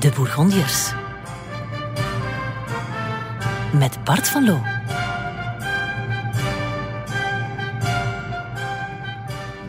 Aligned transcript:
De 0.00 0.10
Bourgondiërs. 0.14 0.92
Met 3.72 4.04
Bart 4.04 4.28
van 4.28 4.44
Loo. 4.44 4.60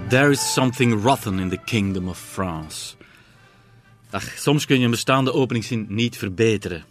There 0.08 0.30
is 0.30 0.54
something 0.54 1.04
rotten 1.04 1.40
in 1.40 1.50
the 1.50 1.60
kingdom 1.66 2.08
of 2.08 2.20
France. 2.20 2.96
Ach, 4.10 4.24
soms 4.38 4.66
kun 4.66 4.80
je 4.80 4.86
een 4.86 4.92
bestaande 4.92 5.34
openingszin 5.34 5.86
niet 5.90 6.18
verbeteren. 6.18 6.84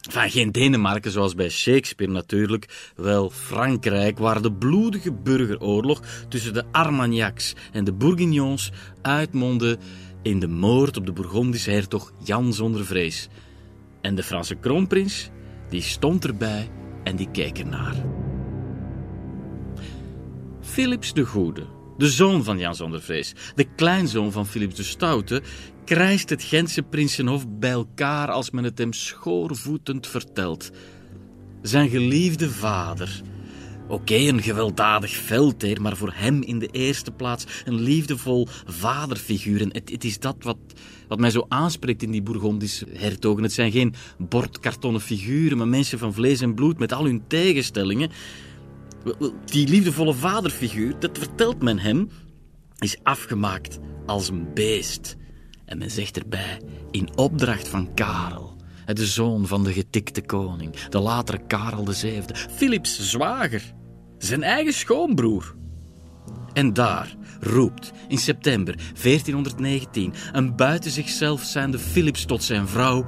Enfin, 0.00 0.30
geen 0.30 0.52
Denemarken 0.52 1.10
zoals 1.10 1.34
bij 1.34 1.48
Shakespeare 1.48 2.12
natuurlijk, 2.12 2.92
wel 2.96 3.30
Frankrijk, 3.30 4.18
waar 4.18 4.42
de 4.42 4.52
bloedige 4.52 5.12
burgeroorlog 5.12 6.02
tussen 6.28 6.52
de 6.52 6.64
Armagnacs 6.72 7.54
en 7.72 7.84
de 7.84 7.92
Bourguignons 7.92 8.70
uitmondde 9.02 9.78
in 10.22 10.38
de 10.38 10.48
moord 10.48 10.96
op 10.96 11.06
de 11.06 11.12
Bourgondische 11.12 11.70
hertog 11.70 12.12
Jan 12.24 12.52
zonder 12.52 12.84
vrees. 12.84 13.28
En 14.00 14.14
de 14.14 14.22
Franse 14.22 14.54
kroonprins, 14.54 15.30
die 15.68 15.82
stond 15.82 16.24
erbij 16.24 16.70
en 17.04 17.16
die 17.16 17.30
keek 17.30 17.58
ernaar. 17.58 17.94
Philips 20.60 21.12
de 21.12 21.24
Goede, 21.24 21.66
de 21.98 22.08
zoon 22.08 22.44
van 22.44 22.58
Jan 22.58 22.74
zonder 22.74 23.02
vrees, 23.02 23.34
de 23.54 23.64
kleinzoon 23.76 24.32
van 24.32 24.46
Philips 24.46 24.74
de 24.74 24.82
Stoute, 24.82 25.42
krijst 25.84 26.30
het 26.30 26.42
Gentse 26.42 26.82
prinsenhof 26.82 27.46
bij 27.48 27.70
elkaar 27.70 28.30
als 28.30 28.50
men 28.50 28.64
het 28.64 28.78
hem 28.78 28.92
schoorvoetend 28.92 30.06
vertelt. 30.06 30.70
Zijn 31.62 31.88
geliefde 31.88 32.50
vader. 32.50 33.22
Oké, 33.90 34.14
een 34.14 34.42
gewelddadig 34.42 35.10
veldheer, 35.10 35.82
maar 35.82 35.96
voor 35.96 36.12
hem 36.14 36.42
in 36.42 36.58
de 36.58 36.66
eerste 36.66 37.10
plaats 37.10 37.44
een 37.64 37.80
liefdevol 37.80 38.48
vaderfiguur. 38.66 39.60
En 39.60 39.72
het, 39.72 39.90
het 39.90 40.04
is 40.04 40.18
dat 40.18 40.36
wat, 40.38 40.56
wat 41.08 41.18
mij 41.18 41.30
zo 41.30 41.46
aanspreekt 41.48 42.02
in 42.02 42.10
die 42.10 42.22
Bourgondische 42.22 42.86
hertogen. 42.92 43.42
Het 43.42 43.52
zijn 43.52 43.72
geen 43.72 43.94
bordkartonnen 44.18 45.00
figuren, 45.00 45.58
maar 45.58 45.68
mensen 45.68 45.98
van 45.98 46.14
vlees 46.14 46.40
en 46.40 46.54
bloed 46.54 46.78
met 46.78 46.92
al 46.92 47.04
hun 47.04 47.22
tegenstellingen. 47.26 48.10
Die 49.44 49.68
liefdevolle 49.68 50.14
vaderfiguur, 50.14 50.98
dat 50.98 51.18
vertelt 51.18 51.62
men 51.62 51.78
hem, 51.78 52.10
is 52.78 52.96
afgemaakt 53.02 53.78
als 54.06 54.28
een 54.28 54.54
beest. 54.54 55.16
En 55.64 55.78
men 55.78 55.90
zegt 55.90 56.18
erbij, 56.18 56.60
in 56.90 57.16
opdracht 57.16 57.68
van 57.68 57.94
Karel, 57.94 58.56
de 58.86 59.06
zoon 59.06 59.46
van 59.46 59.64
de 59.64 59.72
getikte 59.72 60.22
koning, 60.22 60.76
de 60.76 60.98
latere 60.98 61.40
Karel 61.46 61.84
VII, 61.86 62.22
Philips 62.50 63.10
zwager, 63.10 63.78
zijn 64.24 64.42
eigen 64.42 64.72
schoonbroer. 64.72 65.54
En 66.52 66.72
daar 66.72 67.16
roept 67.40 67.92
in 68.08 68.18
september 68.18 68.74
1419 68.76 70.14
een 70.32 70.56
buiten 70.56 70.90
zichzelf 70.90 71.42
zijnde 71.42 71.78
Philips 71.78 72.24
tot 72.24 72.42
zijn 72.42 72.68
vrouw: 72.68 73.04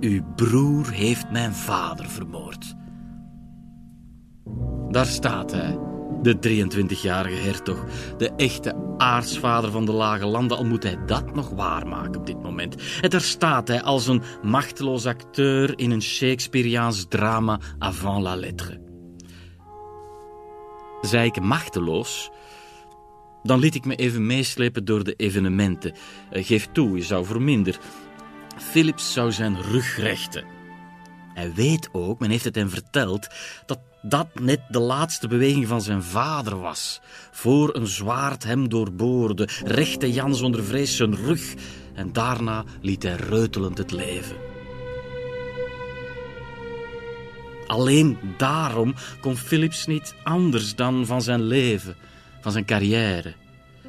Uw 0.00 0.22
broer 0.36 0.90
heeft 0.90 1.30
mijn 1.30 1.54
vader 1.54 2.08
vermoord. 2.08 2.74
Daar 4.90 5.06
staat 5.06 5.52
hij, 5.52 5.78
de 6.22 6.36
23-jarige 6.36 7.42
hertog, 7.42 7.84
de 8.18 8.30
echte 8.36 8.94
aartsvader 8.96 9.70
van 9.70 9.84
de 9.84 9.92
lage 9.92 10.26
landen, 10.26 10.56
al 10.56 10.64
moet 10.64 10.82
hij 10.82 10.98
dat 11.06 11.34
nog 11.34 11.50
waarmaken 11.50 12.20
op 12.20 12.26
dit 12.26 12.42
moment. 12.42 12.76
En 13.00 13.10
daar 13.10 13.20
staat 13.20 13.68
hij 13.68 13.82
als 13.82 14.06
een 14.06 14.22
machteloos 14.42 15.06
acteur 15.06 15.78
in 15.78 15.90
een 15.90 16.02
Shakespeareaans 16.02 17.06
drama 17.08 17.60
avant 17.78 18.22
la 18.22 18.36
lettre. 18.36 18.89
Zei 21.00 21.26
ik 21.26 21.40
machteloos, 21.40 22.30
dan 23.42 23.58
liet 23.58 23.74
ik 23.74 23.84
me 23.84 23.94
even 23.94 24.26
meeslepen 24.26 24.84
door 24.84 25.04
de 25.04 25.14
evenementen. 25.14 25.94
Geef 26.30 26.68
toe, 26.72 26.96
je 26.96 27.02
zou 27.02 27.24
voor 27.24 27.42
minder. 27.42 27.78
Philips 28.56 29.12
zou 29.12 29.32
zijn 29.32 29.62
rug 29.62 29.96
rechten. 29.96 30.44
Hij 31.34 31.52
weet 31.54 31.88
ook, 31.92 32.18
men 32.18 32.30
heeft 32.30 32.44
het 32.44 32.54
hem 32.54 32.68
verteld, 32.68 33.26
dat 33.66 33.78
dat 34.02 34.40
net 34.40 34.60
de 34.68 34.78
laatste 34.78 35.28
beweging 35.28 35.66
van 35.66 35.82
zijn 35.82 36.02
vader 36.02 36.60
was. 36.60 37.00
Voor 37.30 37.76
een 37.76 37.86
zwaard 37.86 38.44
hem 38.44 38.68
doorboorde, 38.68 39.48
rechte 39.64 40.12
Jan 40.12 40.34
zonder 40.34 40.64
vrees 40.64 40.96
zijn 40.96 41.16
rug 41.16 41.54
en 41.94 42.12
daarna 42.12 42.64
liet 42.80 43.02
hij 43.02 43.14
reutelend 43.16 43.78
het 43.78 43.90
leven. 43.90 44.49
Alleen 47.70 48.18
daarom 48.36 48.94
kon 49.20 49.36
Philips 49.36 49.86
niet 49.86 50.14
anders 50.22 50.74
dan 50.74 51.06
van 51.06 51.22
zijn 51.22 51.42
leven, 51.42 51.96
van 52.40 52.52
zijn 52.52 52.64
carrière, 52.64 53.34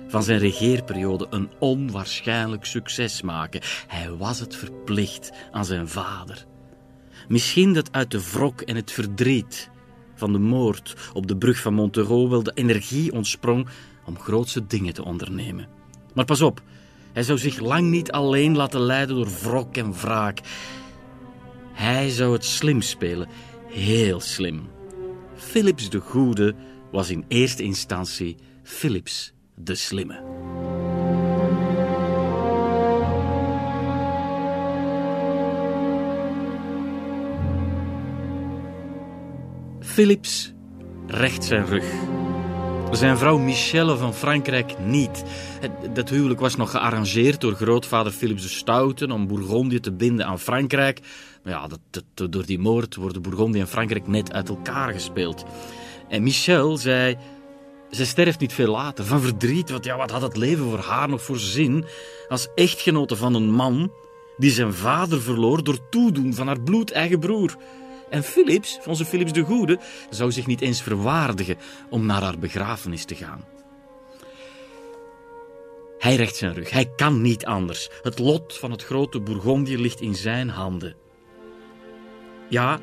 van 0.07 0.23
zijn 0.23 0.39
regeerperiode 0.39 1.27
een 1.29 1.49
onwaarschijnlijk 1.59 2.65
succes 2.65 3.21
maken. 3.21 3.61
Hij 3.87 4.11
was 4.11 4.39
het 4.39 4.55
verplicht 4.55 5.31
aan 5.51 5.65
zijn 5.65 5.87
vader. 5.87 6.45
Misschien 7.27 7.73
dat 7.73 7.91
uit 7.91 8.11
de 8.11 8.29
wrok 8.31 8.61
en 8.61 8.75
het 8.75 8.91
verdriet 8.91 9.69
van 10.15 10.31
de 10.33 10.39
moord 10.39 10.95
op 11.13 11.27
de 11.27 11.37
brug 11.37 11.59
van 11.59 11.73
Montereau 11.73 12.29
wel 12.29 12.43
de 12.43 12.53
energie 12.55 13.13
ontsprong 13.13 13.67
om 14.05 14.19
grootse 14.19 14.67
dingen 14.67 14.93
te 14.93 15.05
ondernemen. 15.05 15.67
Maar 16.13 16.25
pas 16.25 16.41
op, 16.41 16.61
hij 17.13 17.23
zou 17.23 17.37
zich 17.37 17.59
lang 17.59 17.89
niet 17.89 18.11
alleen 18.11 18.55
laten 18.55 18.81
leiden 18.81 19.15
door 19.15 19.29
wrok 19.41 19.77
en 19.77 19.93
wraak. 19.93 20.39
Hij 21.73 22.09
zou 22.09 22.33
het 22.33 22.45
slim 22.45 22.81
spelen, 22.81 23.27
heel 23.71 24.19
slim. 24.19 24.69
Philips 25.35 25.89
de 25.89 25.99
Goede 25.99 26.55
was 26.91 27.09
in 27.09 27.25
eerste 27.27 27.63
instantie 27.63 28.37
Philips 28.63 29.33
de 29.55 29.75
Slimme. 29.75 30.23
Philips 39.79 40.53
recht 41.07 41.43
zijn 41.43 41.65
rug. 41.65 42.19
Zijn 42.91 43.17
vrouw 43.17 43.37
Michelle 43.37 43.97
van 43.97 44.13
Frankrijk 44.13 44.79
niet. 44.79 45.23
Dat 45.93 46.09
huwelijk 46.09 46.39
was 46.39 46.55
nog 46.55 46.71
gearrangeerd 46.71 47.41
door 47.41 47.53
grootvader 47.53 48.11
Philips 48.11 48.41
de 48.41 48.47
Stoute 48.47 49.13
om 49.13 49.27
Bourgondië 49.27 49.79
te 49.79 49.91
binden 49.91 50.25
aan 50.25 50.39
Frankrijk. 50.39 50.99
Maar 51.43 51.53
ja, 51.53 51.67
dat, 51.89 52.31
door 52.31 52.45
die 52.45 52.59
moord 52.59 52.95
worden 52.95 53.21
Bourgondië 53.21 53.59
en 53.59 53.67
Frankrijk 53.67 54.07
net 54.07 54.33
uit 54.33 54.49
elkaar 54.49 54.93
gespeeld. 54.93 55.45
En 56.09 56.23
Michel 56.23 56.77
zei, 56.77 57.17
ze 57.91 58.05
sterft 58.05 58.39
niet 58.39 58.53
veel 58.53 58.71
later, 58.71 59.05
van 59.05 59.21
verdriet. 59.21 59.69
Want 59.69 59.85
ja, 59.85 59.97
wat 59.97 60.11
had 60.11 60.21
het 60.21 60.37
leven 60.37 60.65
voor 60.69 60.79
haar 60.79 61.09
nog 61.09 61.21
voor 61.21 61.39
zin 61.39 61.85
als 62.27 62.47
echtgenote 62.55 63.15
van 63.15 63.33
een 63.33 63.51
man 63.51 63.91
die 64.37 64.51
zijn 64.51 64.73
vader 64.73 65.21
verloor 65.21 65.63
door 65.63 65.89
toedoen 65.89 66.33
van 66.33 66.47
haar 66.47 66.61
bloedeigen 66.61 67.19
broer. 67.19 67.55
En 68.11 68.23
Philips, 68.23 68.79
onze 68.85 69.05
Philips 69.05 69.31
de 69.31 69.41
Goede, 69.41 69.79
zou 70.09 70.31
zich 70.31 70.47
niet 70.47 70.61
eens 70.61 70.81
verwaardigen 70.81 71.57
om 71.89 72.05
naar 72.05 72.21
haar 72.21 72.39
begrafenis 72.39 73.05
te 73.05 73.15
gaan. 73.15 73.45
Hij 75.97 76.15
recht 76.15 76.35
zijn 76.35 76.53
rug, 76.53 76.69
hij 76.69 76.91
kan 76.95 77.21
niet 77.21 77.45
anders. 77.45 77.89
Het 78.01 78.19
lot 78.19 78.57
van 78.57 78.71
het 78.71 78.83
grote 78.83 79.21
Bourgondië 79.21 79.77
ligt 79.77 80.01
in 80.01 80.15
zijn 80.15 80.49
handen. 80.49 80.95
Ja, 82.49 82.79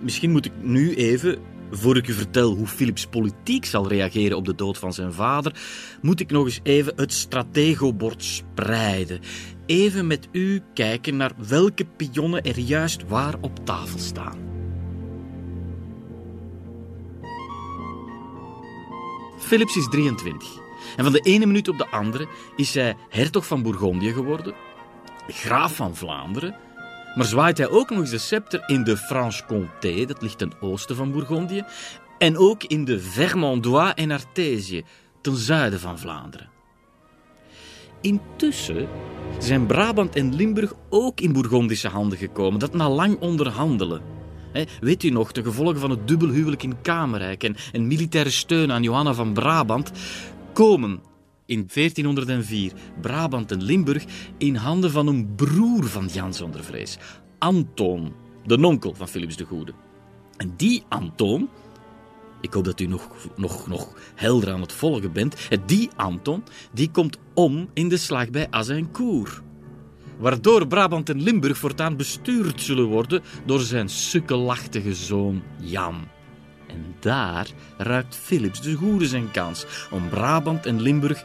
misschien 0.00 0.30
moet 0.30 0.46
ik 0.46 0.52
nu 0.62 0.94
even, 0.94 1.38
voor 1.70 1.96
ik 1.96 2.08
u 2.08 2.12
vertel 2.12 2.54
hoe 2.54 2.66
Philips 2.66 3.06
politiek 3.06 3.64
zal 3.64 3.88
reageren 3.88 4.36
op 4.36 4.44
de 4.44 4.54
dood 4.54 4.78
van 4.78 4.92
zijn 4.92 5.12
vader, 5.12 5.54
moet 6.02 6.20
ik 6.20 6.30
nog 6.30 6.44
eens 6.44 6.60
even 6.62 6.92
het 6.96 7.12
strategobord 7.12 8.24
spreiden 8.24 9.20
even 9.70 10.06
met 10.06 10.28
u 10.32 10.62
kijken 10.74 11.16
naar 11.16 11.32
welke 11.48 11.84
pionnen 11.84 12.42
er 12.42 12.58
juist 12.58 13.08
waar 13.08 13.34
op 13.40 13.64
tafel 13.64 13.98
staan. 13.98 14.38
Philips 19.38 19.76
is 19.76 19.88
23 19.88 20.48
en 20.96 21.04
van 21.04 21.12
de 21.12 21.20
ene 21.20 21.46
minuut 21.46 21.68
op 21.68 21.78
de 21.78 21.86
andere 21.86 22.28
is 22.56 22.74
hij 22.74 22.96
hertog 23.08 23.46
van 23.46 23.62
Bourgondië 23.62 24.12
geworden, 24.12 24.54
graaf 25.28 25.76
van 25.76 25.96
Vlaanderen, 25.96 26.56
maar 27.14 27.26
zwaait 27.26 27.58
hij 27.58 27.68
ook 27.68 27.90
nog 27.90 27.98
eens 27.98 28.10
de 28.10 28.18
scepter 28.18 28.62
in 28.66 28.84
de 28.84 28.96
Franche-Comté, 28.96 30.04
dat 30.04 30.22
ligt 30.22 30.38
ten 30.38 30.52
oosten 30.60 30.96
van 30.96 31.12
Bourgondië, 31.12 31.64
en 32.18 32.38
ook 32.38 32.64
in 32.64 32.84
de 32.84 33.00
Vermandois 33.00 33.94
en 33.94 34.10
Artesië, 34.10 34.84
ten 35.20 35.36
zuiden 35.36 35.80
van 35.80 35.98
Vlaanderen. 35.98 36.59
Intussen 38.00 38.88
zijn 39.38 39.66
Brabant 39.66 40.14
en 40.14 40.34
Limburg 40.34 40.74
ook 40.88 41.20
in 41.20 41.32
Bourgondische 41.32 41.88
handen 41.88 42.18
gekomen, 42.18 42.60
dat 42.60 42.74
na 42.74 42.90
lang 42.90 43.20
onderhandelen. 43.20 44.02
weet 44.80 45.02
u 45.02 45.10
nog, 45.10 45.32
de 45.32 45.42
gevolgen 45.42 45.80
van 45.80 45.90
het 45.90 46.08
dubbelhuwelijk 46.08 46.62
in 46.62 46.80
Kamerijk 46.82 47.44
en, 47.44 47.56
en 47.72 47.86
militaire 47.86 48.30
steun 48.30 48.72
aan 48.72 48.82
Johanna 48.82 49.14
van 49.14 49.32
Brabant 49.32 49.90
komen 50.52 51.00
in 51.46 51.68
1404 51.74 52.72
Brabant 53.00 53.52
en 53.52 53.62
Limburg 53.62 54.04
in 54.38 54.54
handen 54.54 54.90
van 54.90 55.06
een 55.06 55.34
broer 55.34 55.84
van 55.84 56.06
Jan 56.06 56.34
zonder 56.34 56.64
vrees, 56.64 56.98
Anton, 57.38 58.12
de 58.44 58.56
nonkel 58.56 58.94
van 58.94 59.08
Philips 59.08 59.36
de 59.36 59.44
Goede. 59.44 59.72
En 60.36 60.54
die 60.56 60.82
Anton, 60.88 61.48
ik 62.40 62.52
hoop 62.52 62.64
dat 62.64 62.80
u 62.80 62.86
nog, 62.86 63.08
nog, 63.36 63.66
nog 63.66 63.94
helder 64.14 64.52
aan 64.52 64.60
het 64.60 64.72
volgen 64.72 65.12
bent. 65.12 65.36
Die 65.66 65.90
Anton 65.96 66.44
die 66.72 66.90
komt 66.90 67.18
om 67.34 67.68
in 67.72 67.88
de 67.88 67.96
slag 67.96 68.30
bij 68.30 68.46
Azincourt. 68.50 69.40
waardoor 70.18 70.66
Brabant 70.66 71.08
en 71.08 71.22
Limburg 71.22 71.58
voortaan 71.58 71.96
bestuurd 71.96 72.62
zullen 72.62 72.84
worden 72.84 73.22
door 73.44 73.60
zijn 73.60 73.88
sukkelachtige 73.88 74.94
zoon 74.94 75.42
Jan. 75.60 76.08
En 76.66 76.94
daar 77.00 77.46
ruikt 77.76 78.16
Philips 78.16 78.60
de 78.60 78.74
Goede 78.74 79.06
zijn 79.06 79.30
kans 79.30 79.66
om 79.90 80.08
Brabant 80.08 80.66
en 80.66 80.80
Limburg 80.80 81.24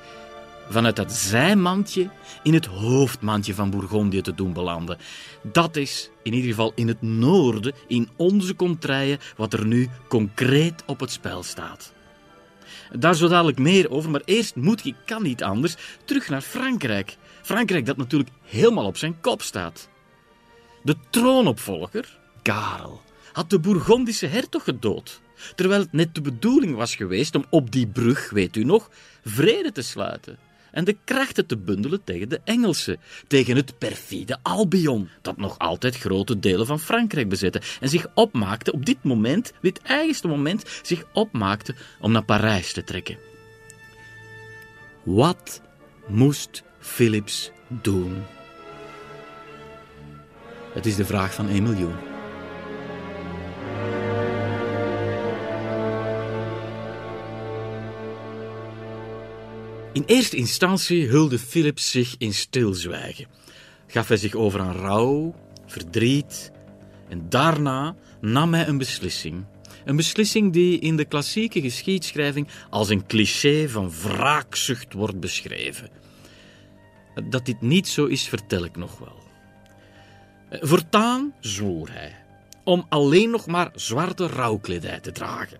vanuit 0.70 0.96
dat 0.96 1.12
zijmandje 1.12 2.10
in 2.44 2.54
het 2.54 2.66
hoofdmandje 2.66 3.54
van 3.54 3.70
Bourgondië 3.70 4.22
te 4.22 4.36
doen 4.36 4.54
belanden. 4.54 4.98
Dat 5.42 5.76
is 5.76 6.10
in 6.24 6.34
ieder 6.34 6.50
geval 6.50 6.72
in 6.76 6.88
het 6.88 7.02
noorden, 7.02 7.74
in 7.88 8.10
onze 8.16 8.56
contraien, 8.56 9.20
wat 9.38 9.54
er 9.54 9.66
nu 9.66 9.90
concreet 10.08 10.84
op 10.86 11.00
het 11.00 11.12
spel 11.12 11.44
staat. 11.44 11.94
Daar 12.92 13.16
zo 13.16 13.28
dadelijk 13.28 13.60
meer 13.60 13.90
over, 13.90 14.10
maar 14.10 14.22
eerst 14.26 14.56
moet 14.56 14.86
ik, 14.86 14.96
kan 15.06 15.24
niet 15.24 15.44
anders, 15.44 15.76
terug 16.06 16.30
naar 16.30 16.42
Frankrijk. 16.42 17.18
Frankrijk 17.42 17.86
dat 17.86 17.98
natuurlijk 17.98 18.30
helemaal 18.44 18.86
op 18.86 18.98
zijn 18.98 19.22
kop 19.22 19.42
staat. 19.42 19.90
De 20.84 20.96
troonopvolger, 21.10 22.20
Karel, 22.42 23.02
had 23.34 23.50
de 23.50 23.60
Bourgondische 23.60 24.28
hertog 24.28 24.64
gedood. 24.64 25.22
Terwijl 25.56 25.82
het 25.82 25.92
net 25.92 26.16
de 26.16 26.22
bedoeling 26.22 26.76
was 26.76 26.96
geweest 26.96 27.36
om 27.36 27.46
op 27.50 27.72
die 27.72 27.88
brug, 27.88 28.30
weet 28.30 28.56
u 28.56 28.64
nog, 28.64 28.90
vrede 29.24 29.72
te 29.72 29.82
sluiten 29.82 30.40
en 30.76 30.84
de 30.84 30.98
krachten 31.04 31.46
te 31.46 31.58
bundelen 31.58 32.04
tegen 32.04 32.30
de 32.30 32.42
Engelsen, 32.44 33.00
tegen 33.28 33.56
het 33.56 33.78
perfide 33.78 34.38
Albion, 34.42 35.10
dat 35.22 35.38
nog 35.38 35.60
altijd 35.60 35.98
grote 35.98 36.40
delen 36.40 36.66
van 36.66 36.80
Frankrijk 36.80 37.30
bezette 37.30 37.62
en 37.80 37.90
zich 37.90 38.08
opmaakte 38.14 38.72
op 38.72 38.86
dit 38.86 39.04
moment, 39.04 39.54
dit 39.62 39.82
eigenste 39.82 40.28
moment, 40.28 40.64
zich 40.82 41.04
opmaakte 41.14 41.76
om 42.00 42.12
naar 42.12 42.24
Parijs 42.24 42.74
te 42.74 42.84
trekken. 42.84 43.18
Wat 45.04 45.62
moest 46.08 46.64
Philips 46.80 47.52
doen? 47.68 48.24
Het 50.74 50.86
is 50.86 50.96
de 50.96 51.06
vraag 51.06 51.34
van 51.34 51.50
1 51.50 51.64
miljoen. 51.64 52.15
In 59.96 60.04
eerste 60.06 60.36
instantie 60.36 61.08
hulde 61.08 61.40
Philips 61.40 61.92
zich 61.92 62.16
in 62.18 62.34
stilzwijgen. 62.34 63.28
Gaf 63.88 64.08
hij 64.08 64.18
zich 64.18 64.34
over 64.34 64.60
aan 64.60 64.76
rouw, 64.76 65.36
verdriet 65.66 66.52
en 67.10 67.30
daarna 67.30 67.96
nam 68.22 68.54
hij 68.54 68.68
een 68.68 68.78
beslissing. 68.78 69.46
Een 69.86 69.96
beslissing 69.96 70.54
die 70.54 70.80
in 70.80 70.98
de 70.98 71.06
klassieke 71.06 71.62
geschiedschrijving 71.62 72.48
als 72.70 72.90
een 72.90 73.06
cliché 73.06 73.70
van 73.70 73.92
wraakzucht 74.04 74.94
wordt 74.94 75.20
beschreven. 75.20 75.90
Dat 77.30 77.46
dit 77.46 77.62
niet 77.62 77.88
zo 77.88 78.06
is, 78.06 78.28
vertel 78.28 78.64
ik 78.64 78.76
nog 78.76 78.98
wel. 78.98 79.24
Voortaan 80.62 81.34
zwoer 81.40 81.92
hij 81.92 82.16
om 82.64 82.86
alleen 82.90 83.30
nog 83.30 83.46
maar 83.46 83.72
zwarte 83.76 84.28
rouwkledij 84.28 85.00
te 85.00 85.12
dragen. 85.12 85.60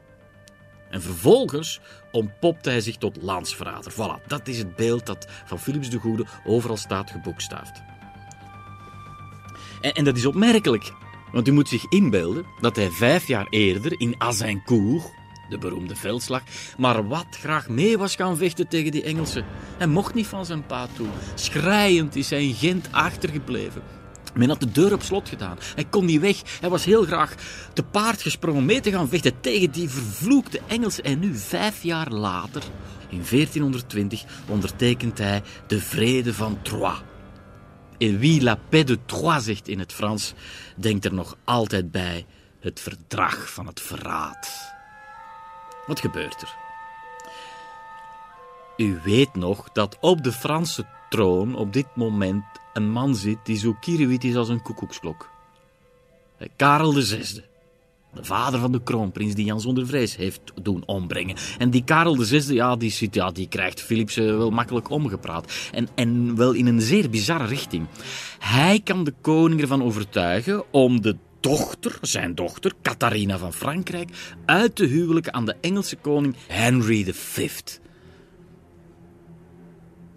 En 0.90 1.02
vervolgens 1.02 1.80
ontpopte 2.16 2.70
hij 2.70 2.82
zich 2.82 2.98
tot 2.98 3.18
landsverrader. 3.22 3.92
Voilà, 3.92 4.28
dat 4.28 4.48
is 4.48 4.58
het 4.58 4.76
beeld 4.76 5.06
dat 5.06 5.28
van 5.46 5.60
Philips 5.60 5.90
de 5.90 5.98
Goede 5.98 6.26
overal 6.46 6.78
staat 6.78 7.12
geboekstaafd. 7.12 7.82
En, 9.82 9.94
en 9.94 10.04
dat 10.04 10.18
is 10.18 10.26
opmerkelijk, 10.26 10.92
want 11.32 11.48
u 11.48 11.52
moet 11.52 11.70
zich 11.70 11.86
inbeelden 11.90 12.46
dat 12.62 12.76
hij 12.76 12.90
vijf 12.90 13.28
jaar 13.28 13.48
eerder 13.50 14.00
in 14.00 14.16
Azincourt, 14.18 15.12
de 15.50 15.58
beroemde 15.58 15.96
veldslag, 15.96 16.42
maar 16.78 17.08
wat 17.08 17.28
graag 17.30 17.70
mee 17.70 17.98
was 17.98 18.16
gaan 18.16 18.38
vechten 18.38 18.68
tegen 18.68 18.92
die 18.92 19.04
Engelsen. 19.04 19.46
Hij 19.78 19.88
mocht 19.88 20.14
niet 20.14 20.28
van 20.28 20.46
zijn 20.46 20.66
pa 20.66 20.88
toe. 20.94 21.08
Schrijend 21.36 22.16
is 22.16 22.30
hij 22.30 22.44
in 22.44 22.54
Gent 22.54 22.88
achtergebleven. 22.92 23.82
Men 24.36 24.50
had 24.50 24.60
de 24.60 24.72
deur 24.72 24.94
op 24.94 25.02
slot 25.02 25.30
gedaan. 25.30 25.58
Hij 25.76 25.86
kon 25.86 26.06
niet 26.06 26.22
weg. 26.22 26.60
Hij 26.60 26.70
was 26.70 26.86
heel 26.86 27.04
graag 27.04 27.36
te 27.74 27.84
paard 27.84 28.22
gesprongen 28.22 28.66
mee 28.66 28.80
te 28.80 28.92
gaan 28.92 29.10
vechten 29.10 29.40
tegen 29.40 29.72
die 29.72 29.90
vervloekte 29.90 30.62
Engelsen. 30.68 31.04
En 31.04 31.20
nu, 31.20 31.36
vijf 31.36 31.84
jaar 31.84 32.10
later, 32.10 32.64
in 33.10 33.24
1420, 33.30 34.24
ondertekent 34.48 35.18
hij 35.18 35.42
de 35.68 35.80
Vrede 35.80 36.34
van 36.34 36.62
Troyes. 36.62 37.02
En 37.98 38.20
wie 38.20 38.42
la 38.42 38.60
paix 38.70 38.86
de 38.86 39.00
Troyes 39.06 39.44
zegt 39.44 39.68
in 39.68 39.80
het 39.80 39.94
Frans, 39.94 40.34
denkt 40.76 41.06
er 41.06 41.14
nog 41.14 41.38
altijd 41.44 41.92
bij 41.92 42.26
het 42.60 42.80
verdrag 42.80 43.54
van 43.54 43.68
het 43.68 43.82
verraad. 43.82 44.74
Wat 45.86 46.00
gebeurt 46.00 46.42
er? 46.42 46.56
U 48.78 49.00
weet 49.04 49.36
nog 49.36 49.70
dat 49.72 49.98
op 50.00 50.24
de 50.24 50.32
Franse 50.32 50.86
troon 51.10 51.56
op 51.56 51.74
dit 51.74 51.96
moment 51.96 52.44
een 52.76 52.92
man 52.92 53.16
zit 53.16 53.38
die 53.44 53.58
zo 53.58 53.76
kierenwit 53.80 54.24
is 54.24 54.36
als 54.36 54.50
een 54.50 54.62
koekoeksklok. 54.62 55.30
Karel 56.56 56.92
VI, 56.92 57.42
de 58.14 58.24
vader 58.24 58.60
van 58.60 58.72
de 58.72 58.84
kroonprins 58.84 59.36
die 59.36 59.46
Jan 59.46 59.62
zonder 59.62 59.88
vrees 59.88 60.16
heeft 60.16 60.42
doen 60.62 60.84
ombrengen. 60.86 61.36
En 61.58 61.70
die 61.70 61.84
Karel 61.84 62.16
VI, 62.16 62.54
ja, 62.54 62.76
die, 62.76 62.92
zit, 62.92 63.16
ja, 63.16 63.32
die 63.32 63.48
krijgt 63.48 63.82
Philips 63.82 64.18
eh, 64.18 64.26
wel 64.26 64.50
makkelijk 64.50 64.90
omgepraat. 64.90 65.54
En, 65.72 65.88
en 65.96 66.36
wel 66.36 66.52
in 66.52 66.68
een 66.68 66.82
zeer 66.82 67.10
bizarre 67.10 67.46
richting. 67.46 67.88
Hij 68.40 68.82
kan 68.84 69.04
de 69.04 69.14
koning 69.22 69.62
ervan 69.62 69.84
overtuigen 69.84 70.64
om 70.72 71.02
de 71.02 71.18
dochter, 71.40 71.98
zijn 72.02 72.36
dochter, 72.36 72.74
Catharina 72.82 73.38
van 73.38 73.54
Frankrijk, 73.54 74.10
uit 74.46 74.76
te 74.76 74.86
huwelijken 74.86 75.34
aan 75.34 75.46
de 75.46 75.56
Engelse 75.62 75.96
koning 75.96 76.36
Henry 76.48 77.14
V. 77.14 77.50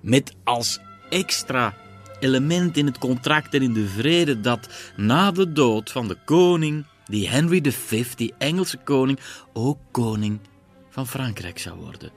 Met 0.00 0.34
als 0.44 0.80
extra 1.10 1.74
element 2.20 2.76
in 2.76 2.86
het 2.86 2.98
contract 2.98 3.54
en 3.54 3.62
in 3.62 3.72
de 3.72 3.86
vrede 3.86 4.40
dat 4.40 4.68
na 4.96 5.30
de 5.30 5.52
dood 5.52 5.90
van 5.90 6.08
de 6.08 6.16
koning, 6.24 6.86
die 7.04 7.28
Henry 7.28 7.72
V, 7.72 8.14
die 8.14 8.34
Engelse 8.38 8.76
koning, 8.84 9.18
ook 9.52 9.78
koning 9.90 10.38
van 10.90 11.06
Frankrijk 11.06 11.58
zou 11.58 11.76
worden. 11.80 12.10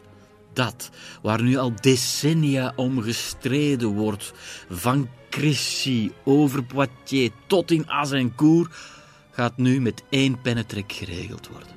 Dat, 0.53 0.89
waar 1.21 1.43
nu 1.43 1.57
al 1.57 1.73
decennia 1.81 2.73
om 2.75 3.01
gestreden 3.01 3.87
wordt, 3.87 4.33
van 4.69 5.09
Crissy 5.29 6.11
over 6.23 6.63
Poitiers 6.63 7.33
tot 7.47 7.71
in 7.71 7.89
Azincourt, 7.89 8.75
gaat 9.31 9.57
nu 9.57 9.81
met 9.81 10.03
één 10.09 10.41
pennetrek 10.41 10.91
geregeld 10.91 11.47
worden. 11.47 11.69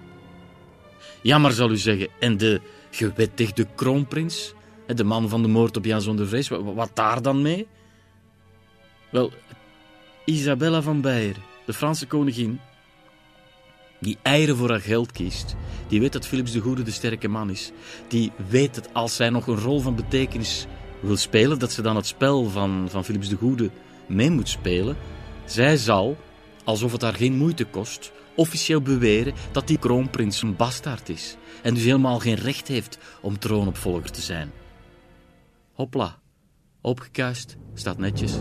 Jammer 1.23 1.53
zal 1.53 1.70
u 1.70 1.77
zeggen, 1.77 2.09
en 2.20 2.37
de 2.37 2.61
gewettigde 2.91 3.67
kroonprins, 3.75 4.53
de 4.87 5.05
man 5.05 5.29
van 5.29 5.43
de 5.43 5.49
moord 5.49 5.77
op 5.77 5.84
Jan 5.84 6.01
zonder 6.01 6.27
vrees, 6.27 6.49
wat 6.49 6.91
daar 6.94 7.22
dan 7.22 7.43
mee? 7.43 7.67
Wel, 9.15 9.33
Isabella 10.25 10.83
van 10.83 11.01
Beieren, 11.01 11.43
de 11.67 11.73
Franse 11.73 12.06
koningin, 12.06 12.61
die 14.01 14.19
eieren 14.23 14.56
voor 14.56 14.71
haar 14.71 14.81
geld 14.81 15.13
kiest, 15.13 15.56
die 15.89 16.01
weet 16.01 16.13
dat 16.13 16.27
Philips 16.27 16.53
de 16.53 16.61
Goede 16.61 16.83
de 16.83 16.91
sterke 16.91 17.29
man 17.29 17.51
is, 17.51 17.71
die 18.09 18.33
weet 18.49 18.75
dat 18.75 18.89
als 18.93 19.17
zij 19.17 19.31
nog 19.31 19.47
een 19.47 19.59
rol 19.59 19.81
van 19.81 19.94
betekenis 19.94 20.67
wil 21.01 21.17
spelen, 21.17 21.59
dat 21.59 21.73
ze 21.73 21.83
dan 21.83 21.97
het 21.97 22.06
spel 22.06 22.44
van, 22.44 22.87
van 22.91 23.05
Philips 23.05 23.29
de 23.29 23.37
Goede 23.37 23.71
mee 24.06 24.31
moet 24.31 24.49
spelen, 24.49 24.97
zij 25.44 25.77
zal, 25.77 26.17
alsof 26.65 26.93
het 26.93 27.03
haar 27.03 27.15
geen 27.15 27.37
moeite 27.37 27.65
kost, 27.65 28.13
officieel 28.37 28.81
beweren 28.81 29.35
dat 29.53 29.67
die 29.67 29.79
kroonprins 29.79 30.43
een 30.43 30.56
bastaard 30.56 31.09
is 31.09 31.37
en 31.63 31.75
dus 31.75 31.85
helemaal 31.85 32.19
geen 32.19 32.35
recht 32.35 32.69
heeft 32.69 32.99
om 33.21 33.39
troonopvolger 33.39 34.11
te 34.11 34.21
zijn. 34.21 34.53
Hopla, 35.73 36.19
opgekuist, 36.81 37.56
staat 37.75 37.99
netjes. 37.99 38.33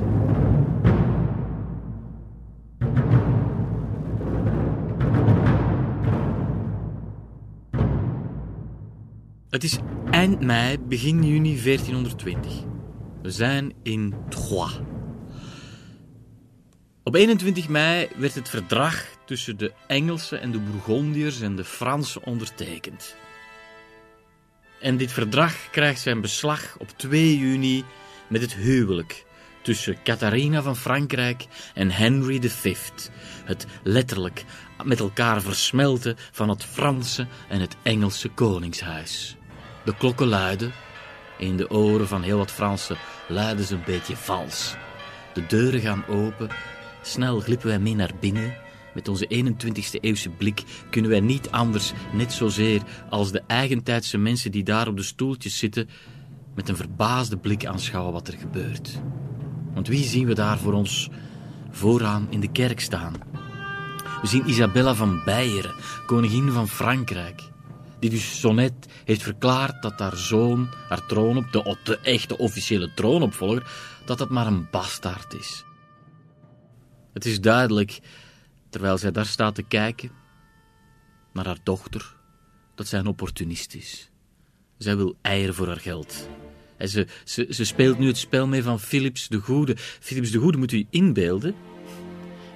Het 9.54 9.64
is 9.64 9.78
eind 10.12 10.42
mei, 10.42 10.80
begin 10.80 11.24
juni 11.24 11.62
1420. 11.64 12.52
We 13.22 13.32
zijn 13.32 13.74
in 13.84 14.16
Troyes. 14.30 14.80
Op 17.04 17.16
21 17.16 17.68
mei 17.68 18.08
werd 18.18 18.36
het 18.36 18.50
verdrag 18.50 19.06
tussen 19.26 19.58
de 19.58 19.74
Engelsen 19.88 20.42
en 20.42 20.52
de 20.52 20.60
Bourgondiërs 20.60 21.42
en 21.42 21.56
de 21.56 21.64
Fransen 21.64 22.24
ondertekend. 22.24 23.16
En 24.82 24.98
dit 24.98 25.12
verdrag 25.12 25.70
krijgt 25.70 26.02
zijn 26.02 26.22
beslag 26.22 26.76
op 26.80 26.90
2 26.96 27.38
juni 27.38 27.84
met 28.28 28.42
het 28.42 28.54
huwelijk 28.54 29.26
tussen 29.62 29.98
Catharina 30.04 30.62
van 30.62 30.78
Frankrijk 30.78 31.46
en 31.74 31.92
Henry 31.92 32.50
V. 32.50 32.78
Het 33.46 33.66
letterlijk 33.84 34.46
met 34.84 35.00
elkaar 35.00 35.42
versmelten 35.42 36.16
van 36.32 36.50
het 36.50 36.64
Franse 36.64 37.28
en 37.50 37.60
het 37.60 37.76
Engelse 37.84 38.30
koningshuis. 38.30 39.38
De 39.86 39.96
klokken 39.98 40.28
luiden. 40.28 40.72
In 41.38 41.58
de 41.58 41.70
oren 41.70 42.08
van 42.08 42.22
heel 42.22 42.38
wat 42.38 42.52
Fransen 42.52 42.98
luiden 43.28 43.66
ze 43.66 43.74
een 43.76 43.84
beetje 43.86 44.16
vals. 44.16 44.76
De 45.34 45.46
deuren 45.46 45.80
gaan 45.80 46.06
open. 46.08 46.50
Snel 47.02 47.40
glippen 47.40 47.68
wij 47.68 47.80
mee 47.80 47.96
naar 47.96 48.12
binnen. 48.20 48.56
Met 48.94 49.08
onze 49.08 49.28
21ste 49.46 50.00
eeuwse 50.00 50.30
blik 50.30 50.64
kunnen 50.90 51.12
wij 51.12 51.20
niet 51.20 51.52
anders, 51.52 51.94
net 52.14 52.34
zozeer 52.34 52.82
als 53.10 53.32
de 53.32 53.42
eigentijdse 53.48 54.18
mensen 54.18 54.52
die 54.52 54.64
daar 54.64 54.88
op 54.88 54.98
de 54.98 55.04
stoeltjes 55.04 55.58
zitten, 55.58 55.90
met 56.56 56.70
een 56.70 56.76
verbaasde 56.76 57.38
blik 57.38 57.66
aanschouwen 57.66 58.14
wat 58.14 58.28
er 58.28 58.38
gebeurt. 58.38 59.02
Want 59.74 59.88
wie 59.88 60.04
zien 60.04 60.26
we 60.26 60.34
daar 60.34 60.58
voor 60.58 60.74
ons 60.74 61.10
vooraan 61.72 62.28
in 62.30 62.40
de 62.40 62.52
kerk 62.52 62.80
staan? 62.80 63.14
We 64.22 64.28
zien 64.28 64.50
Isabella 64.50 64.94
van 64.94 65.22
Beieren, 65.26 65.76
koningin 66.06 66.52
van 66.52 66.68
Frankrijk, 66.68 67.42
die 68.04 68.12
dus 68.12 68.40
zo 68.40 68.54
net 68.54 68.74
heeft 69.06 69.22
verklaard 69.22 69.82
dat 69.82 70.00
haar 70.00 70.18
zoon, 70.18 70.70
haar 70.90 71.06
troon 71.06 71.38
op 71.38 71.52
de, 71.52 71.78
de 71.84 72.00
echte 72.00 72.38
officiële 72.38 72.94
troonopvolger, 72.94 73.72
dat 74.06 74.18
dat 74.18 74.30
maar 74.30 74.48
een 74.48 74.68
bastaard 74.72 75.34
is. 75.34 75.64
Het 77.14 77.26
is 77.26 77.42
duidelijk, 77.42 78.00
terwijl 78.70 78.98
zij 78.98 79.12
daar 79.12 79.26
staat 79.26 79.56
te 79.56 79.64
kijken, 79.64 80.12
naar 81.34 81.46
haar 81.46 81.58
dochter, 81.64 82.16
dat 82.76 82.88
zij 82.88 83.00
een 83.00 83.08
opportunist 83.08 83.76
is. 83.76 84.10
Zij 84.78 84.98
wil 84.98 85.16
eieren 85.22 85.56
voor 85.56 85.68
haar 85.68 85.80
geld. 85.80 86.30
En 86.78 86.90
ze, 86.90 87.08
ze, 87.24 87.48
ze 87.50 87.66
speelt 87.66 88.00
nu 88.00 88.08
het 88.08 88.18
spel 88.18 88.48
mee 88.48 88.64
van 88.64 88.80
Philips 88.80 89.28
de 89.28 89.40
Goede. 89.40 89.76
Philips 89.78 90.32
de 90.32 90.40
Goede, 90.40 90.58
moet 90.58 90.72
u 90.72 90.88
inbeelden, 90.90 91.56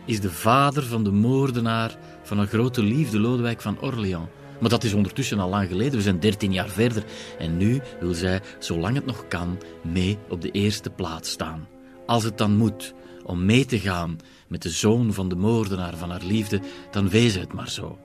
is 0.05 0.19
de 0.19 0.31
vader 0.31 0.83
van 0.83 1.03
de 1.03 1.11
moordenaar 1.11 1.97
van 2.23 2.39
een 2.39 2.47
grote 2.47 2.83
liefde, 2.83 3.19
Lodewijk 3.19 3.61
van 3.61 3.81
Orléans. 3.81 4.29
Maar 4.59 4.69
dat 4.69 4.83
is 4.83 4.93
ondertussen 4.93 5.39
al 5.39 5.49
lang 5.49 5.67
geleden, 5.67 5.95
we 5.95 6.01
zijn 6.01 6.19
dertien 6.19 6.53
jaar 6.53 6.69
verder. 6.69 7.03
En 7.39 7.57
nu 7.57 7.81
wil 7.99 8.13
zij, 8.13 8.41
zolang 8.59 8.95
het 8.95 9.05
nog 9.05 9.27
kan, 9.27 9.57
mee 9.81 10.17
op 10.29 10.41
de 10.41 10.51
eerste 10.51 10.89
plaats 10.89 11.29
staan. 11.29 11.67
Als 12.05 12.23
het 12.23 12.37
dan 12.37 12.55
moet, 12.55 12.93
om 13.23 13.45
mee 13.45 13.65
te 13.65 13.79
gaan 13.79 14.17
met 14.47 14.61
de 14.61 14.69
zoon 14.69 15.13
van 15.13 15.29
de 15.29 15.35
moordenaar 15.35 15.97
van 15.97 16.09
haar 16.09 16.23
liefde, 16.23 16.59
dan 16.91 17.09
wees 17.09 17.35
het 17.35 17.53
maar 17.53 17.69
zo. 17.69 17.97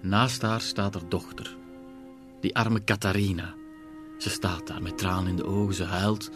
Naast 0.00 0.42
haar 0.42 0.60
staat 0.60 0.94
haar 0.94 1.08
dochter, 1.08 1.56
die 2.40 2.56
arme 2.56 2.84
Catharina. 2.84 3.54
Ze 4.18 4.30
staat 4.30 4.66
daar 4.66 4.82
met 4.82 4.98
tranen 4.98 5.30
in 5.30 5.36
de 5.36 5.46
ogen, 5.46 5.74
ze 5.74 5.84
huilt, 5.84 6.30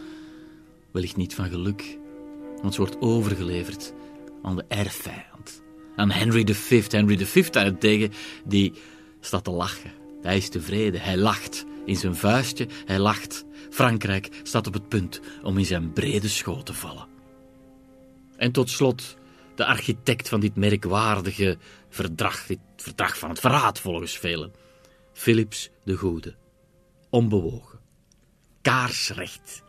wellicht 0.91 1.17
niet 1.17 1.35
van 1.35 1.49
geluk, 1.49 1.99
want 2.63 2.75
ze 2.75 2.81
wordt 2.81 3.01
overgeleverd 3.01 3.93
aan 4.43 4.57
de 4.57 4.65
erfvijand. 4.69 5.34
Aan 5.97 6.11
Henry 6.11 6.55
V. 6.55 6.91
Henry 6.91 7.27
V 7.27 7.49
daarentegen, 7.49 8.13
die 8.45 8.73
staat 9.21 9.45
te 9.45 9.51
lachen. 9.51 9.93
Hij 10.23 10.37
is 10.37 10.49
tevreden, 10.49 11.01
hij 11.01 11.17
lacht 11.17 11.65
in 11.85 11.97
zijn 11.97 12.17
vuistje, 12.17 12.69
hij 12.85 12.99
lacht. 12.99 13.45
Frankrijk 13.71 14.29
staat 14.43 14.67
op 14.67 14.73
het 14.73 14.89
punt 14.89 15.21
om 15.43 15.59
in 15.59 15.65
zijn 15.65 15.93
brede 15.93 16.29
schoot 16.29 16.67
te 16.67 16.75
vallen. 16.75 17.07
En 18.37 18.53
tot 18.53 18.71
slot 18.71 19.17
de 19.55 19.65
architect 19.65 20.29
van 20.29 20.41
dit 20.41 20.57
merkwaardige 20.57 21.59
verdrag, 21.89 22.47
dit 22.47 22.59
verdrag 22.77 23.19
van 23.19 23.29
het 23.29 23.41
verraad 23.41 23.81
volgens 23.81 24.19
velen. 24.19 24.53
Philips 25.13 25.71
de 25.85 25.95
Goede. 25.95 26.35
Onbewogen. 27.11 27.79
Kaarsrecht. 28.63 29.63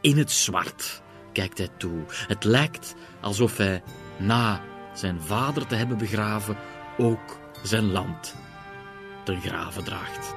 In 0.00 0.18
het 0.18 0.30
zwart 0.30 1.02
kijkt 1.32 1.58
hij 1.58 1.68
toe. 1.76 2.04
Het 2.08 2.44
lijkt 2.44 2.94
alsof 3.20 3.56
hij 3.56 3.82
na 4.18 4.62
zijn 4.92 5.20
vader 5.20 5.66
te 5.66 5.74
hebben 5.74 5.98
begraven 5.98 6.56
ook 6.98 7.38
zijn 7.62 7.92
land 7.92 8.34
ten 9.24 9.40
graven 9.40 9.84
draagt. 9.84 10.34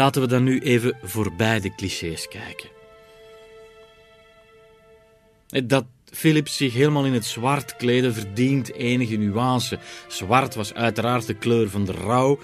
Laten 0.00 0.22
we 0.22 0.28
dan 0.28 0.42
nu 0.42 0.60
even 0.60 0.98
voorbij 1.02 1.60
de 1.60 1.74
clichés 1.74 2.28
kijken. 2.28 2.68
Dat 5.66 5.84
Philips 6.04 6.56
zich 6.56 6.72
helemaal 6.72 7.04
in 7.04 7.12
het 7.12 7.24
zwart 7.24 7.76
kleden 7.76 8.14
verdient 8.14 8.72
enige 8.72 9.16
nuance. 9.16 9.78
Zwart 10.08 10.54
was 10.54 10.74
uiteraard 10.74 11.26
de 11.26 11.34
kleur 11.34 11.70
van 11.70 11.84
de 11.84 11.92
rouw. 11.92 12.38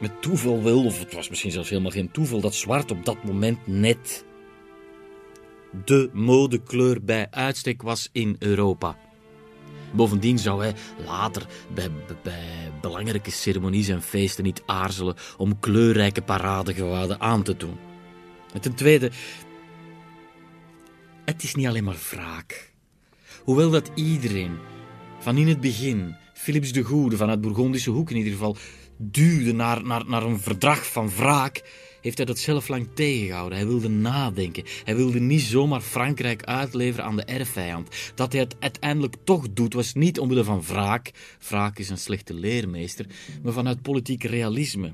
Met 0.00 0.22
toeval 0.22 0.62
wil, 0.62 0.84
of 0.84 0.98
het 0.98 1.14
was 1.14 1.28
misschien 1.28 1.50
zelfs 1.50 1.68
helemaal 1.68 1.90
geen 1.90 2.10
toeval, 2.10 2.40
dat 2.40 2.54
zwart 2.54 2.90
op 2.90 3.04
dat 3.04 3.24
moment 3.24 3.66
net 3.66 4.24
de 5.84 6.10
modekleur 6.12 7.04
bij 7.04 7.26
uitstek 7.30 7.82
was 7.82 8.08
in 8.12 8.36
Europa. 8.38 8.96
Bovendien 9.92 10.38
zou 10.38 10.62
hij 10.62 10.74
later 11.04 11.46
bij, 11.74 11.90
belangrijke 12.80 13.30
ceremonies 13.30 13.88
en 13.88 14.02
feesten 14.02 14.44
niet 14.44 14.62
aarzelen 14.66 15.16
om 15.36 15.60
kleurrijke 15.60 16.22
paradegewaden 16.22 17.20
aan 17.20 17.42
te 17.42 17.56
doen. 17.56 17.76
En 18.52 18.60
ten 18.60 18.74
tweede, 18.74 19.10
het 21.24 21.42
is 21.42 21.54
niet 21.54 21.66
alleen 21.66 21.84
maar 21.84 21.98
wraak. 22.10 22.72
Hoewel 23.42 23.70
dat 23.70 23.90
iedereen 23.94 24.58
van 25.18 25.36
in 25.36 25.48
het 25.48 25.60
begin, 25.60 26.16
Philips 26.34 26.72
de 26.72 26.82
Goede 26.82 27.16
vanuit 27.16 27.40
Bourgondische 27.40 27.90
hoek 27.90 28.10
in 28.10 28.16
ieder 28.16 28.32
geval, 28.32 28.56
duwde 28.96 29.52
naar, 29.52 29.82
naar, 29.84 30.04
naar 30.06 30.22
een 30.22 30.40
verdrag 30.40 30.86
van 30.86 31.10
wraak, 31.10 31.62
heeft 32.00 32.16
hij 32.16 32.26
dat 32.26 32.38
zelf 32.38 32.68
lang 32.68 32.88
tegengehouden. 32.94 33.58
Hij 33.58 33.66
wilde 33.66 33.88
nadenken. 33.88 34.64
Hij 34.84 34.96
wilde 34.96 35.20
niet 35.20 35.40
zomaar 35.40 35.80
Frankrijk 35.80 36.44
uitleveren 36.44 37.04
aan 37.04 37.16
de 37.16 37.24
erfvijand. 37.24 37.88
Dat 38.14 38.32
hij 38.32 38.40
het 38.40 38.56
uiteindelijk 38.58 39.16
toch 39.24 39.52
doet, 39.52 39.74
was 39.74 39.94
niet 39.94 40.18
omwille 40.18 40.44
van 40.44 40.62
wraak. 40.62 41.10
Wraak 41.48 41.78
is 41.78 41.88
een 41.88 41.98
slechte 41.98 42.34
leermeester, 42.34 43.06
maar 43.42 43.52
vanuit 43.52 43.82
politiek 43.82 44.24
realisme. 44.24 44.92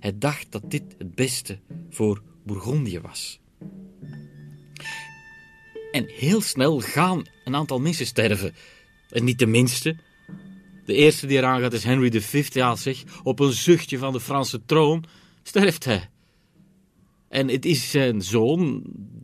Hij 0.00 0.18
dacht 0.18 0.46
dat 0.52 0.70
dit 0.70 0.82
het 0.98 1.14
beste 1.14 1.58
voor 1.90 2.22
Bourgondië 2.44 3.00
was. 3.00 3.40
En 5.92 6.04
heel 6.08 6.40
snel 6.40 6.80
gaan 6.80 7.22
een 7.44 7.56
aantal 7.56 7.80
mensen 7.80 8.06
sterven. 8.06 8.54
En 9.08 9.24
niet 9.24 9.38
de 9.38 9.46
minste. 9.46 9.96
De 10.86 10.94
eerste 10.94 11.26
die 11.26 11.36
eraan 11.36 11.60
gaat 11.60 11.72
is 11.72 11.84
Henry 11.84 12.20
V. 12.20 12.48
Ja, 12.52 12.76
zeg, 12.76 13.02
op 13.22 13.40
een 13.40 13.52
zuchtje 13.52 13.98
van 13.98 14.12
de 14.12 14.20
Franse 14.20 14.64
troon 14.64 15.04
sterft 15.42 15.84
hij. 15.84 16.08
En 17.34 17.48
het 17.48 17.64
is 17.64 17.90
zijn 17.90 18.22
zoon, 18.22 18.82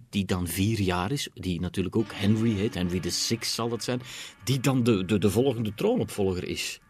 die 0.08 0.24
dan 0.24 0.46
vier 0.46 0.80
jaar 0.80 1.12
is, 1.12 1.28
die 1.34 1.60
natuurlijk 1.60 1.96
ook 1.96 2.12
Henry 2.12 2.54
heet, 2.54 2.74
Henry 2.74 3.00
VI 3.02 3.38
zal 3.40 3.70
het 3.70 3.84
zijn, 3.84 4.02
die 4.44 4.60
dan 4.60 4.82
de, 4.82 5.04
de, 5.04 5.18
de 5.18 5.30
volgende 5.30 5.74
troonopvolger 5.74 6.44
is. 6.48 6.80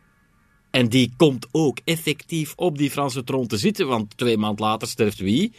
En 0.71 0.89
die 0.89 1.13
komt 1.17 1.47
ook 1.51 1.79
effectief 1.85 2.53
op 2.57 2.79
die 2.79 2.91
Franse 2.91 3.25
troon 3.25 3.47
te 3.47 3.57
zitten, 3.57 3.87
want 3.87 4.17
twee 4.17 4.37
maanden 4.37 4.65
later 4.65 4.89
sterft 4.89 5.19
wie? 5.19 5.53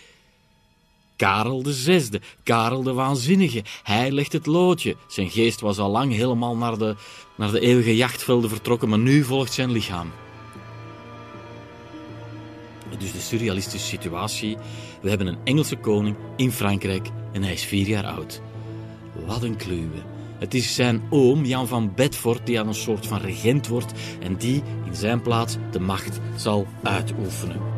Karel 1.15 1.63
de 1.63 1.74
Zesde, 1.74 2.22
Karel 2.44 2.84
de 2.84 2.94
Waanzinnige. 2.94 3.63
Hij 3.84 4.12
legt 4.12 4.34
het 4.34 4.46
loodje. 4.46 4.96
Zijn 5.08 5.30
geest 5.30 5.60
was 5.60 5.77
al 5.77 5.89
lang 5.89 6.13
helemaal 6.13 6.58
naar 6.58 6.77
de, 6.77 6.96
naar 7.38 7.51
de 7.51 7.60
eeuwige 7.60 7.96
jachtvelden 7.96 8.50
vertrokken, 8.50 8.89
maar 8.89 9.00
nu 9.00 9.24
volgt 9.24 9.53
zijn 9.53 9.72
lichaam. 9.72 10.12
Dus 12.98 13.12
de 13.12 13.19
surrealistische 13.19 13.88
situatie. 13.88 14.57
We 15.01 15.10
hebben 15.10 15.27
een 15.27 15.38
Engelse 15.43 15.75
koning 15.75 16.15
in 16.36 16.51
Frankrijk 16.51 17.10
en 17.31 17.43
hij 17.43 17.53
is 17.53 17.63
vier 17.63 17.88
jaar 17.88 18.05
oud. 18.05 18.41
Wat 19.25 19.43
een 19.43 19.55
kluwe. 19.55 19.98
Het 20.39 20.53
is 20.53 20.75
zijn 20.75 21.01
oom, 21.10 21.45
Jan 21.45 21.67
van 21.67 21.93
Bedford, 21.95 22.45
die 22.45 22.60
aan 22.60 22.67
een 22.67 22.74
soort 22.74 23.07
van 23.07 23.19
regent 23.19 23.67
wordt 23.67 23.93
en 24.19 24.36
die 24.36 24.63
in 24.86 24.95
zijn 24.95 25.21
plaats 25.21 25.57
de 25.71 25.79
macht 25.79 26.19
zal 26.36 26.67
uitoefenen. 26.83 27.71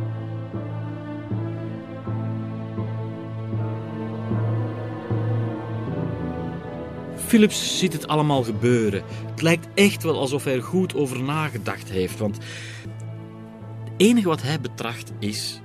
Philips 7.33 7.79
ziet 7.79 7.93
het 7.93 8.07
allemaal 8.07 8.43
gebeuren. 8.43 9.03
Het 9.29 9.41
lijkt 9.41 9.67
echt 9.73 10.03
wel 10.03 10.19
alsof 10.19 10.43
hij 10.43 10.53
er 10.53 10.63
goed 10.63 10.95
over 10.95 11.23
nagedacht 11.23 11.89
heeft, 11.89 12.19
want 12.19 12.37
enige 13.97 14.27
wat 14.27 14.41
hij 14.41 14.59
betracht 14.59 15.11
is 15.19 15.61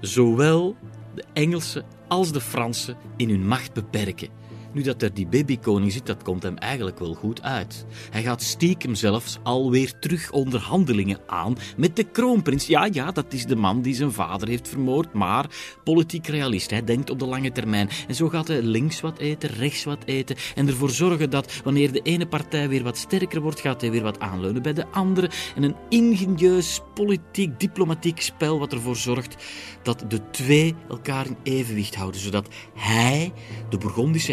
zowel 0.00 0.76
de 1.14 1.24
Engelsen 1.32 1.84
als 2.08 2.32
de 2.32 2.40
Fransen 2.40 2.96
in 3.16 3.28
hun 3.28 3.46
macht 3.46 3.72
beperken. 3.72 4.39
Nu 4.72 4.82
dat 4.82 5.02
er 5.02 5.14
die 5.14 5.26
babykoning 5.26 5.92
zit, 5.92 6.06
dat 6.06 6.22
komt 6.22 6.42
hem 6.42 6.56
eigenlijk 6.56 6.98
wel 6.98 7.14
goed 7.14 7.42
uit. 7.42 7.84
Hij 8.10 8.22
gaat 8.22 8.42
stiekem 8.42 8.94
zelfs 8.94 9.38
alweer 9.42 9.98
terug 9.98 10.30
onderhandelingen 10.30 11.18
aan 11.26 11.56
met 11.76 11.96
de 11.96 12.04
kroonprins. 12.04 12.66
Ja, 12.66 12.88
ja, 12.92 13.12
dat 13.12 13.32
is 13.32 13.46
de 13.46 13.56
man 13.56 13.82
die 13.82 13.94
zijn 13.94 14.12
vader 14.12 14.48
heeft 14.48 14.68
vermoord, 14.68 15.12
maar 15.12 15.46
politiek 15.84 16.26
realist. 16.26 16.70
Hij 16.70 16.84
denkt 16.84 17.10
op 17.10 17.18
de 17.18 17.26
lange 17.26 17.52
termijn. 17.52 17.88
En 18.08 18.14
zo 18.14 18.28
gaat 18.28 18.48
hij 18.48 18.62
links 18.62 19.00
wat 19.00 19.18
eten, 19.18 19.48
rechts 19.48 19.84
wat 19.84 20.04
eten 20.04 20.36
en 20.54 20.68
ervoor 20.68 20.90
zorgen 20.90 21.30
dat 21.30 21.60
wanneer 21.64 21.92
de 21.92 22.00
ene 22.02 22.26
partij 22.26 22.68
weer 22.68 22.82
wat 22.82 22.96
sterker 22.96 23.40
wordt, 23.40 23.60
gaat 23.60 23.80
hij 23.80 23.90
weer 23.90 24.02
wat 24.02 24.20
aanleunen 24.20 24.62
bij 24.62 24.72
de 24.72 24.86
andere. 24.86 25.30
En 25.56 25.62
een 25.62 25.76
ingenieus 25.88 26.80
politiek, 26.94 27.60
diplomatiek 27.60 28.20
spel 28.20 28.58
wat 28.58 28.72
ervoor 28.72 28.96
zorgt 28.96 29.36
dat 29.82 30.04
de 30.08 30.30
twee 30.30 30.74
elkaar 30.88 31.26
in 31.26 31.36
evenwicht 31.42 31.94
houden, 31.94 32.20
zodat 32.20 32.48
hij, 32.74 33.32
de 33.68 33.78
Bourgondische 33.78 34.32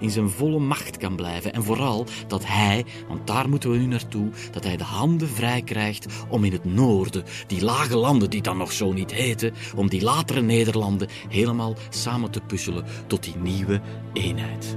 in 0.00 0.10
zijn 0.10 0.30
volle 0.30 0.58
macht 0.58 0.96
kan 0.96 1.16
blijven. 1.16 1.52
En 1.52 1.64
vooral 1.64 2.06
dat 2.26 2.46
hij, 2.46 2.84
want 3.08 3.26
daar 3.26 3.48
moeten 3.48 3.70
we 3.70 3.76
nu 3.76 3.86
naartoe, 3.86 4.28
dat 4.52 4.64
hij 4.64 4.76
de 4.76 4.84
handen 4.84 5.28
vrij 5.28 5.62
krijgt 5.62 6.06
om 6.28 6.44
in 6.44 6.52
het 6.52 6.64
noorden, 6.64 7.24
die 7.46 7.64
lage 7.64 7.96
landen 7.96 8.30
die 8.30 8.42
dan 8.42 8.56
nog 8.56 8.72
zo 8.72 8.92
niet 8.92 9.12
heten, 9.12 9.54
om 9.76 9.88
die 9.88 10.02
latere 10.02 10.40
Nederlanden 10.40 11.08
helemaal 11.28 11.74
samen 11.88 12.30
te 12.30 12.40
puzzelen 12.40 12.84
tot 13.06 13.22
die 13.22 13.36
nieuwe 13.36 13.80
eenheid. 14.12 14.76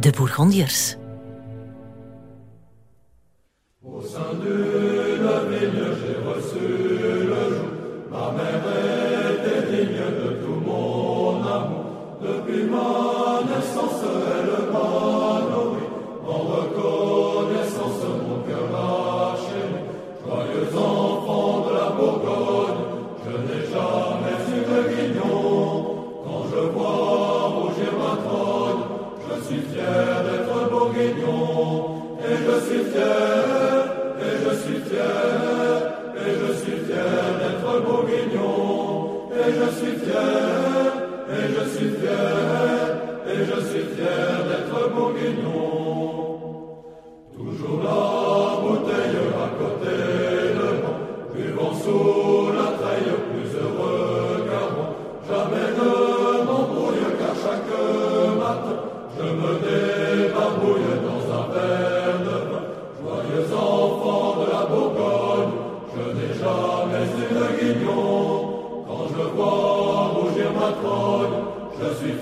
De 0.00 0.10
Bourgondiërs. 0.10 0.96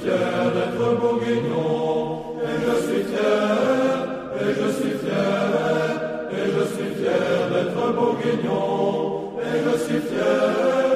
fier 0.03 0.51
d'être 0.55 1.01
bourguignon, 1.01 2.37
et 2.43 2.57
je 2.67 2.75
suis 2.85 3.05
fier, 3.11 3.99
et 4.41 4.51
je 4.61 4.69
suis 4.79 4.97
fier, 5.03 5.51
et 6.33 6.47
je 6.55 6.65
suis 6.75 6.93
fier 6.99 7.35
d'être 7.53 7.83
bourguignon, 7.95 9.39
et 9.39 9.57
je 9.65 9.75
suis 9.85 10.01
fier, 10.11 10.89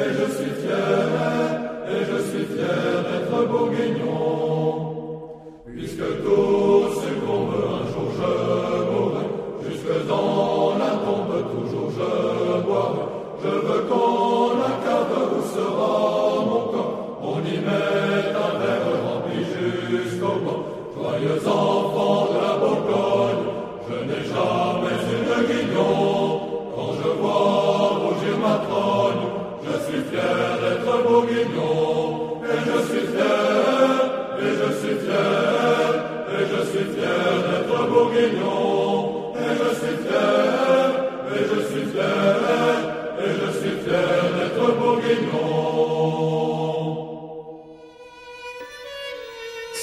et 0.00 0.08
je 0.18 0.26
suis 0.36 0.54
fier, 0.62 1.48
et 1.92 2.00
je 2.10 2.18
suis 2.28 2.46
fier 2.54 2.92
d'être 3.06 3.36
bourguignon. 3.48 4.24
Puisque 5.66 6.08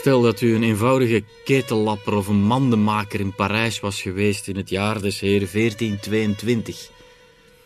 Stel 0.01 0.21
dat 0.21 0.41
u 0.41 0.55
een 0.55 0.63
eenvoudige 0.63 1.23
ketellapper 1.43 2.13
of 2.13 2.27
een 2.27 2.43
mandenmaker 2.43 3.19
in 3.19 3.35
Parijs 3.35 3.79
was 3.79 4.01
geweest 4.01 4.47
in 4.47 4.55
het 4.55 4.69
jaar 4.69 5.01
des 5.01 5.19
Heer 5.19 5.49
1422. 5.51 6.89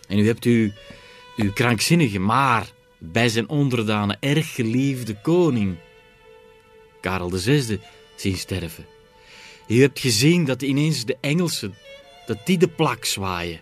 En 0.08 0.20
u 0.20 0.26
hebt 0.26 0.46
u, 0.46 0.74
uw 1.36 1.52
krankzinnige, 1.54 2.20
maar 2.20 2.72
bij 2.98 3.30
zijn 3.30 3.50
onderdanen 3.50 4.18
erg 4.20 4.54
geliefde 4.54 5.22
koning, 5.22 5.76
Karel 7.06 7.30
VI, 7.30 7.80
zien 8.16 8.38
sterven. 8.38 8.86
U 9.68 9.82
hebt 9.82 10.00
gezien 10.00 10.46
dat 10.46 10.62
ineens 10.62 11.06
de 11.06 11.18
Engelsen, 11.22 11.76
dat 12.26 12.38
die 12.46 12.58
de 12.58 12.68
plak 12.68 13.06
zwaaien. 13.06 13.62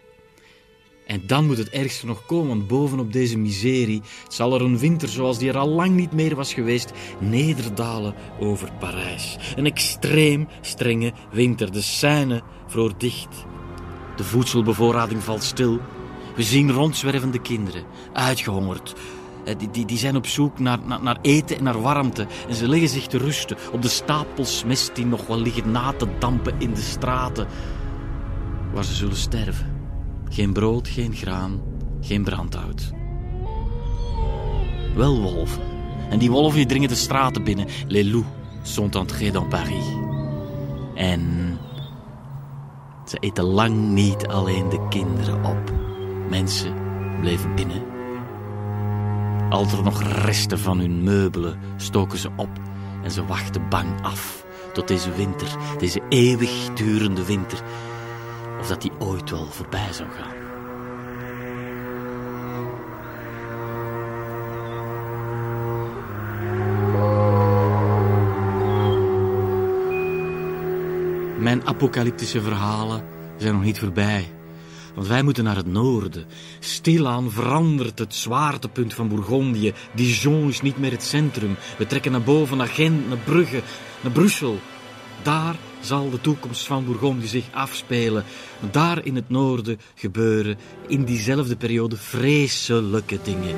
En 1.06 1.22
dan 1.28 1.46
moet 1.46 1.58
het 1.58 1.70
ergste 1.70 2.06
nog 2.06 2.26
komen, 2.26 2.48
want 2.48 2.68
bovenop 2.68 3.14
deze 3.14 3.38
miserie 3.38 4.02
zal 4.28 4.54
er 4.54 4.62
een 4.62 4.78
winter 4.78 5.10
zoals 5.10 5.38
die 5.38 5.50
er 5.50 5.58
al 5.58 5.68
lang 5.68 5.96
niet 5.96 6.12
meer 6.12 6.36
was 6.36 6.54
geweest, 6.54 6.92
nederdalen 7.20 8.16
over 8.40 8.72
Parijs. 8.80 9.38
Een 9.56 9.66
extreem 9.66 10.48
strenge 10.62 11.14
winter. 11.32 11.72
De 11.72 11.82
Seine 11.82 12.42
vroor 12.68 12.94
dicht. 12.98 13.46
De 14.16 14.24
voedselbevoorrading 14.24 15.24
valt 15.24 15.44
stil. 15.44 15.80
We 16.36 16.44
zien 16.44 16.72
rondzwervende 16.72 17.42
kinderen, 17.42 17.84
uitgehongerd. 18.14 18.94
Eh, 19.46 19.56
die, 19.58 19.70
die, 19.72 19.86
die 19.86 19.98
zijn 19.98 20.16
op 20.16 20.28
zoek 20.28 20.60
naar, 20.60 20.80
naar, 20.86 21.04
naar 21.04 21.18
eten 21.22 21.58
en 21.58 21.64
naar 21.64 21.82
warmte. 21.82 22.28
En 22.48 22.56
ze 22.56 22.68
leggen 22.68 22.90
zich 22.90 23.08
te 23.08 23.18
rusten 23.18 23.58
op 23.72 23.82
de 23.82 23.88
stapels 23.88 24.64
mest 24.64 24.96
die 24.96 25.06
nog 25.06 25.28
wel 25.28 25.40
liggen 25.40 25.72
na 25.72 25.92
te 25.92 26.08
dampen 26.20 26.54
in 26.58 26.74
de 26.74 26.82
straten. 26.82 27.48
Waar 28.74 28.84
ze 28.84 28.94
zullen 28.94 29.16
sterven. 29.16 29.72
Geen 30.30 30.54
brood, 30.54 30.88
geen 30.88 31.14
graan, 31.14 31.62
geen 32.02 32.24
brandhout. 32.24 32.92
Wel 34.96 35.22
wolven. 35.22 35.62
En 36.10 36.20
die 36.20 36.32
wolven 36.32 36.58
die 36.58 36.66
dringen 36.66 36.90
de 36.90 36.96
straten 36.96 37.44
binnen. 37.44 37.68
Les 37.88 38.12
loups 38.12 38.28
sont 38.62 38.96
entrés 38.96 39.32
dans 39.32 39.48
Paris. 39.48 39.86
En 40.96 41.58
ze 43.06 43.18
eten 43.20 43.44
lang 43.44 43.76
niet 43.76 44.28
alleen 44.28 44.70
de 44.70 44.88
kinderen 44.90 45.46
op. 45.46 45.74
Mensen 46.30 46.74
bleven 47.22 47.56
binnen. 47.56 47.93
Al 49.50 49.66
er 49.66 49.84
nog 49.84 50.04
resten 50.04 50.60
van 50.60 50.80
hun 50.80 51.04
meubelen 51.04 51.60
stoken 51.78 52.18
ze 52.18 52.30
op 52.36 52.50
en 53.04 53.12
ze 53.12 53.26
wachten 53.26 53.70
bang 53.70 54.02
af 54.02 54.46
tot 54.74 54.88
deze 54.88 55.12
winter, 55.12 55.48
deze 55.78 56.02
eeuwig 56.10 56.74
durende 56.74 57.26
winter, 57.26 57.62
of 58.60 58.68
dat 58.68 58.82
die 58.82 58.92
ooit 59.00 59.30
wel 59.30 59.46
voorbij 59.46 59.94
zou 59.94 60.10
gaan. 60.10 60.42
Mijn 71.40 71.68
apocalyptische 71.68 72.42
verhalen 72.42 73.04
zijn 73.38 73.54
nog 73.54 73.64
niet 73.64 73.80
voorbij. 73.80 74.32
Want 74.96 75.08
wij 75.08 75.24
moeten 75.24 75.44
naar 75.44 75.56
het 75.56 75.72
noorden. 75.72 76.26
Stilaan 76.60 77.32
verandert 77.32 78.00
het 78.00 78.16
zwaartepunt 78.16 78.94
van 78.94 79.08
Bourgondië. 79.08 79.74
Dijon 79.96 80.48
is 80.48 80.62
niet 80.62 80.78
meer 80.78 80.92
het 80.92 81.04
centrum. 81.04 81.56
We 81.78 81.86
trekken 81.86 82.12
naar 82.12 82.22
boven, 82.22 82.58
naar 82.58 82.68
Gent, 82.68 83.08
naar 83.08 83.18
Brugge, 83.18 83.62
naar 84.02 84.12
Brussel. 84.12 84.60
Daar 85.24 85.56
zal 85.80 86.10
de 86.10 86.22
toekomst 86.22 86.66
van 86.66 86.86
Bourgondië 86.86 87.28
zich 87.28 87.46
afspelen. 87.54 88.24
Daar 88.72 89.06
in 89.06 89.16
het 89.16 89.30
noorden 89.30 89.80
gebeuren 89.96 90.58
in 90.88 91.04
diezelfde 91.04 91.56
periode 91.56 91.98
vreselijke 91.98 93.20
dingen. 93.24 93.56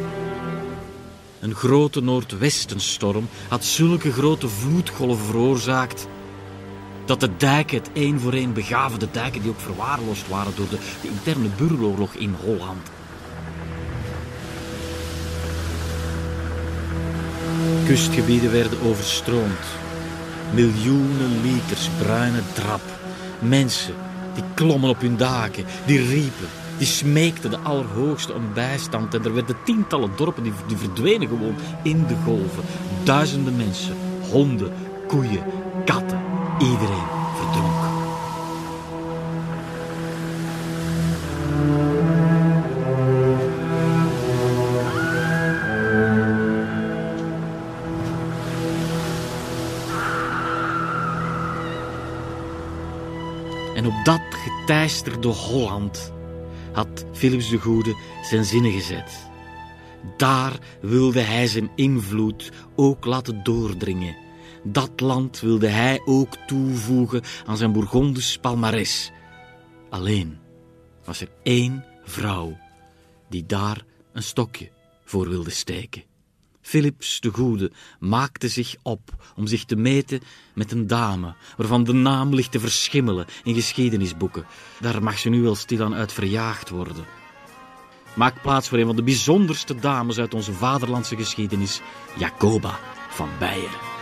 Een 1.40 1.56
grote 1.56 2.02
noordwestenstorm 2.02 3.28
had 3.48 3.66
zulke 3.66 4.12
grote 4.12 4.48
vloedgolven 4.48 5.26
veroorzaakt 5.26 6.08
dat 7.06 7.20
de 7.20 7.30
dijken 7.38 7.78
het 7.78 7.90
één 7.94 8.20
voor 8.20 8.34
één 8.34 8.54
begaven, 8.54 9.00
de 9.00 9.08
dijken 9.12 9.42
die 9.42 9.50
ook 9.50 9.60
verwaarloosd 9.60 10.28
waren 10.28 10.54
door 10.56 10.70
de, 10.70 10.78
interne 11.02 11.48
burgeroorlog 11.58 12.14
in 12.14 12.36
Holland. 12.44 12.90
Kustgebieden 17.86 18.52
werden 18.52 18.82
overstroomd. 18.82 19.66
Miljoenen 20.54 21.42
liters 21.42 21.90
bruine 22.02 22.42
drap. 22.54 22.82
Mensen 23.40 23.94
die 24.34 24.44
klommen 24.54 24.90
op 24.90 25.02
hun 25.02 25.18
daken, 25.18 25.66
die 25.86 26.08
riepen, 26.08 26.48
die 26.78 26.88
smeekten 26.88 27.50
de 27.50 27.60
Allerhoogste 27.60 28.34
om 28.34 28.54
bijstand. 28.54 29.14
En 29.14 29.24
er 29.24 29.34
werden 29.34 29.56
tientallen 29.64 30.12
dorpen 30.16 30.44
die, 30.44 30.54
die 30.68 30.78
verdwenen 30.78 31.28
gewoon 31.28 31.56
in 31.84 32.06
de 32.08 32.16
golven. 32.26 32.64
Duizenden 33.04 33.56
mensen, 33.56 33.96
honden, 34.32 34.74
koeien, 35.08 35.44
katten, 35.86 36.35
iedereen 36.60 37.08
verdronk. 37.36 37.84
En 53.76 53.86
op 53.86 54.06
dat 54.06 54.22
geteisterde 54.30 55.28
Holland 55.28 56.14
had 56.72 57.06
Philips 57.12 57.50
de 57.50 57.58
Goede 57.58 57.96
zijn 58.22 58.46
zinnen 58.46 58.72
gezet. 58.72 59.30
Daar 60.18 60.60
wilde 60.82 61.20
hij 61.20 61.48
zijn 61.48 61.70
invloed 61.76 62.52
ook 62.76 63.06
laten 63.06 63.44
doordringen. 63.44 64.25
Dat 64.68 65.00
land 65.00 65.40
wilde 65.40 65.68
hij 65.68 66.02
ook 66.06 66.36
toevoegen 66.48 67.22
aan 67.46 67.58
zijn 67.58 67.72
Bourgondisch 67.72 68.38
palmares. 68.38 69.12
Alleen 69.90 70.38
was 71.04 71.22
er 71.22 71.30
één 71.44 71.86
vrouw 72.04 72.58
die 73.30 73.46
daar 73.46 73.86
een 74.14 74.24
stokje 74.24 74.72
voor 75.04 75.30
wilde 75.30 75.50
steken. 75.50 76.04
Philips 76.62 77.20
de 77.20 77.30
Goede 77.30 77.72
maakte 78.00 78.48
zich 78.48 78.76
op 78.82 79.32
om 79.36 79.48
zich 79.48 79.66
te 79.66 79.76
meten 79.76 80.22
met 80.54 80.72
een 80.72 80.88
dame, 80.88 81.36
waarvan 81.58 81.84
de 81.84 81.94
naam 81.94 82.34
ligt 82.34 82.52
te 82.52 82.60
verschimmelen 82.60 83.26
in 83.44 83.54
geschiedenisboeken. 83.54 84.46
Daar 84.80 85.04
mag 85.04 85.20
ze 85.20 85.30
nu 85.30 85.42
wel 85.42 85.56
stilaan 85.56 85.94
uit 85.94 86.14
verjaagd 86.14 86.70
worden. 86.70 87.06
Maak 88.16 88.42
plaats 88.42 88.70
voor 88.70 88.78
een 88.78 88.86
van 88.86 88.96
de 88.96 89.04
bijzonderste 89.04 89.76
dames 89.76 90.18
uit 90.18 90.34
onze 90.34 90.54
vaderlandse 90.54 91.16
geschiedenis, 91.16 91.82
Jacoba 92.18 92.80
van 93.10 93.30
Beieren. 93.40 93.95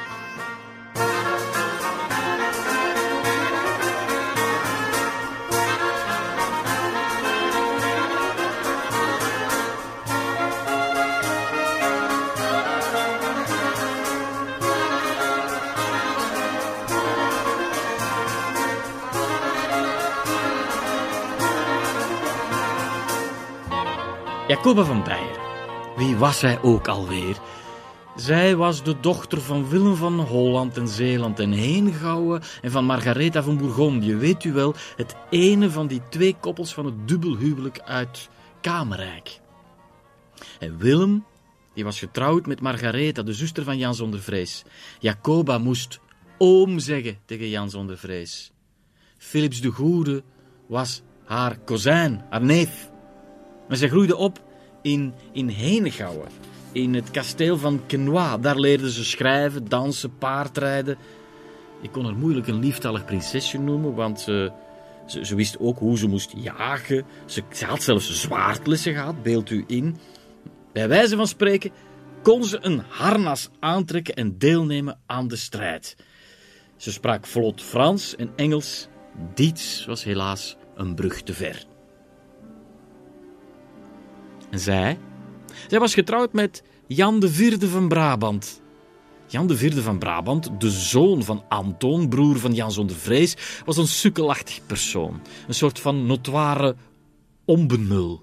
Jacoba 24.63 24.84
van 24.84 25.04
Beieren. 25.04 25.41
Wie 25.95 26.15
was 26.15 26.39
zij 26.39 26.62
ook 26.62 26.88
alweer? 26.88 27.38
Zij 28.15 28.56
was 28.56 28.84
de 28.84 28.99
dochter 28.99 29.41
van 29.41 29.69
Willem 29.69 29.95
van 29.95 30.19
Holland 30.19 30.78
en 30.78 30.88
Zeeland 30.88 31.39
en 31.39 31.52
Heengouwen 31.52 32.41
en 32.62 32.71
van 32.71 32.86
Margaretha 32.86 33.43
van 33.43 33.58
Bourgondië. 33.58 34.15
Weet 34.15 34.43
u 34.43 34.54
wel, 34.54 34.76
het 34.95 35.15
ene 35.30 35.69
van 35.69 35.88
die 35.88 36.02
twee 36.10 36.36
koppels 36.39 36.73
van 36.73 36.86
het 36.86 37.08
dubbelhuwelijk 37.08 37.80
uit 37.80 38.30
Kamerijk. 38.62 39.39
En 40.60 40.78
Willem, 40.78 41.26
die 41.73 41.84
was 41.84 41.99
getrouwd 41.99 42.45
met 42.45 42.62
Margaretha, 42.62 43.21
de 43.23 43.34
zuster 43.34 43.63
van 43.63 43.78
Jan 43.78 43.95
zonder 43.95 44.19
vrees. 44.19 44.63
Jacoba 44.99 45.58
moest 45.58 45.99
oom 46.38 46.80
zeggen 46.80 47.17
tegen 47.26 47.49
Jan 47.49 47.69
zonder 47.69 47.97
vrees. 47.97 48.52
Philips 49.17 49.62
de 49.62 49.69
Goede 49.69 50.23
was 50.67 51.02
haar 51.26 51.58
kozijn, 51.60 52.26
haar 52.30 52.43
neef. 52.43 52.91
En 53.69 53.78
zij 53.78 53.89
groeide 53.89 54.15
op 54.15 54.42
in, 54.84 55.13
in 55.32 55.48
Henegouwen, 55.48 56.28
in 56.72 56.93
het 56.93 57.12
kasteel 57.12 57.58
van 57.58 57.82
Quenois. 57.88 58.41
Daar 58.41 58.60
leerde 58.60 58.91
ze 58.91 59.06
schrijven, 59.06 59.69
dansen, 59.69 60.17
paardrijden. 60.17 60.98
Ik 61.82 61.91
kon 61.91 62.06
haar 62.06 62.15
moeilijk 62.15 62.48
een 62.48 62.60
lieftallig 62.60 63.06
prinsesje 63.06 63.60
noemen, 63.60 63.93
want 63.93 64.19
ze, 64.19 64.52
ze, 65.06 65.26
ze 65.26 65.36
wist 65.36 65.60
ook 65.60 65.80
hoe 65.80 65.98
ze 65.98 66.08
moest 66.08 66.34
jagen. 66.36 67.06
Ze, 67.26 67.43
ze 67.52 67.65
had 67.65 67.84
zelfs 67.84 68.22
zwaardlessen 68.22 68.93
gehad, 68.93 69.24
beeld 69.24 69.50
u 69.50 69.63
in. 69.67 69.98
Bij 70.74 70.88
wijze 70.88 71.15
van 71.15 71.28
spreken 71.28 71.72
kon 72.22 72.43
ze 72.43 72.58
een 72.62 72.82
harnas 72.89 73.50
aantrekken 73.60 74.15
en 74.15 74.38
deelnemen 74.38 75.00
aan 75.06 75.28
de 75.28 75.36
strijd. 75.36 75.96
Ze 76.78 76.91
sprak 76.91 77.26
vlot 77.26 77.62
Frans 77.62 78.15
en 78.15 78.32
Engels. 78.36 78.88
Diets 79.34 79.86
was 79.86 80.04
helaas 80.04 80.58
een 80.76 80.96
brug 80.96 81.22
te 81.22 81.34
ver. 81.34 81.65
En 84.54 84.60
zij? 84.60 84.98
Zij 85.68 85.80
was 85.80 85.94
getrouwd 85.94 86.34
met 86.34 86.63
Jan 86.88 87.20
de 87.20 87.30
Vierde 87.30 87.68
van 87.68 87.88
Brabant. 87.88 88.62
Jan 89.28 89.48
de 89.48 89.58
Vierde 89.58 89.82
van 89.82 90.00
Brabant, 90.00 90.50
de 90.62 90.72
zoon 90.72 91.24
van 91.24 91.44
Anton, 91.50 92.10
broer 92.10 92.39
van 92.39 92.54
Jan 92.54 92.72
zonder 92.72 92.96
vrees, 92.96 93.36
was 93.66 93.78
een 93.78 93.88
sukkelachtig 93.88 94.66
persoon. 94.66 95.22
Een 95.48 95.54
soort 95.54 95.80
van 95.80 96.06
notoire 96.06 96.76
onbenul. 97.46 98.22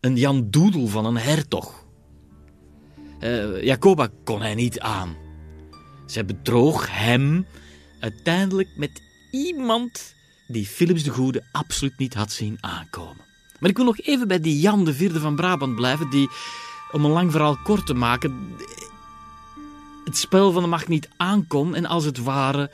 Een 0.00 0.16
Jan 0.16 0.50
Doedel 0.50 0.86
van 0.86 1.04
een 1.04 1.16
hertog. 1.16 1.86
Uh, 3.20 3.62
Jacoba 3.62 4.08
kon 4.24 4.40
hij 4.40 4.54
niet 4.54 4.80
aan. 4.80 5.16
Zij 6.06 6.24
bedroog 6.24 6.88
hem 6.90 7.46
uiteindelijk 8.00 8.68
met 8.76 9.02
iemand 9.30 10.14
die 10.46 10.66
Philips 10.66 11.02
de 11.02 11.10
Goede 11.10 11.44
absoluut 11.52 11.98
niet 11.98 12.14
had 12.14 12.32
zien 12.32 12.56
aankomen. 12.60 13.31
Maar 13.62 13.70
ik 13.70 13.76
wil 13.76 13.86
nog 13.86 14.00
even 14.00 14.28
bij 14.28 14.40
die 14.40 14.60
Jan 14.60 14.84
de 14.84 14.94
Vierde 14.94 15.20
van 15.20 15.36
Brabant 15.36 15.74
blijven, 15.74 16.10
die, 16.10 16.28
om 16.90 17.04
een 17.04 17.10
lang 17.10 17.30
verhaal 17.30 17.56
kort 17.62 17.86
te 17.86 17.94
maken, 17.94 18.56
het 20.04 20.16
spel 20.16 20.52
van 20.52 20.62
de 20.62 20.68
macht 20.68 20.88
niet 20.88 21.08
aankon 21.16 21.74
en 21.74 21.86
als 21.86 22.04
het 22.04 22.18
ware 22.18 22.70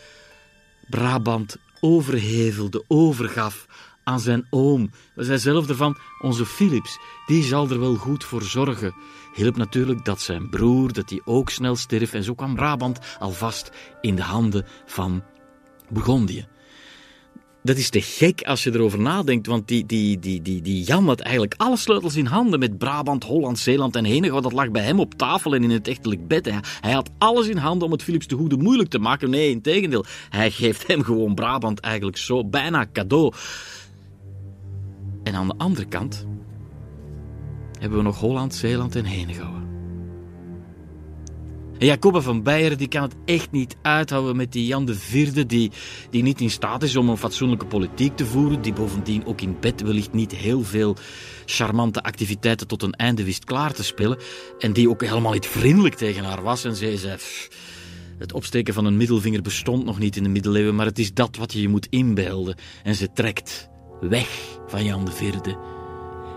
Brabant 0.87 1.57
overhevelde, 1.81 2.85
overgaf 2.87 3.67
aan 4.05 4.21
zijn 4.21 4.47
oom. 4.51 4.91
We 5.15 5.25
zijn 5.25 5.39
zelf 5.39 5.69
ervan, 5.69 5.99
onze 6.21 6.47
Philips, 6.47 6.99
die 7.27 7.43
zal 7.43 7.71
er 7.71 7.81
wel 7.81 7.95
goed 7.95 8.25
voor 8.25 8.43
zorgen. 8.43 8.95
Hielp 9.35 9.57
natuurlijk 9.57 10.05
dat 10.05 10.21
zijn 10.21 10.49
broer, 10.51 10.93
dat 10.93 11.11
hij 11.11 11.21
ook 11.25 11.51
snel 11.51 11.77
stierf 11.77 12.13
en 12.13 12.25
zo 12.25 12.35
kwam 12.35 12.55
Brabant 12.55 12.99
alvast 13.19 13.71
in 14.01 14.17
de 14.17 14.23
handen 14.23 14.67
van 14.87 15.23
Bourgondië. 15.89 16.47
Dat 17.69 17.77
is 17.77 17.91
te 17.91 18.03
gek 18.03 18.43
als 18.43 18.63
je 18.63 18.75
erover 18.75 19.01
nadenkt, 19.01 19.47
want 19.47 19.69
die, 19.69 19.87
die, 19.87 20.19
die, 20.19 20.43
die, 20.43 20.63
die 20.63 20.83
Jan 20.83 21.07
had 21.07 21.21
eigenlijk 21.21 21.55
alle 21.57 21.77
sleutels 21.77 22.17
in 22.17 22.27
handen 22.27 22.59
met 22.59 22.79
Brabant, 22.79 23.25
Holland, 23.25 23.59
Zeeland 23.59 23.97
en 23.97 24.05
Henegouwen. 24.05 24.43
Dat 24.43 24.53
lag 24.53 24.71
bij 24.71 24.83
hem 24.83 25.01
op 25.01 25.15
tafel 25.15 25.55
en 25.55 25.63
in 25.63 25.71
het 25.71 25.89
echtelijk 25.89 26.29
bed. 26.29 26.51
Hij 26.81 26.93
had 26.93 27.11
alles 27.19 27.49
in 27.49 27.57
handen 27.57 27.87
om 27.87 27.93
het 27.93 28.03
Philips 28.03 28.27
de 28.27 28.37
Goede 28.37 28.57
moeilijk 28.57 28.89
te 28.89 28.99
maken. 28.99 29.31
Nee, 29.31 29.51
in 29.51 29.61
tegendeel. 29.61 30.05
Hij 30.29 30.51
geeft 30.51 30.87
hem 30.87 31.03
gewoon 31.03 31.35
Brabant 31.35 31.81
eigenlijk 31.81 32.17
zo 32.17 32.45
bijna 32.45 32.87
cadeau. 32.93 33.33
En 35.23 35.35
aan 35.35 35.49
de 35.49 35.55
andere 35.57 35.87
kant 35.87 36.27
hebben 37.79 37.99
we 37.99 38.05
nog 38.05 38.21
Holland, 38.21 38.55
Zeeland 38.55 38.97
en 38.97 39.05
Henegouwen. 39.05 39.58
En 41.79 42.23
van 42.23 42.43
Beieren 42.43 42.79
die 42.79 42.89
kan 42.89 43.03
het 43.03 43.15
echt 43.25 43.51
niet 43.51 43.77
uithouden 43.83 44.37
met 44.37 44.53
die 44.53 44.67
Jan 44.67 44.85
de 44.85 44.95
Vierde, 44.95 45.47
die, 45.47 45.71
die 46.11 46.23
niet 46.23 46.41
in 46.41 46.51
staat 46.51 46.83
is 46.83 46.97
om 46.97 47.09
een 47.09 47.17
fatsoenlijke 47.17 47.67
politiek 47.67 48.17
te 48.17 48.27
voeren, 48.27 48.63
die 48.63 48.73
bovendien 48.73 49.27
ook 49.27 49.41
in 49.41 49.57
bed 49.61 49.81
wellicht 49.81 50.13
niet 50.13 50.35
heel 50.35 50.63
veel 50.63 50.97
charmante 51.45 52.03
activiteiten 52.03 52.67
tot 52.67 52.83
een 52.83 52.93
einde 52.93 53.25
wist 53.25 53.45
klaar 53.45 53.73
te 53.73 53.85
spelen, 53.85 54.19
en 54.59 54.73
die 54.73 54.91
ook 54.91 55.01
helemaal 55.01 55.33
niet 55.33 55.47
vriendelijk 55.47 55.95
tegen 55.95 56.25
haar 56.25 56.43
was. 56.43 56.65
En 56.65 56.77
zij 56.77 56.97
zei, 56.97 57.17
het 58.19 58.33
opsteken 58.33 58.75
van 58.75 58.85
een 58.85 58.97
middelvinger 58.97 59.43
bestond 59.43 59.85
nog 59.85 59.99
niet 59.99 60.17
in 60.17 60.23
de 60.23 60.29
middeleeuwen, 60.29 60.75
maar 60.75 60.87
het 60.87 60.99
is 60.99 61.15
dat 61.15 61.37
wat 61.37 61.53
je 61.53 61.61
je 61.61 61.69
moet 61.69 61.87
inbeelden. 61.91 62.57
En 62.83 62.95
ze 62.95 63.13
trekt 63.13 63.69
weg 64.01 64.59
van 64.67 64.85
Jan 64.85 65.05
de 65.05 65.13
Vierde. 65.13 65.59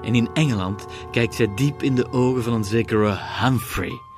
En 0.03 0.15
in 0.15 0.29
Engeland 0.33 0.85
kijkt 1.11 1.35
zij 1.35 1.53
diep 1.55 1.83
in 1.83 1.95
de 1.95 2.11
ogen 2.11 2.43
van 2.43 2.53
een 2.53 2.63
zekere 2.63 3.17
Humphrey 3.41 4.10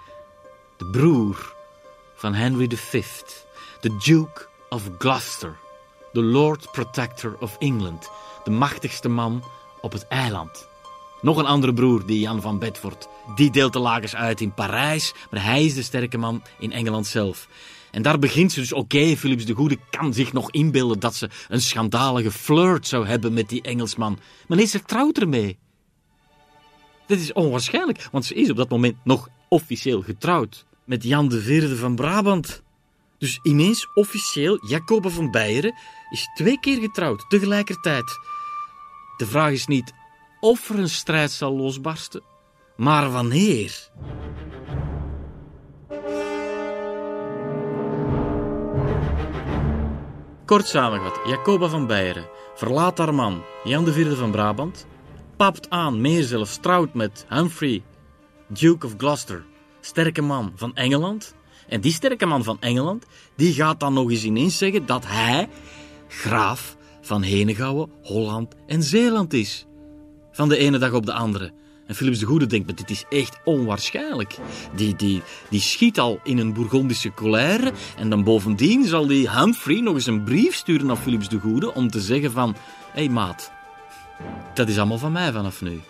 de 0.78 0.86
broer 0.86 1.56
van 2.16 2.34
Henry 2.34 2.78
V, 2.78 3.04
de 3.82 3.98
Duke 3.98 4.48
of 4.70 4.90
Gloucester. 4.98 5.58
de 6.12 6.22
Lord 6.22 6.72
Protector 6.72 7.38
of 7.40 7.58
England, 7.60 8.10
de 8.44 8.52
machtigste 8.52 9.10
man 9.10 9.44
op 9.82 9.92
het 9.92 10.08
eiland. 10.08 10.68
Nog 11.22 11.38
een 11.38 11.46
andere 11.46 11.74
broer, 11.74 12.06
die 12.06 12.20
Jan 12.20 12.42
van 12.42 12.60
Bedford. 12.60 13.08
Die 13.36 13.52
deelt 13.52 13.74
de 13.74 13.80
lagers 13.80 14.16
uit 14.16 14.42
in 14.42 14.54
Parijs, 14.54 15.14
maar 15.32 15.44
hij 15.44 15.66
is 15.66 15.74
de 15.74 15.84
sterke 15.84 16.18
man 16.18 16.44
in 16.60 16.72
Engeland 16.72 17.08
zelf. 17.08 17.48
En 17.92 18.02
daar 18.02 18.20
begint 18.20 18.52
ze 18.52 18.60
dus, 18.60 18.74
oké, 18.74 19.16
Philips 19.18 19.46
de 19.46 19.54
Goede 19.54 19.78
kan 19.90 20.14
zich 20.14 20.34
nog 20.34 20.52
inbeelden 20.52 21.00
dat 21.00 21.16
ze 21.16 21.30
een 21.48 21.62
schandalige 21.62 22.32
flirt 22.32 22.88
zou 22.88 23.08
hebben 23.08 23.34
met 23.34 23.50
die 23.50 23.62
Engelsman. 23.62 24.20
Maar 24.48 24.58
nee, 24.58 24.66
ze 24.66 24.84
trouwt 24.84 25.20
ermee. 25.20 25.58
Dit 27.08 27.20
is 27.20 27.34
onwaarschijnlijk, 27.34 28.08
want 28.12 28.26
ze 28.26 28.34
is 28.34 28.50
op 28.50 28.58
dat 28.58 28.70
moment 28.70 28.96
nog 29.04 29.30
officieel 29.54 30.02
getrouwd 30.02 30.66
met 30.86 31.04
Jan 31.04 31.28
de 31.28 31.42
Vierde 31.42 31.76
van 31.76 31.96
Brabant. 31.96 32.64
Dus 33.18 33.40
ineens 33.44 33.88
officieel, 33.94 34.68
Jacoba 34.68 35.10
van 35.10 35.32
Beieren 35.32 35.76
is 36.10 36.30
twee 36.36 36.60
keer 36.60 36.80
getrouwd 36.80 37.26
tegelijkertijd. 37.30 38.20
De 39.18 39.26
vraag 39.26 39.52
is 39.52 39.68
niet 39.68 39.94
of 40.40 40.70
er 40.70 40.80
een 40.80 40.90
strijd 40.90 41.32
zal 41.32 41.56
losbarsten, 41.56 42.22
maar 42.78 43.12
wanneer. 43.12 43.90
Kort 50.46 50.68
samengevat, 50.68 51.20
Jacoba 51.26 51.68
van 51.68 51.88
Beieren 51.88 52.28
verlaat 52.56 52.98
haar 52.98 53.14
man 53.14 53.44
Jan 53.64 53.86
de 53.86 53.94
Vierde 53.94 54.16
van 54.16 54.32
Brabant, 54.32 54.88
papt 55.38 55.70
aan, 55.70 56.02
meer 56.02 56.24
zelfs 56.24 56.58
trouwt 56.58 56.94
met 56.94 57.26
Humphrey, 57.30 57.84
Duke 58.48 58.86
of 58.86 58.94
Gloucester, 58.98 59.46
sterke 59.82 60.22
man 60.22 60.52
van 60.56 60.76
Engeland. 60.76 61.36
En 61.68 61.82
die 61.82 61.94
sterke 61.94 62.26
man 62.26 62.44
van 62.44 62.58
Engeland, 62.60 63.06
die 63.36 63.54
gaat 63.54 63.80
dan 63.80 63.94
nog 63.94 64.10
eens 64.10 64.24
ineens 64.24 64.58
zeggen 64.58 64.86
dat 64.86 65.04
hij 65.08 65.50
graaf 66.08 66.78
van 67.02 67.22
Henegouwen, 67.22 67.90
Holland 68.02 68.56
en 68.68 68.84
Zeeland 68.84 69.34
is. 69.34 69.66
Van 70.32 70.50
de 70.50 70.58
ene 70.58 70.78
dag 70.78 70.92
op 70.92 71.06
de 71.06 71.14
andere. 71.14 71.52
En 71.88 71.96
Philips 71.96 72.20
de 72.20 72.26
Goede 72.26 72.46
denkt, 72.46 72.66
maar 72.66 72.76
dit 72.76 72.90
is 72.90 73.06
echt 73.10 73.40
onwaarschijnlijk. 73.44 74.38
Die, 74.76 74.96
die, 74.96 75.22
die 75.50 75.62
schiet 75.62 76.00
al 76.00 76.20
in 76.24 76.38
een 76.38 76.54
Bourgondische 76.54 77.14
colère 77.14 77.72
en 77.98 78.10
dan 78.10 78.24
bovendien 78.24 78.86
zal 78.86 79.08
die 79.08 79.30
Humphrey 79.30 79.80
nog 79.80 79.94
eens 79.94 80.06
een 80.06 80.24
brief 80.24 80.56
sturen 80.56 80.88
naar 80.88 80.98
Philips 80.98 81.30
de 81.30 81.40
Goede 81.40 81.74
om 81.74 81.90
te 81.90 82.02
zeggen 82.02 82.32
van, 82.32 82.56
hé 82.92 83.04
hey 83.04 83.10
maat, 83.10 83.52
dat 84.54 84.70
is 84.70 84.78
allemaal 84.78 84.98
van 84.98 85.12
mij 85.12 85.32
vanaf 85.32 85.62
nu. 85.62 85.82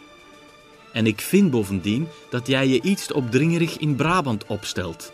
En 0.94 1.08
ik 1.08 1.22
vind 1.22 1.52
bovendien 1.52 2.08
dat 2.30 2.48
jij 2.48 2.68
je 2.68 2.82
iets 2.82 3.06
te 3.06 3.14
opdringerig 3.14 3.78
in 3.78 3.96
Brabant 3.96 4.46
opstelt. 4.46 5.12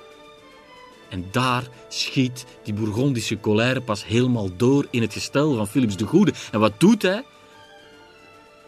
En 1.09 1.25
daar 1.31 1.63
schiet 1.87 2.45
die 2.63 2.73
Bourgondische 2.73 3.39
colère 3.39 3.81
pas 3.81 4.05
helemaal 4.05 4.49
door 4.55 4.87
in 4.89 5.01
het 5.01 5.13
gestel 5.13 5.55
van 5.55 5.67
Philips 5.67 5.97
de 5.97 6.05
Goede. 6.05 6.33
En 6.51 6.59
wat 6.59 6.79
doet 6.79 7.01
hij? 7.01 7.23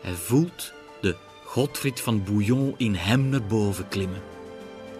Hij 0.01 0.13
voelt 0.13 0.73
de 1.01 1.15
Godfried 1.45 2.01
van 2.01 2.23
Bouillon 2.23 2.73
in 2.77 2.95
hem 2.95 3.29
naar 3.29 3.43
boven 3.43 3.87
klimmen. 3.87 4.21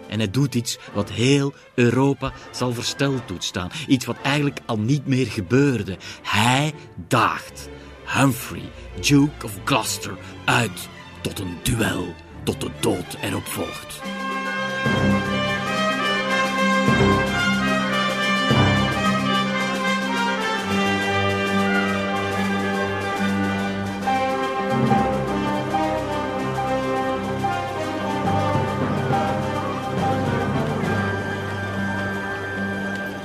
En 0.08 0.18
hij 0.18 0.30
doet 0.30 0.54
iets 0.54 0.78
wat 0.94 1.10
heel 1.10 1.52
Europa 1.74 2.32
zal 2.50 2.72
versteld 2.72 3.26
toestaan. 3.26 3.70
Iets 3.86 4.04
wat 4.04 4.16
eigenlijk 4.22 4.60
al 4.66 4.78
niet 4.78 5.06
meer 5.06 5.26
gebeurde. 5.26 5.96
Hij 6.22 6.72
daagt 7.08 7.68
Humphrey, 8.04 8.70
Duke 9.00 9.44
of 9.44 9.58
Gloucester, 9.64 10.18
uit 10.44 10.88
tot 11.22 11.38
een 11.38 11.58
duel, 11.62 12.14
tot 12.42 12.60
de 12.60 12.70
dood 12.80 13.16
erop 13.20 13.46
volgt. 13.46 14.00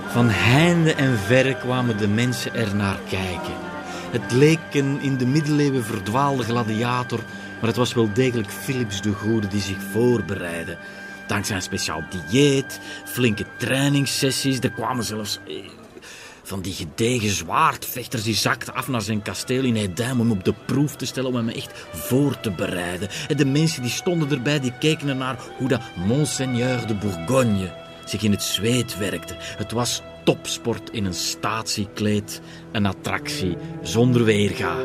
Van 0.07 0.29
heinde 0.29 0.93
en 0.93 1.17
verre 1.17 1.57
kwamen 1.57 1.97
de 1.97 2.07
mensen 2.07 2.55
er 2.55 2.75
naar 2.75 2.99
kijken. 3.09 3.53
Het 4.11 4.31
leek 4.31 4.59
een 4.71 5.01
in 5.01 5.17
de 5.17 5.25
middeleeuwen 5.25 5.83
verdwaalde 5.83 6.43
gladiator, 6.43 7.19
maar 7.59 7.69
het 7.69 7.75
was 7.75 7.93
wel 7.93 8.13
degelijk 8.13 8.49
Philips 8.49 9.01
de 9.01 9.11
Goede 9.11 9.47
die 9.47 9.61
zich 9.61 9.77
voorbereidde. 9.91 10.77
Dankzij 11.27 11.55
een 11.55 11.61
speciaal 11.61 12.03
dieet, 12.29 12.79
flinke 13.05 13.45
trainingssessies, 13.57 14.59
er 14.59 14.71
kwamen 14.71 15.03
zelfs 15.03 15.39
eh, 15.47 15.55
van 16.47 16.61
die 16.61 16.73
gedegen 16.73 17.29
zwaardvechters 17.29 18.23
die 18.23 18.35
zakten 18.35 18.73
af 18.73 18.87
naar 18.87 19.01
zijn 19.01 19.21
kasteel 19.21 19.63
in 19.63 19.75
Edam 19.75 20.19
om 20.19 20.29
hem 20.29 20.37
op 20.37 20.43
de 20.43 20.53
proef 20.65 20.95
te 20.95 21.05
stellen, 21.05 21.29
om 21.29 21.35
hem 21.35 21.49
echt 21.49 21.71
voor 21.91 22.39
te 22.39 22.51
bereiden. 22.51 23.09
En 23.27 23.37
de 23.37 23.45
mensen 23.45 23.81
die 23.81 23.91
stonden 23.91 24.31
erbij, 24.31 24.59
die 24.59 24.77
keken 24.79 25.07
ernaar 25.07 25.37
hoe 25.57 25.67
dat 25.67 25.81
Monseigneur 25.95 26.87
de 26.87 26.95
Bourgogne 26.95 27.73
zich 28.05 28.21
in 28.21 28.31
het 28.31 28.43
zweet 28.43 28.97
werkte. 28.97 29.35
Het 29.39 29.71
was 29.71 30.01
topsport 30.23 30.89
in 30.89 31.05
een 31.05 31.13
statiekleed, 31.13 32.41
een 32.71 32.85
attractie 32.85 33.57
zonder 33.81 34.23
weerga. 34.23 34.75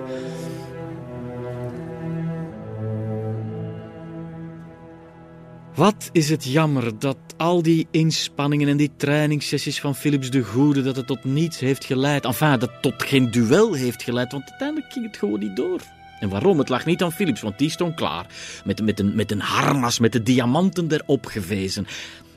Wat 5.75 6.09
is 6.13 6.31
het 6.31 6.45
jammer 6.45 6.99
dat 6.99 7.17
al 7.37 7.63
die 7.63 7.87
inspanningen 7.91 8.69
en 8.69 8.77
die 8.77 8.91
trainingssessies 8.97 9.81
van 9.81 9.95
Philips 9.95 10.31
de 10.31 10.43
Goede, 10.43 10.83
dat 10.83 10.97
het 10.97 11.07
tot 11.07 11.25
niets 11.25 11.59
heeft 11.59 11.85
geleid. 11.85 12.25
Enfin, 12.25 12.59
dat 12.59 12.71
tot 12.81 13.03
geen 13.03 13.31
duel 13.31 13.73
heeft 13.75 14.03
geleid, 14.03 14.33
want 14.33 14.49
uiteindelijk 14.49 14.93
ging 14.93 15.07
het 15.07 15.17
gewoon 15.17 15.41
niet 15.41 15.57
door. 15.57 15.81
En 16.21 16.29
waarom? 16.29 16.59
Het 16.59 16.69
lag 16.69 16.85
niet 16.85 17.03
aan 17.03 17.13
Philips, 17.13 17.41
want 17.41 17.59
die 17.59 17.71
stond 17.71 17.95
klaar. 17.95 18.27
Met, 18.65 18.85
met, 18.85 19.01
een, 19.01 19.15
met 19.15 19.31
een 19.31 19.41
harnas, 19.41 19.99
met 19.99 20.13
de 20.13 20.23
diamanten 20.23 20.93
erop 20.93 21.27
gewezen. 21.27 21.87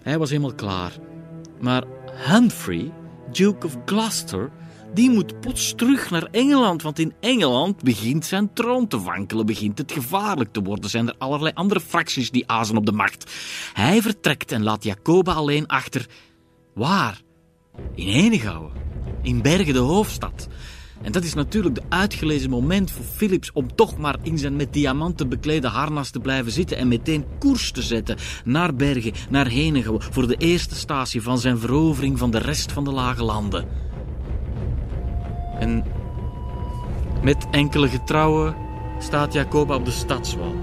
Hij 0.01 0.17
was 0.17 0.29
helemaal 0.29 0.53
klaar. 0.53 0.91
Maar 1.59 1.83
Humphrey, 2.27 2.91
Duke 3.31 3.65
of 3.65 3.77
Gloucester, 3.85 4.51
die 4.93 5.09
moet 5.09 5.39
plots 5.39 5.73
terug 5.75 6.09
naar 6.09 6.27
Engeland. 6.31 6.81
Want 6.81 6.99
in 6.99 7.13
Engeland 7.19 7.83
begint 7.83 8.25
zijn 8.25 8.53
troon 8.53 8.87
te 8.87 9.01
wankelen, 9.01 9.45
begint 9.45 9.77
het 9.77 9.91
gevaarlijk 9.91 10.53
te 10.53 10.61
worden. 10.61 10.89
Zijn 10.89 11.07
er 11.07 11.15
allerlei 11.17 11.53
andere 11.53 11.79
fracties 11.79 12.31
die 12.31 12.47
azen 12.47 12.77
op 12.77 12.85
de 12.85 12.91
macht. 12.91 13.31
Hij 13.73 14.01
vertrekt 14.01 14.51
en 14.51 14.63
laat 14.63 14.83
Jacoba 14.83 15.33
alleen 15.33 15.67
achter. 15.67 16.05
Waar? 16.73 17.21
In 17.95 18.07
Henegouwen. 18.07 18.71
In 19.21 19.41
Bergen, 19.41 19.73
de 19.73 19.79
hoofdstad. 19.79 20.47
En 21.01 21.11
dat 21.11 21.23
is 21.23 21.33
natuurlijk 21.33 21.75
de 21.75 21.83
uitgelezen 21.89 22.49
moment 22.49 22.91
voor 22.91 23.05
Philips 23.05 23.51
om 23.51 23.75
toch 23.75 23.97
maar 23.97 24.15
in 24.21 24.37
zijn 24.37 24.55
met 24.55 24.73
diamanten 24.73 25.29
beklede 25.29 25.67
harnas 25.67 26.09
te 26.09 26.19
blijven 26.19 26.51
zitten 26.51 26.77
en 26.77 26.87
meteen 26.87 27.25
koers 27.39 27.71
te 27.71 27.81
zetten 27.81 28.17
naar 28.43 28.75
Bergen, 28.75 29.13
naar 29.29 29.47
Henegouwen, 29.47 30.03
voor 30.03 30.27
de 30.27 30.35
eerste 30.35 30.75
statie 30.75 31.21
van 31.21 31.39
zijn 31.39 31.57
verovering 31.57 32.19
van 32.19 32.31
de 32.31 32.37
rest 32.37 32.71
van 32.71 32.83
de 32.83 32.91
lage 32.91 33.23
landen. 33.23 33.67
En 35.59 35.83
met 37.23 37.47
enkele 37.51 37.87
getrouwen 37.87 38.55
staat 38.99 39.33
Jacoba 39.33 39.75
op 39.75 39.85
de 39.85 39.91
stadswal. 39.91 40.55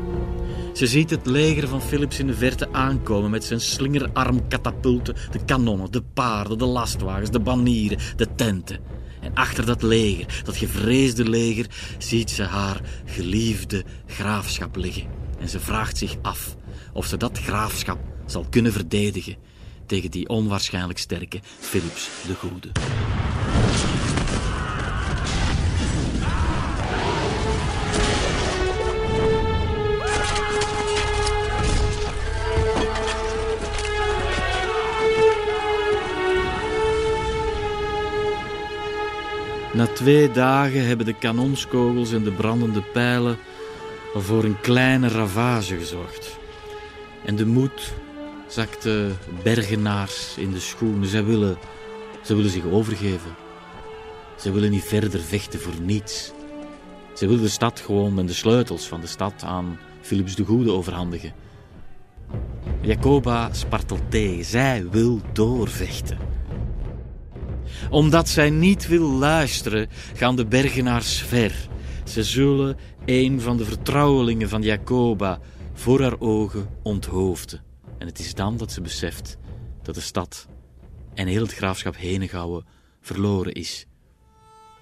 Ze 0.72 0.86
ziet 0.86 1.10
het 1.10 1.26
leger 1.26 1.68
van 1.68 1.82
Philips 1.82 2.18
in 2.18 2.26
de 2.26 2.34
verte 2.34 2.72
aankomen 2.72 3.30
met 3.30 3.44
zijn 3.44 3.60
slingerarmkatapulten, 3.60 5.16
de 5.30 5.44
kanonnen, 5.44 5.92
de 5.92 6.02
paarden, 6.02 6.58
de 6.58 6.64
lastwagens, 6.64 7.30
de 7.30 7.40
banieren, 7.40 7.98
de 8.16 8.34
tenten. 8.34 8.80
En 9.20 9.34
achter 9.34 9.66
dat 9.66 9.82
leger, 9.82 10.42
dat 10.44 10.56
gevreesde 10.56 11.28
leger, 11.28 11.66
ziet 11.98 12.30
ze 12.30 12.42
haar 12.42 12.80
geliefde 13.04 13.84
graafschap 14.06 14.76
liggen. 14.76 15.06
En 15.38 15.48
ze 15.48 15.60
vraagt 15.60 15.98
zich 15.98 16.16
af 16.22 16.56
of 16.92 17.06
ze 17.06 17.16
dat 17.16 17.38
graafschap 17.38 17.98
zal 18.26 18.46
kunnen 18.50 18.72
verdedigen 18.72 19.36
tegen 19.86 20.10
die 20.10 20.28
onwaarschijnlijk 20.28 20.98
sterke 20.98 21.40
Philips 21.58 22.08
de 22.26 22.34
Goede. 22.34 22.70
Na 39.72 39.86
twee 39.86 40.30
dagen 40.30 40.86
hebben 40.86 41.06
de 41.06 41.18
kanonskogels 41.18 42.12
en 42.12 42.22
de 42.22 42.32
brandende 42.32 42.82
pijlen 42.82 43.38
voor 44.14 44.44
een 44.44 44.60
kleine 44.60 45.08
ravage 45.08 45.76
gezorgd. 45.76 46.38
En 47.24 47.36
de 47.36 47.46
moed 47.46 47.92
zakte 48.46 49.10
bergenaars 49.42 50.34
in 50.36 50.52
de 50.52 50.60
schoenen. 50.60 51.08
Zij 51.08 51.24
willen, 51.24 51.56
zij 52.22 52.36
willen 52.36 52.50
zich 52.50 52.64
overgeven. 52.64 53.34
Ze 54.36 54.52
willen 54.52 54.70
niet 54.70 54.84
verder 54.84 55.20
vechten 55.20 55.60
voor 55.60 55.80
niets. 55.82 56.32
Ze 57.14 57.26
willen 57.26 57.42
de 57.42 57.48
stad 57.48 57.80
gewoon 57.80 58.18
en 58.18 58.26
de 58.26 58.32
sleutels 58.32 58.88
van 58.88 59.00
de 59.00 59.06
stad 59.06 59.42
aan 59.42 59.78
Philips 60.00 60.34
de 60.34 60.44
Goede 60.44 60.70
overhandigen. 60.70 61.32
Jacoba 62.80 63.52
spartelt 63.52 64.10
tegen. 64.10 64.44
Zij 64.44 64.86
wil 64.90 65.20
doorvechten. 65.32 66.31
Omdat 67.90 68.28
zij 68.28 68.50
niet 68.50 68.88
wil 68.88 69.08
luisteren, 69.08 69.88
gaan 70.14 70.36
de 70.36 70.46
bergenaars 70.46 71.18
ver. 71.18 71.68
Ze 72.04 72.24
zullen 72.24 72.76
een 73.04 73.40
van 73.40 73.56
de 73.56 73.64
vertrouwelingen 73.64 74.48
van 74.48 74.62
Jacoba 74.62 75.40
voor 75.72 76.00
haar 76.00 76.20
ogen 76.20 76.68
onthoofden. 76.82 77.62
En 77.98 78.06
het 78.06 78.18
is 78.18 78.34
dan 78.34 78.56
dat 78.56 78.72
ze 78.72 78.80
beseft 78.80 79.36
dat 79.82 79.94
de 79.94 80.00
stad 80.00 80.46
en 81.14 81.26
heel 81.26 81.42
het 81.42 81.54
graafschap 81.54 81.96
Henegouwen 81.96 82.64
verloren 83.00 83.52
is. 83.52 83.86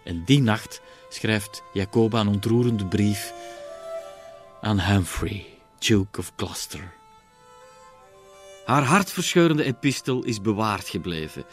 En 0.05 0.23
die 0.25 0.41
nacht 0.41 0.81
schrijft 1.09 1.63
Jacoba 1.73 2.21
een 2.21 2.29
ontroerende 2.29 2.87
brief 2.87 3.33
aan 4.61 4.81
Humphrey, 4.81 5.47
Duke 5.79 6.21
of 6.21 6.33
Gloucester. 6.37 6.93
Haar 8.65 8.83
hartverscheurende 8.83 9.65
epistel 9.65 10.25
is 10.25 10.41
bewaard 10.41 10.89
gebleven. 10.89 11.45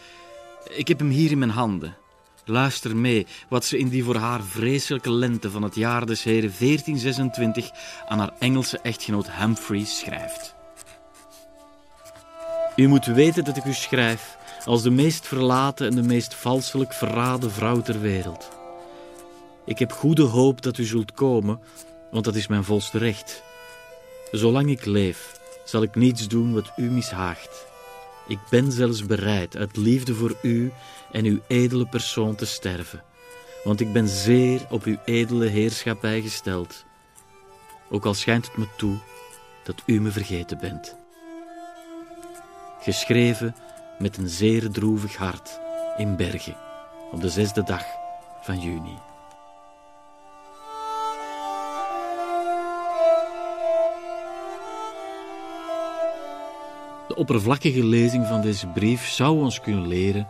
Ik 0.70 0.88
heb 0.88 1.00
hem 1.00 1.10
hier 1.10 1.32
in 1.32 1.38
mijn 1.38 1.52
handen. 1.52 1.98
Luister 2.46 2.96
mee 2.96 3.28
wat 3.50 3.65
ze 3.65 3.78
in 3.78 3.89
die 3.89 4.04
voor 4.04 4.15
haar 4.15 4.43
vreselijke 4.43 5.12
lente 5.12 5.52
van 5.52 5.63
het 5.63 5.76
jaar 5.76 6.06
des 6.06 6.24
heren 6.24 6.54
1426 6.60 7.72
aan 8.08 8.20
haar 8.20 8.34
Engelse 8.39 8.80
echtgenoot 8.80 9.32
Humphrey 9.32 9.86
schrijft. 9.86 10.56
U 12.76 12.88
moet 12.88 13.06
weten 13.06 13.43
dat 13.43 13.58
ik 13.58 13.65
u 13.65 13.74
schrijf 13.74 14.38
als 14.65 14.84
de 14.84 14.89
meest 14.89 15.28
verlaten 15.28 15.88
en 15.88 15.96
de 15.96 16.02
meest 16.02 16.34
valselijk 16.34 16.93
verraden 16.93 17.52
vrouw 17.52 17.82
ter 17.82 18.02
wereld. 18.02 18.50
Ik 19.65 19.80
heb 19.80 19.91
goede 19.91 20.24
hoop 20.24 20.62
dat 20.62 20.78
u 20.78 20.84
zult 20.84 21.12
komen, 21.12 21.60
want 22.12 22.26
dat 22.26 22.36
is 22.36 22.48
mijn 22.48 22.63
volste 22.63 22.98
recht. 22.98 23.43
Zolang 24.32 24.70
ik 24.70 24.86
leef, 24.86 25.39
zal 25.65 25.82
ik 25.82 25.96
niets 25.96 26.28
doen 26.28 26.54
wat 26.54 26.72
u 26.76 26.84
mishaagt. 26.84 27.65
Ik 28.28 28.40
ben 28.50 28.72
zelfs 28.72 29.06
bereid 29.06 29.56
uit 29.56 29.78
liefde 29.78 30.13
voor 30.13 30.36
u 30.42 30.72
en 31.12 31.26
uw 31.26 31.40
edele 31.48 31.86
persoon 31.86 32.36
te 32.36 32.46
sterven, 32.46 33.04
want 33.63 33.80
ik 33.80 33.94
ben 33.94 34.08
zeer 34.08 34.66
op 34.70 34.84
uw 34.84 34.98
edele 35.06 35.46
heerschappij 35.46 36.22
gesteld, 36.22 36.86
ook 37.90 38.06
al 38.06 38.13
schijnt 38.13 38.48
het 38.48 38.58
me 38.58 38.68
toe 38.78 38.98
dat 39.63 39.84
u 39.86 40.02
me 40.02 40.12
vergeten 40.12 40.58
bent. 40.60 40.96
Geschreven 42.82 43.56
met 44.00 44.18
een 44.18 44.30
zeer 44.30 44.72
droevig 44.72 45.16
hart 45.16 45.60
in 45.98 46.16
Bergen 46.16 46.56
op 47.12 47.22
de 47.22 47.30
zesde 47.30 47.63
dag 47.63 47.84
van 48.42 48.60
juni. 48.60 49.07
Oppervlakkige 57.17 57.86
lezing 57.86 58.27
van 58.27 58.41
deze 58.41 58.67
brief 58.67 59.08
zou 59.10 59.39
ons 59.39 59.62
kunnen 59.62 59.88
leren 59.88 60.27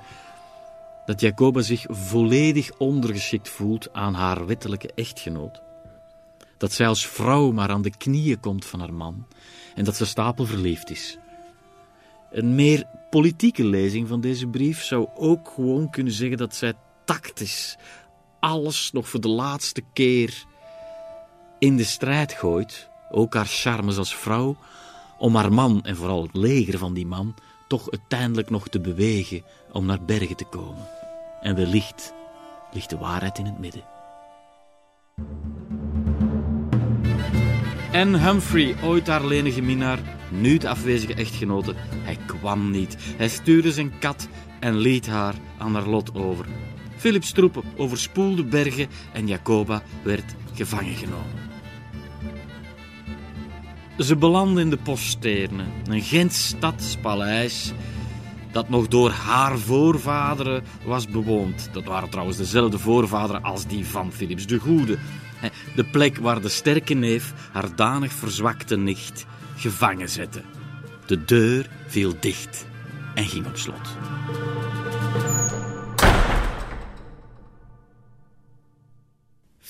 dat 1.05 1.21
Jacoba 1.21 1.61
zich 1.61 1.85
volledig 1.89 2.71
ondergeschikt 2.77 3.49
voelt 3.49 3.93
aan 3.93 4.13
haar 4.13 4.45
wettelijke 4.45 4.91
echtgenoot. 4.95 5.61
Dat 6.57 6.71
zij 6.71 6.87
als 6.87 7.07
vrouw 7.07 7.51
maar 7.51 7.69
aan 7.69 7.81
de 7.81 7.97
knieën 7.97 8.39
komt 8.39 8.65
van 8.65 8.79
haar 8.79 8.93
man 8.93 9.27
en 9.75 9.83
dat 9.83 9.95
ze 9.95 10.05
stapelverliefd 10.05 10.89
is. 10.89 11.17
Een 12.31 12.55
meer 12.55 12.83
politieke 13.09 13.65
lezing 13.65 14.07
van 14.07 14.21
deze 14.21 14.47
brief 14.47 14.83
zou 14.83 15.07
ook 15.15 15.49
gewoon 15.55 15.89
kunnen 15.89 16.13
zeggen 16.13 16.37
dat 16.37 16.55
zij 16.55 16.73
tactisch 17.05 17.77
alles 18.39 18.91
nog 18.91 19.09
voor 19.09 19.21
de 19.21 19.27
laatste 19.27 19.81
keer 19.93 20.45
in 21.59 21.77
de 21.77 21.83
strijd 21.83 22.33
gooit, 22.33 22.89
ook 23.11 23.33
haar 23.33 23.47
charmes 23.47 23.97
als 23.97 24.15
vrouw, 24.15 24.57
om 25.17 25.35
haar 25.35 25.53
man 25.53 25.83
en 25.83 25.95
vooral 25.95 26.23
het 26.23 26.35
leger 26.35 26.77
van 26.77 26.93
die 26.93 27.05
man 27.05 27.35
toch 27.67 27.91
uiteindelijk 27.91 28.49
nog 28.49 28.67
te 28.67 28.79
bewegen 28.79 29.43
om 29.71 29.85
naar 29.85 30.03
bergen 30.05 30.35
te 30.35 30.45
komen. 30.45 30.87
En 31.41 31.55
wellicht 31.55 32.13
ligt 32.71 32.89
de 32.89 32.97
waarheid 32.97 33.37
in 33.37 33.45
het 33.45 33.59
midden. 33.59 33.83
En 37.91 38.23
Humphrey, 38.23 38.75
ooit 38.83 39.07
haar 39.07 39.25
lenige 39.25 39.61
minnaar, 39.61 39.99
nu 40.31 40.57
de 40.57 40.69
afwezige 40.69 41.13
echtgenote, 41.13 41.73
hij 41.77 42.17
kwam 42.25 42.71
niet. 42.71 42.97
Hij 42.99 43.29
stuurde 43.29 43.71
zijn 43.71 43.99
kat 43.99 44.27
en 44.59 44.77
liet 44.77 45.07
haar 45.07 45.35
aan 45.57 45.73
haar 45.73 45.87
lot 45.87 46.15
over. 46.15 46.45
Philips 46.97 47.31
troepen 47.31 47.63
overspoelde 47.77 48.43
bergen 48.43 48.87
en 49.13 49.27
Jacoba 49.27 49.83
werd 50.03 50.35
gevangen 50.53 50.95
genomen. 50.95 51.46
Ze 53.97 54.15
belanden 54.15 54.63
in 54.63 54.69
de 54.69 54.77
Poststerne, 54.77 55.63
een 55.89 56.01
Gents 56.01 56.47
stadspaleis 56.47 57.73
dat 58.51 58.69
nog 58.69 58.87
door 58.87 59.09
haar 59.09 59.57
voorvaderen 59.57 60.63
was 60.85 61.07
bewoond. 61.07 61.69
Dat 61.71 61.83
waren 61.83 62.09
trouwens 62.09 62.37
dezelfde 62.37 62.79
voorvaderen 62.79 63.43
als 63.43 63.67
die 63.67 63.85
van 63.85 64.11
Philips 64.11 64.47
de 64.47 64.59
Goede. 64.59 64.97
De 65.75 65.83
plek 65.83 66.17
waar 66.17 66.41
de 66.41 66.49
sterke 66.49 66.93
neef 66.93 67.33
haar 67.51 67.75
danig 67.75 68.13
verzwakte 68.13 68.77
nicht 68.77 69.25
gevangen 69.55 70.09
zette. 70.09 70.41
De 71.05 71.25
deur 71.25 71.69
viel 71.87 72.13
dicht 72.19 72.65
en 73.15 73.25
ging 73.25 73.45
op 73.45 73.57
slot. 73.57 73.97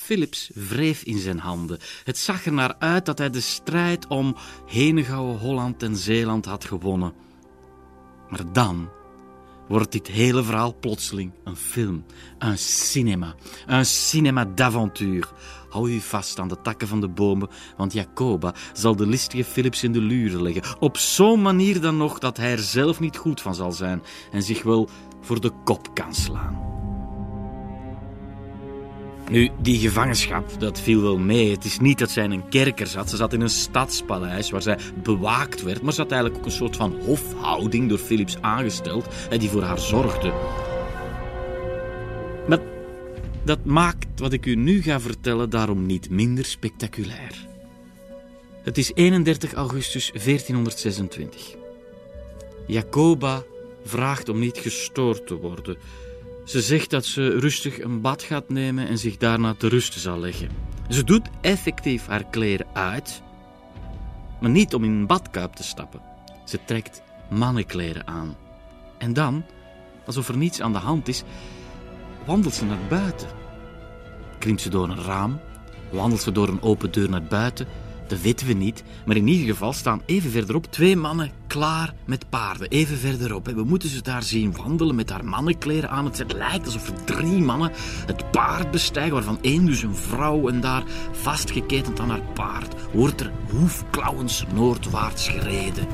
Philips 0.08 0.50
wreef 0.54 1.02
in 1.02 1.18
zijn 1.18 1.38
handen. 1.38 1.78
Het 2.04 2.18
zag 2.18 2.46
er 2.46 2.52
naar 2.52 2.74
uit 2.78 3.06
dat 3.06 3.18
hij 3.18 3.30
de 3.30 3.40
strijd 3.40 4.06
om 4.06 4.36
Henegouwen, 4.66 5.38
Holland 5.38 5.82
en 5.82 5.96
Zeeland 5.96 6.44
had 6.44 6.64
gewonnen. 6.64 7.12
Maar 8.28 8.52
dan 8.52 8.88
wordt 9.68 9.92
dit 9.92 10.06
hele 10.06 10.42
verhaal 10.44 10.76
plotseling 10.80 11.32
een 11.44 11.56
film, 11.56 12.04
een 12.38 12.58
cinema, 12.58 13.34
een 13.66 13.86
cinema 13.86 14.44
d'avontuur. 14.44 15.32
Hou 15.68 15.90
u 15.90 16.00
vast 16.00 16.38
aan 16.38 16.48
de 16.48 16.60
takken 16.62 16.88
van 16.88 17.00
de 17.00 17.08
bomen, 17.08 17.48
want 17.76 17.92
Jacoba 17.92 18.54
zal 18.72 18.96
de 18.96 19.06
listige 19.06 19.44
Philips 19.44 19.82
in 19.82 19.92
de 19.92 20.00
luren 20.00 20.42
leggen. 20.42 20.80
Op 20.80 20.96
zo'n 20.96 21.42
manier 21.42 21.80
dan 21.80 21.96
nog 21.96 22.18
dat 22.18 22.36
hij 22.36 22.52
er 22.52 22.58
zelf 22.58 23.00
niet 23.00 23.16
goed 23.16 23.40
van 23.40 23.54
zal 23.54 23.72
zijn 23.72 24.02
en 24.30 24.42
zich 24.42 24.62
wel 24.62 24.88
voor 25.20 25.40
de 25.40 25.52
kop 25.64 25.94
kan 25.94 26.14
slaan. 26.14 26.67
Nu, 29.30 29.50
die 29.60 29.78
gevangenschap, 29.78 30.60
dat 30.60 30.80
viel 30.80 31.02
wel 31.02 31.18
mee. 31.18 31.50
Het 31.50 31.64
is 31.64 31.78
niet 31.78 31.98
dat 31.98 32.10
zij 32.10 32.24
in 32.24 32.30
een 32.30 32.48
kerker 32.48 32.86
zat. 32.86 33.10
Ze 33.10 33.16
zat 33.16 33.32
in 33.32 33.40
een 33.40 33.48
stadspaleis 33.48 34.50
waar 34.50 34.62
zij 34.62 34.78
bewaakt 35.02 35.62
werd. 35.62 35.82
Maar 35.82 35.92
ze 35.92 36.00
had 36.00 36.10
eigenlijk 36.10 36.40
ook 36.40 36.46
een 36.46 36.56
soort 36.56 36.76
van 36.76 37.00
hofhouding 37.04 37.88
door 37.88 37.98
Philips 37.98 38.36
aangesteld. 38.40 39.06
Die 39.38 39.48
voor 39.48 39.62
haar 39.62 39.78
zorgde. 39.78 40.32
Maar 42.48 42.60
dat 43.44 43.64
maakt 43.64 44.20
wat 44.20 44.32
ik 44.32 44.46
u 44.46 44.54
nu 44.54 44.82
ga 44.82 45.00
vertellen 45.00 45.50
daarom 45.50 45.86
niet 45.86 46.10
minder 46.10 46.44
spectaculair. 46.44 47.46
Het 48.62 48.78
is 48.78 48.92
31 48.94 49.52
augustus 49.52 50.10
1426. 50.10 51.56
Jacoba 52.66 53.42
vraagt 53.84 54.28
om 54.28 54.38
niet 54.38 54.58
gestoord 54.58 55.26
te 55.26 55.34
worden. 55.34 55.76
Ze 56.48 56.60
zegt 56.60 56.90
dat 56.90 57.06
ze 57.06 57.38
rustig 57.38 57.80
een 57.80 58.00
bad 58.00 58.22
gaat 58.22 58.48
nemen 58.48 58.88
en 58.88 58.98
zich 58.98 59.16
daarna 59.16 59.54
te 59.54 59.68
rusten 59.68 60.00
zal 60.00 60.18
leggen. 60.18 60.48
Ze 60.88 61.04
doet 61.04 61.28
effectief 61.40 62.06
haar 62.06 62.24
kleren 62.24 62.66
uit, 62.72 63.22
maar 64.40 64.50
niet 64.50 64.74
om 64.74 64.84
in 64.84 64.90
een 64.90 65.06
badkuip 65.06 65.52
te 65.52 65.62
stappen. 65.62 66.00
Ze 66.44 66.58
trekt 66.66 67.02
mannenkleren 67.30 68.06
aan. 68.06 68.36
En 68.98 69.12
dan, 69.12 69.44
alsof 70.06 70.28
er 70.28 70.36
niets 70.36 70.60
aan 70.60 70.72
de 70.72 70.78
hand 70.78 71.08
is, 71.08 71.22
wandelt 72.26 72.54
ze 72.54 72.64
naar 72.64 72.86
buiten. 72.88 73.28
Klimt 74.38 74.60
ze 74.60 74.70
door 74.70 74.88
een 74.88 75.02
raam, 75.02 75.40
wandelt 75.90 76.22
ze 76.22 76.32
door 76.32 76.48
een 76.48 76.62
open 76.62 76.92
deur 76.92 77.10
naar 77.10 77.24
buiten 77.24 77.66
dat 78.08 78.20
weten 78.20 78.46
we 78.46 78.52
niet. 78.52 78.84
Maar 79.06 79.16
in 79.16 79.26
ieder 79.26 79.46
geval 79.46 79.72
staan 79.72 80.02
even 80.06 80.30
verderop 80.30 80.72
twee 80.72 80.96
mannen 80.96 81.30
klaar 81.46 81.94
met 82.04 82.28
paarden. 82.28 82.68
Even 82.68 82.98
verderop. 82.98 83.46
We 83.46 83.64
moeten 83.64 83.88
ze 83.88 84.02
daar 84.02 84.22
zien 84.22 84.56
wandelen 84.56 84.94
met 84.94 85.10
haar 85.10 85.24
mannenkleren 85.24 85.90
aan. 85.90 86.04
Het 86.04 86.32
lijkt 86.32 86.66
alsof 86.66 86.88
er 86.88 87.04
drie 87.04 87.42
mannen 87.42 87.72
het 88.06 88.30
paard 88.30 88.70
bestijgen, 88.70 89.12
waarvan 89.12 89.38
één 89.40 89.66
dus 89.66 89.82
een 89.82 89.94
vrouw. 89.94 90.48
En 90.48 90.60
daar 90.60 90.82
vastgeketend 91.12 92.00
aan 92.00 92.10
haar 92.10 92.22
paard 92.34 92.74
wordt 92.92 93.20
er 93.20 93.32
hoefklauwens 93.50 94.44
noordwaarts 94.54 95.28
gereden. 95.28 95.86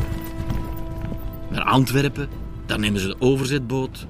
Naar 1.50 1.64
Antwerpen, 1.64 2.28
dan 2.66 2.80
nemen 2.80 3.00
ze 3.00 3.06
de 3.06 3.16
overzetboot. 3.18 4.06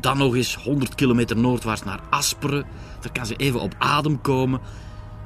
Dan 0.00 0.18
nog 0.18 0.34
eens 0.34 0.54
100 0.54 0.94
kilometer 0.94 1.36
noordwaarts 1.36 1.84
naar 1.84 2.00
Asperen. 2.10 2.64
Daar 3.00 3.12
kan 3.12 3.26
ze 3.26 3.36
even 3.36 3.60
op 3.60 3.74
adem 3.78 4.20
komen. 4.20 4.60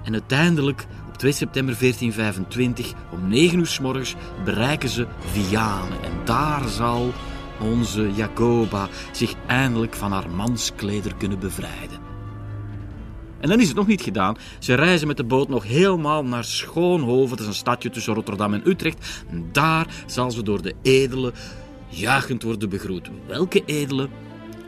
En 0.04 0.12
uiteindelijk 0.12 0.86
2 1.16 1.32
september 1.32 1.76
1425 1.78 2.92
om 3.12 3.28
9 3.28 3.58
uur 3.58 3.66
s 3.66 3.80
morgens 3.80 4.14
bereiken 4.44 4.88
ze 4.88 5.06
Vianen. 5.18 6.02
En 6.02 6.12
daar 6.24 6.68
zal 6.68 7.12
onze 7.60 8.12
Jacoba 8.14 8.88
zich 9.12 9.34
eindelijk 9.46 9.94
van 9.94 10.12
haar 10.12 10.30
manskleder 10.30 11.14
kunnen 11.14 11.38
bevrijden. 11.38 12.02
En 13.40 13.50
dan 13.50 13.60
is 13.60 13.68
het 13.68 13.76
nog 13.76 13.86
niet 13.86 14.02
gedaan. 14.02 14.36
Ze 14.58 14.74
reizen 14.74 15.06
met 15.06 15.16
de 15.16 15.24
boot 15.24 15.48
nog 15.48 15.64
helemaal 15.64 16.24
naar 16.24 16.44
Schoonhoven. 16.44 17.36
Dat 17.36 17.40
is 17.40 17.46
een 17.46 17.54
stadje 17.54 17.90
tussen 17.90 18.14
Rotterdam 18.14 18.54
en 18.54 18.68
Utrecht. 18.68 19.24
En 19.30 19.48
daar 19.52 19.86
zal 20.06 20.30
ze 20.30 20.42
door 20.42 20.62
de 20.62 20.74
edele 20.82 21.32
juichend 21.88 22.42
worden 22.42 22.68
begroet. 22.68 23.10
Welke 23.26 23.62
edele? 23.66 24.08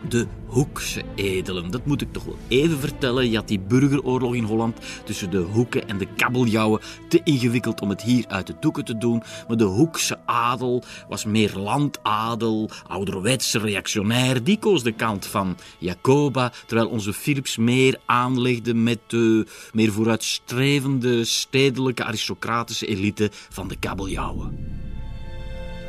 De 0.08 0.26
Hoekse 0.46 1.02
edelen. 1.14 1.70
Dat 1.70 1.86
moet 1.86 2.02
ik 2.02 2.12
toch 2.12 2.24
wel 2.24 2.38
even 2.48 2.78
vertellen. 2.78 3.30
Je 3.30 3.36
had 3.36 3.48
die 3.48 3.60
burgeroorlog 3.60 4.34
in 4.34 4.44
Holland 4.44 4.78
tussen 5.04 5.30
de 5.30 5.38
Hoeken 5.38 5.88
en 5.88 5.98
de 5.98 6.06
kabeljauwen. 6.16 6.80
Te 7.08 7.20
ingewikkeld 7.24 7.80
om 7.80 7.88
het 7.88 8.02
hier 8.02 8.24
uit 8.28 8.46
de 8.46 8.54
doeken 8.60 8.84
te 8.84 8.98
doen. 8.98 9.22
Maar 9.48 9.56
de 9.56 9.64
Hoekse 9.64 10.18
adel 10.26 10.82
was 11.08 11.24
meer 11.24 11.52
landadel, 11.56 12.70
ouderwets, 12.86 13.54
reactionair. 13.54 14.44
Die 14.44 14.58
koos 14.58 14.82
de 14.82 14.92
kant 14.92 15.26
van 15.26 15.56
Jacoba, 15.78 16.52
terwijl 16.66 16.88
onze 16.88 17.12
Philips 17.12 17.56
meer 17.56 17.98
aanlegde 18.04 18.74
met 18.74 18.98
de 19.06 19.46
meer 19.72 19.92
vooruitstrevende 19.92 21.24
stedelijke 21.24 22.04
aristocratische 22.04 22.86
elite 22.86 23.30
van 23.32 23.68
de 23.68 23.76
kabeljauwen. 23.78 24.84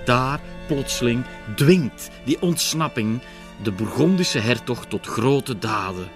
Daar, 0.05 0.41
plotseling, 0.67 1.25
dwingt 1.55 2.09
die 2.25 2.41
ontsnapping 2.41 3.19
de 3.63 3.71
Bourgondische 3.71 4.39
hertog 4.39 4.85
tot 4.85 5.07
grote 5.07 5.57
daden. 5.57 6.07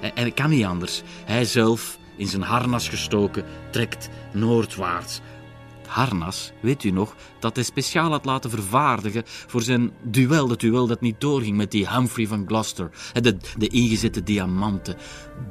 En 0.00 0.24
het 0.24 0.34
kan 0.34 0.50
niet 0.50 0.64
anders. 0.64 1.02
Hij 1.24 1.44
zelf, 1.44 1.98
in 2.16 2.26
zijn 2.26 2.42
harnas 2.42 2.88
gestoken, 2.88 3.44
trekt 3.70 4.08
noordwaarts. 4.32 5.20
Harnas, 5.86 6.52
weet 6.60 6.84
u 6.84 6.90
nog, 6.90 7.14
dat 7.38 7.54
hij 7.54 7.64
speciaal 7.64 8.10
had 8.10 8.24
laten 8.24 8.50
vervaardigen 8.50 9.22
voor 9.26 9.62
zijn 9.62 9.90
duel, 10.02 10.48
dat 10.48 10.60
duel 10.60 10.86
dat 10.86 11.00
niet 11.00 11.20
doorging 11.20 11.56
met 11.56 11.70
die 11.70 11.88
Humphrey 11.88 12.26
van 12.26 12.44
Gloucester. 12.46 12.90
De, 13.12 13.36
de 13.56 13.68
ingezette 13.68 14.22
diamanten 14.22 14.96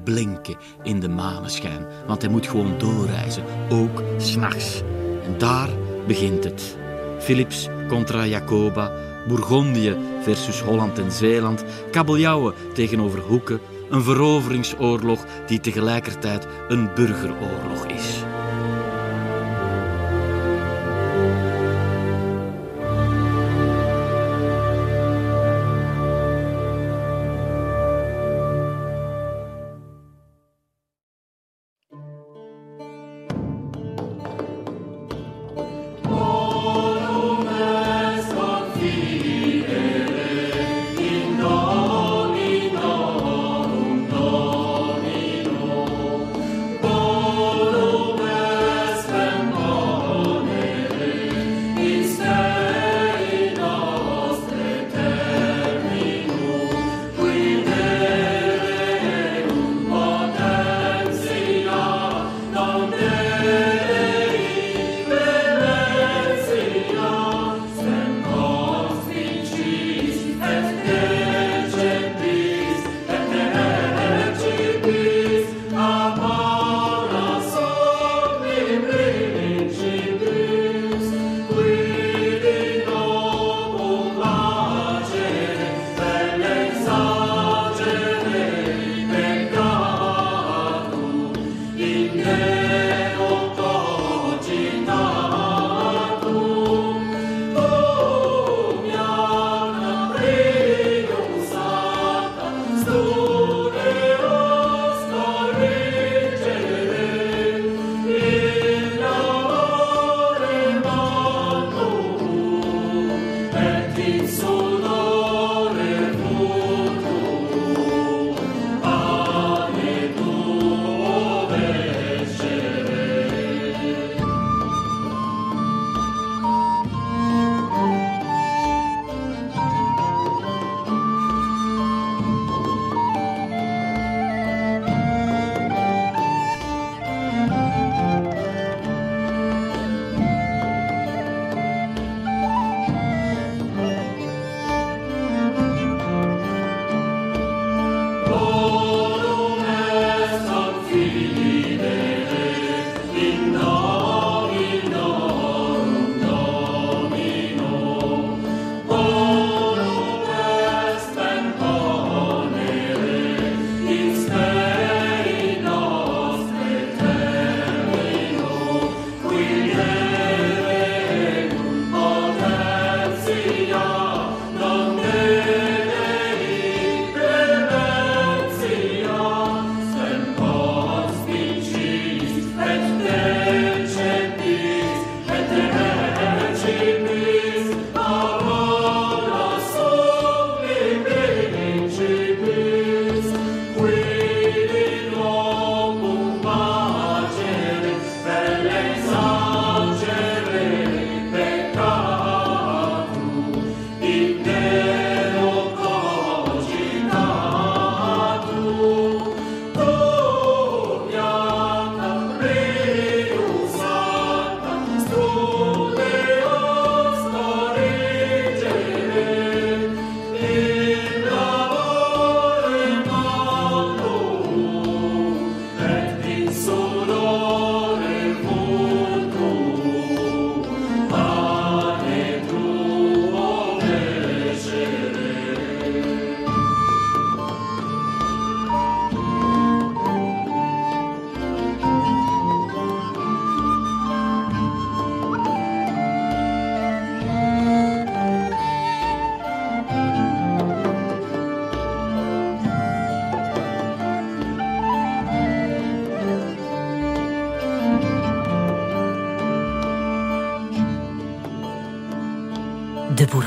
blinken 0.04 0.58
in 0.84 1.00
de 1.00 1.10
maneschijn, 1.10 1.86
want 2.08 2.22
hij 2.22 2.32
moet 2.32 2.48
gewoon 2.48 2.78
doorreizen, 2.78 3.44
ook 3.70 4.04
s'nachts. 4.18 4.82
En 5.24 5.38
daar 5.38 5.70
begint 6.08 6.44
het. 6.44 6.78
Philips 7.20 7.68
contra 7.88 8.26
Jacoba, 8.26 8.92
Bourgondië 9.28 9.96
versus 10.22 10.62
Holland 10.62 11.00
en 11.00 11.12
Zeeland, 11.12 11.64
kabeljauwen 11.92 12.54
tegenover 12.74 13.20
Hoeken, 13.20 13.60
een 13.90 14.04
veroveringsoorlog 14.04 15.26
die 15.48 15.60
tegelijkertijd 15.60 16.48
een 16.68 16.90
burgeroorlog 16.96 17.86
is. 17.86 18.24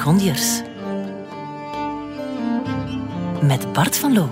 Bourgondiërs. 0.01 0.63
Met 3.43 3.73
Bart 3.73 3.97
van 3.97 4.13
Loo. 4.13 4.29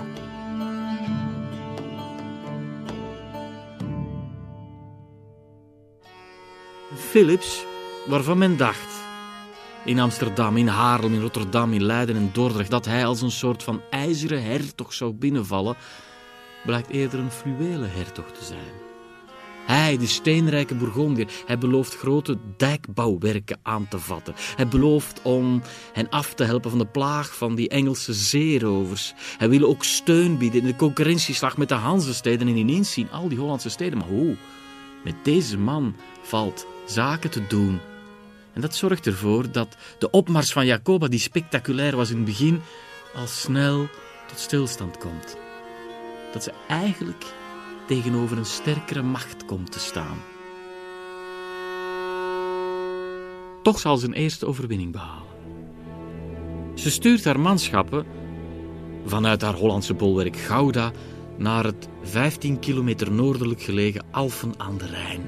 Philips, 6.95 7.65
waarvan 8.07 8.37
men 8.37 8.57
dacht 8.57 8.77
in 9.85 9.99
Amsterdam, 9.99 10.57
in 10.57 10.67
Haarlem, 10.67 11.13
in 11.13 11.21
Rotterdam, 11.21 11.73
in 11.73 11.83
Leiden 11.83 12.15
en 12.15 12.29
Dordrecht 12.33 12.69
dat 12.71 12.85
hij 12.85 13.05
als 13.05 13.21
een 13.21 13.31
soort 13.31 13.63
van 13.63 13.81
ijzeren 13.89 14.43
hertog 14.43 14.93
zou 14.93 15.13
binnenvallen, 15.13 15.75
blijkt 16.65 16.89
eerder 16.89 17.19
een 17.19 17.31
fluwelen 17.31 17.91
hertog 17.91 18.31
te 18.31 18.45
zijn. 18.45 18.88
Hij, 19.69 19.97
de 19.97 20.07
steenrijke 20.07 20.75
Bourgondier, 20.75 21.27
hij 21.45 21.57
belooft 21.57 21.95
grote 21.95 22.37
dijkbouwwerken 22.57 23.59
aan 23.63 23.87
te 23.87 23.99
vatten. 23.99 24.33
Hij 24.55 24.67
belooft 24.67 25.21
om 25.23 25.61
hen 25.93 26.09
af 26.09 26.33
te 26.33 26.43
helpen 26.43 26.69
van 26.69 26.79
de 26.79 26.85
plaag 26.85 27.35
van 27.35 27.55
die 27.55 27.69
Engelse 27.69 28.13
zeerovers. 28.13 29.13
Hij 29.37 29.49
wil 29.49 29.67
ook 29.67 29.83
steun 29.83 30.37
bieden 30.37 30.61
in 30.61 30.65
de 30.65 30.75
concurrentieslag 30.75 31.57
met 31.57 31.69
de 31.69 31.75
Hanzesteden 31.75 32.47
en 32.47 32.55
ineens 32.55 32.91
zien 32.91 33.11
al 33.11 33.27
die 33.27 33.37
Hollandse 33.37 33.69
steden. 33.69 33.97
Maar 33.97 34.07
hoe? 34.07 34.35
Met 35.03 35.15
deze 35.23 35.57
man 35.57 35.95
valt 36.21 36.65
zaken 36.85 37.29
te 37.29 37.47
doen. 37.47 37.79
En 38.53 38.61
dat 38.61 38.75
zorgt 38.75 39.07
ervoor 39.07 39.51
dat 39.51 39.77
de 39.99 40.09
opmars 40.09 40.51
van 40.51 40.65
Jacoba, 40.65 41.07
die 41.07 41.19
spectaculair 41.19 41.95
was 41.95 42.09
in 42.09 42.15
het 42.15 42.25
begin, 42.25 42.61
al 43.15 43.27
snel 43.27 43.87
tot 44.27 44.39
stilstand 44.39 44.97
komt. 44.97 45.37
Dat 46.33 46.43
ze 46.43 46.51
eigenlijk 46.67 47.25
tegenover 47.89 48.37
een 48.37 48.45
sterkere 48.45 49.01
macht 49.01 49.45
komt 49.45 49.71
te 49.71 49.79
staan. 49.79 50.17
Toch 53.63 53.79
zal 53.79 53.97
ze 53.97 54.05
een 54.05 54.13
eerste 54.13 54.45
overwinning 54.45 54.91
behalen. 54.91 55.27
Ze 56.75 56.91
stuurt 56.91 57.25
haar 57.25 57.39
manschappen 57.39 58.05
vanuit 59.05 59.41
haar 59.41 59.53
Hollandse 59.53 59.93
bolwerk 59.93 60.37
Gouda 60.37 60.91
naar 61.37 61.63
het 61.63 61.87
15 62.03 62.59
kilometer 62.59 63.11
noordelijk 63.11 63.61
gelegen 63.61 64.05
Alphen 64.11 64.53
aan 64.57 64.77
de 64.77 64.85
Rijn. 64.85 65.21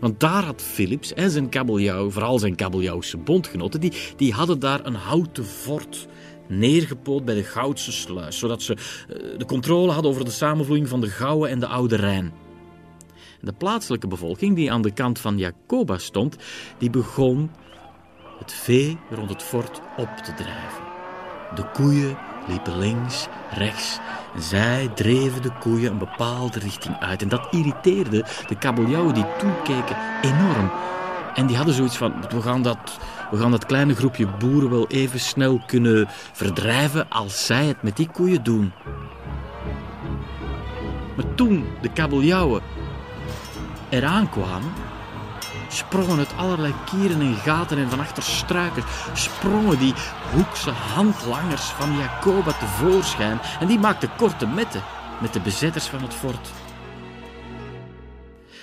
Want 0.00 0.20
daar 0.20 0.44
had 0.44 0.62
Philips 0.62 1.12
en 1.14 1.30
zijn 1.30 1.48
kabeljauw, 1.48 2.10
vooral 2.10 2.38
zijn 2.38 2.54
kabeljauwse 2.54 3.16
bondgenoten, 3.16 3.80
die, 3.80 3.92
die 4.16 4.32
hadden 4.32 4.58
daar 4.58 4.86
een 4.86 4.94
houten 4.94 5.44
fort 5.44 6.06
neergepoot 6.48 7.24
bij 7.24 7.34
de 7.34 7.44
Goudse 7.44 7.92
sluis, 7.92 8.38
zodat 8.38 8.62
ze 8.62 8.72
eh, 8.72 9.38
de 9.38 9.44
controle 9.44 9.92
hadden 9.92 10.10
over 10.10 10.24
de 10.24 10.30
samenvloeiing 10.30 10.88
van 10.88 11.00
de 11.00 11.10
Gouwe 11.10 11.48
en 11.48 11.60
de 11.60 11.66
Oude 11.66 11.96
Rijn. 11.96 12.32
De 13.40 13.52
plaatselijke 13.52 14.06
bevolking, 14.06 14.56
die 14.56 14.72
aan 14.72 14.82
de 14.82 14.92
kant 14.92 15.18
van 15.18 15.38
Jacoba 15.38 15.98
stond, 15.98 16.36
die 16.78 16.90
begon 16.90 17.50
het 18.38 18.52
vee 18.52 18.98
rond 19.10 19.28
het 19.28 19.42
fort 19.42 19.80
op 19.96 20.16
te 20.16 20.34
drijven. 20.34 20.84
De 21.54 21.70
koeien 21.72 22.16
liepen 22.48 22.78
links, 22.78 23.26
rechts 23.52 23.98
en 24.34 24.42
zij 24.42 24.88
dreven 24.94 25.42
de 25.42 25.52
koeien 25.60 25.92
een 25.92 25.98
bepaalde 25.98 26.58
richting 26.58 26.98
uit. 26.98 27.22
En 27.22 27.28
dat 27.28 27.46
irriteerde 27.50 28.24
de 28.48 28.58
kabeljauwen 28.58 29.14
die 29.14 29.26
toekeken 29.38 29.96
enorm. 30.22 30.70
En 31.34 31.46
die 31.46 31.56
hadden 31.56 31.74
zoiets 31.74 31.96
van, 31.96 32.14
we 32.28 32.42
gaan, 32.42 32.62
dat, 32.62 32.98
we 33.30 33.36
gaan 33.36 33.50
dat 33.50 33.66
kleine 33.66 33.94
groepje 33.94 34.26
boeren 34.26 34.70
wel 34.70 34.86
even 34.88 35.20
snel 35.20 35.60
kunnen 35.66 36.06
verdrijven 36.32 37.10
als 37.10 37.46
zij 37.46 37.66
het 37.66 37.82
met 37.82 37.96
die 37.96 38.10
koeien 38.12 38.42
doen. 38.42 38.72
Maar 41.16 41.34
toen 41.34 41.66
de 41.82 41.92
kabeljauwen 41.92 42.62
eraan 43.88 44.30
kwamen, 44.30 44.72
sprongen 45.68 46.18
uit 46.18 46.36
allerlei 46.36 46.74
kieren 46.84 47.20
en 47.20 47.34
gaten 47.34 47.78
en 47.78 47.90
van 47.90 48.00
achter 48.00 48.22
struiken, 48.22 48.82
sprongen 49.12 49.78
die 49.78 49.94
hoekse 50.32 50.70
handlangers 50.70 51.64
van 51.64 51.96
Jacoba 51.96 52.52
tevoorschijn 52.52 53.38
en 53.60 53.66
die 53.66 53.78
maakten 53.78 54.10
korte 54.16 54.46
metten 54.46 54.82
met 55.20 55.32
de 55.32 55.40
bezetters 55.40 55.86
van 55.86 56.02
het 56.02 56.14
fort. 56.14 56.52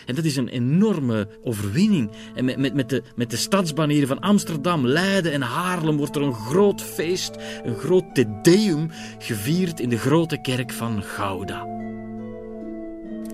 En 0.06 0.16
dat 0.16 0.24
is 0.26 0.36
een 0.36 0.47
enorme 0.47 1.28
overwinning. 1.43 2.12
En 2.36 2.45
met, 2.45 2.58
met, 2.58 2.74
met, 2.74 2.89
de, 2.89 3.04
met 3.16 3.30
de 3.30 3.38
stadsbanieren 3.38 4.08
van 4.08 4.20
Amsterdam, 4.20 4.88
Leiden 4.88 5.32
en 5.32 5.41
Haarlem 5.41 5.97
wordt 5.97 6.16
er 6.16 6.22
een 6.22 6.34
groot 6.34 6.82
feest, 6.82 7.36
een 7.64 7.76
groot 7.76 8.16
tedeum 8.16 8.89
gevierd 9.20 9.80
in 9.80 9.89
de 9.89 9.97
grote 9.97 10.41
kerk 10.41 10.72
van 10.72 11.04
Gouda. 11.04 11.66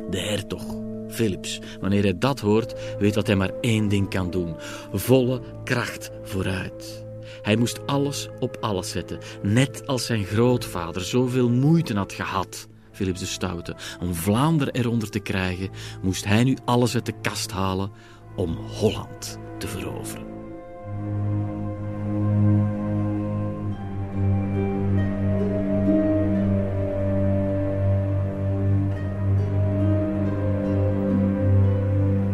De 0.10 0.20
hertog, 0.20 0.64
Philips, 1.10 1.60
wanneer 1.80 2.04
hij 2.04 2.18
dat 2.18 2.40
hoort, 2.40 2.74
weet 3.00 3.14
dat 3.14 3.28
hij 3.28 3.36
maar 3.36 3.52
één 3.62 3.88
ding 3.88 4.10
kan 4.10 4.32
doen: 4.32 4.56
volle 4.94 5.42
kracht 5.64 6.10
vooruit. 6.24 7.08
Hij 7.42 7.56
moest 7.56 7.86
alles 7.86 8.28
op 8.40 8.58
alles 8.60 8.90
zetten, 8.90 9.20
net 9.42 9.88
als 9.88 10.06
zijn 10.06 10.26
grootvader 10.26 11.02
zoveel 11.02 11.50
moeite 11.50 11.94
had 11.94 12.14
gehad 12.14 12.68
Philips 13.00 13.20
de 13.20 13.26
Stoute. 13.26 13.76
Om 14.00 14.14
Vlaanderen 14.14 14.74
eronder 14.74 15.10
te 15.10 15.20
krijgen, 15.20 15.70
moest 16.02 16.26
hij 16.26 16.44
nu 16.44 16.58
alles 16.66 16.96
uit 16.96 17.06
de 17.06 17.14
kast 17.22 17.52
halen 17.52 17.92
om 18.36 18.56
Holland 18.56 19.40
te 19.58 19.68
veroveren. 19.68 20.28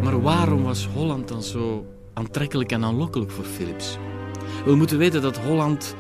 Maar 0.02 0.22
waarom 0.22 0.64
was 0.64 0.88
Holland 0.88 1.28
dan 1.28 1.44
zo 1.44 1.86
aantrekkelijk 2.14 2.72
en 2.72 2.84
aanlokkelijk 2.84 3.32
voor 3.32 3.46
Philips? 3.46 3.98
We 4.66 4.76
moeten 4.76 4.98
weten 4.98 5.22
dat 5.22 5.38
Holland 5.38 5.96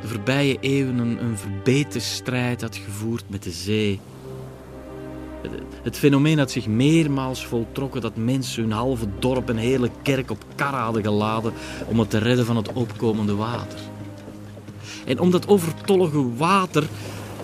de 0.00 0.08
voorbije 0.08 0.56
eeuwen 0.60 0.98
een, 0.98 1.18
een 1.22 2.00
strijd 2.00 2.60
had 2.60 2.76
gevoerd 2.76 3.24
met 3.26 3.42
de 3.42 3.50
zee. 3.50 4.00
Het 5.82 5.96
fenomeen 5.96 6.38
had 6.38 6.50
zich 6.50 6.66
meermaals 6.66 7.46
voltrokken 7.46 8.00
dat 8.00 8.16
mensen 8.16 8.62
hun 8.62 8.72
halve 8.72 9.06
dorp 9.18 9.48
en 9.48 9.56
hele 9.56 9.90
kerk 10.02 10.30
op 10.30 10.44
kar 10.54 10.74
hadden 10.74 11.02
geladen 11.02 11.52
om 11.86 11.98
het 11.98 12.10
te 12.10 12.18
redden 12.18 12.46
van 12.46 12.56
het 12.56 12.72
opkomende 12.72 13.34
water. 13.34 13.78
En 15.04 15.18
om 15.18 15.30
dat 15.30 15.48
overtollige 15.48 16.36
water, 16.36 16.84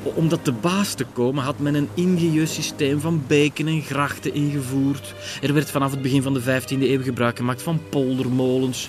om 0.03 0.29
dat 0.29 0.45
te 0.45 0.53
baas 0.53 0.95
te 0.95 1.05
komen, 1.13 1.45
had 1.45 1.59
men 1.59 1.75
een 1.75 1.89
ingenieus 1.95 2.55
systeem 2.55 3.01
van 3.01 3.23
beken 3.27 3.67
en 3.67 3.83
grachten 3.83 4.35
ingevoerd. 4.35 5.15
Er 5.43 5.55
werd 5.55 5.71
vanaf 5.71 5.91
het 5.91 6.03
begin 6.03 6.23
van 6.23 6.35
de 6.35 6.43
15e 6.43 6.81
eeuw 6.81 7.03
gebruik 7.03 7.37
gemaakt 7.37 7.63
van 7.63 7.81
poldermolens. 7.89 8.89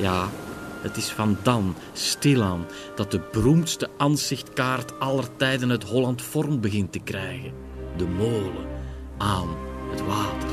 Ja, 0.00 0.28
het 0.84 0.96
is 0.96 1.08
van 1.08 1.36
dan, 1.42 1.74
stilaan, 1.92 2.66
dat 2.94 3.10
de 3.10 3.20
beroemdste 3.32 3.90
aanzichtkaart 3.96 5.00
aller 5.00 5.36
tijden 5.36 5.70
uit 5.70 5.84
Holland 5.84 6.22
vorm 6.22 6.60
begint 6.60 6.92
te 6.92 6.98
krijgen. 6.98 7.52
De 7.96 8.06
molen 8.06 8.66
aan 9.18 9.48
het 9.90 10.06
water. 10.06 10.48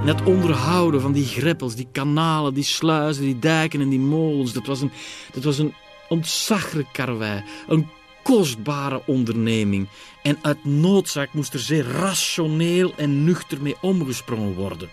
En 0.00 0.06
het 0.06 0.22
onderhouden 0.22 1.00
van 1.00 1.12
die 1.12 1.26
greppels, 1.26 1.74
die 1.74 1.88
kanalen, 1.92 2.54
die 2.54 2.62
sluizen, 2.62 3.24
die 3.24 3.38
dijken 3.38 3.80
en 3.80 3.88
die 3.88 3.98
molens, 3.98 4.52
dat 4.52 4.66
was 4.66 4.80
een, 4.80 4.90
dat 5.32 5.44
was 5.44 5.58
een 5.58 5.74
ontzaglijk 6.08 6.88
karwei. 6.92 7.44
Een 7.68 7.88
kostbare 8.28 9.02
onderneming 9.06 9.88
en 10.22 10.38
uit 10.42 10.64
noodzaak 10.64 11.32
moest 11.32 11.54
er 11.54 11.60
zeer 11.60 11.84
rationeel 11.84 12.92
en 12.96 13.24
nuchter 13.24 13.62
mee 13.62 13.76
omgesprongen 13.80 14.54
worden. 14.54 14.88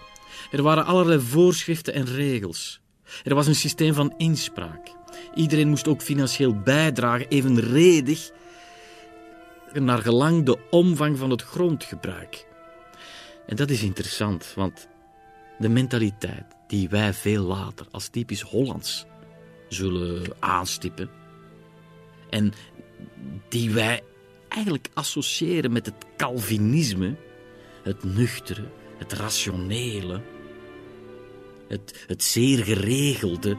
Er 0.52 0.62
waren 0.62 0.86
allerlei 0.86 1.20
voorschriften 1.20 1.94
en 1.94 2.06
regels. 2.06 2.80
Er 3.24 3.36
was 3.36 3.48
een 3.48 3.56
systeem 3.56 3.94
van 3.94 4.14
inspraak. 4.18 4.88
Iedereen 5.34 5.70
moest 5.70 5.88
ook 5.88 6.02
financieel 6.02 6.60
bijdragen, 6.60 7.28
evenredig 7.28 8.32
naar 9.74 10.00
gelang 10.00 10.46
de 10.46 10.58
omvang 10.70 11.18
van 11.18 11.30
het 11.30 11.42
grondgebruik. 11.42 12.48
En 13.48 13.56
dat 13.56 13.70
is 13.70 13.84
interessant, 13.84 14.54
want 14.56 14.88
de 15.60 15.70
mentaliteit 15.70 16.46
die 16.68 16.90
wij 16.90 17.14
veel 17.14 17.44
later 17.44 17.88
als 17.92 18.08
typisch 18.08 18.42
Hollands 18.42 19.06
zullen 19.70 20.24
aanstippen 20.40 21.10
en 22.30 22.54
die 23.50 23.72
wij 23.72 24.02
eigenlijk 24.48 24.90
associëren 24.94 25.72
met 25.72 25.86
het 25.86 26.06
Calvinisme, 26.18 27.16
het 27.84 28.04
nuchtere, 28.04 28.68
het 28.98 29.14
rationele, 29.14 30.22
het, 31.68 32.04
het 32.08 32.24
zeer 32.24 32.64
geregelde, 32.64 33.58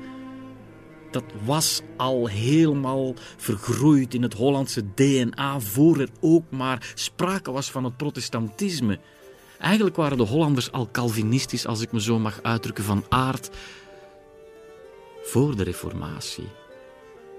dat 1.11 1.25
was 1.45 1.81
al 1.97 2.27
helemaal 2.27 3.15
vergroeid 3.37 4.15
in 4.15 4.23
het 4.23 4.35
Hollandse 4.35 4.95
DNA 4.95 5.61
voor 5.61 6.01
er 6.01 6.09
ook 6.21 6.51
maar 6.51 6.93
sprake 6.95 7.53
was 7.53 7.71
van 7.71 7.85
het 7.85 7.97
protestantisme. 7.97 8.99
Eigenlijk 9.59 9.97
waren 9.97 10.17
de 10.17 10.23
Hollanders 10.23 10.73
al 10.73 10.89
Calvinistisch, 10.93 11.67
als 11.67 11.81
ik 11.81 11.93
me 11.93 12.01
zo 12.01 12.19
mag 12.19 12.43
uitdrukken, 12.43 12.85
van 12.85 13.05
aard 13.09 13.51
voor 15.23 15.57
de 15.57 15.63
Reformatie. 15.63 16.49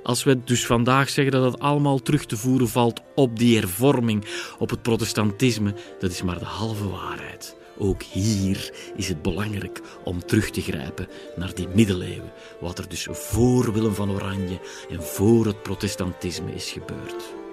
Als 0.07 0.23
we 0.23 0.43
dus 0.43 0.65
vandaag 0.65 1.09
zeggen 1.09 1.33
dat 1.33 1.51
het 1.51 1.61
allemaal 1.61 1.99
terug 1.99 2.25
te 2.25 2.37
voeren 2.37 2.69
valt 2.69 3.01
op 3.15 3.39
die 3.39 3.57
hervorming, 3.57 4.25
op 4.59 4.69
het 4.69 4.81
protestantisme, 4.81 5.73
dat 5.99 6.11
is 6.11 6.21
maar 6.21 6.39
de 6.39 6.45
halve 6.45 6.89
waarheid. 6.89 7.57
Ook 7.77 8.03
hier 8.03 8.73
is 8.95 9.07
het 9.07 9.21
belangrijk 9.21 9.81
om 10.03 10.25
terug 10.25 10.49
te 10.49 10.61
grijpen 10.61 11.07
naar 11.35 11.53
die 11.53 11.67
middeleeuwen. 11.67 12.31
Wat 12.59 12.79
er 12.79 12.89
dus 12.89 13.07
voor 13.11 13.73
Willem 13.73 13.93
van 13.93 14.11
Oranje 14.11 14.59
en 14.89 15.03
voor 15.03 15.45
het 15.45 15.61
protestantisme 15.63 16.53
is 16.53 16.71
gebeurd. 16.71 17.46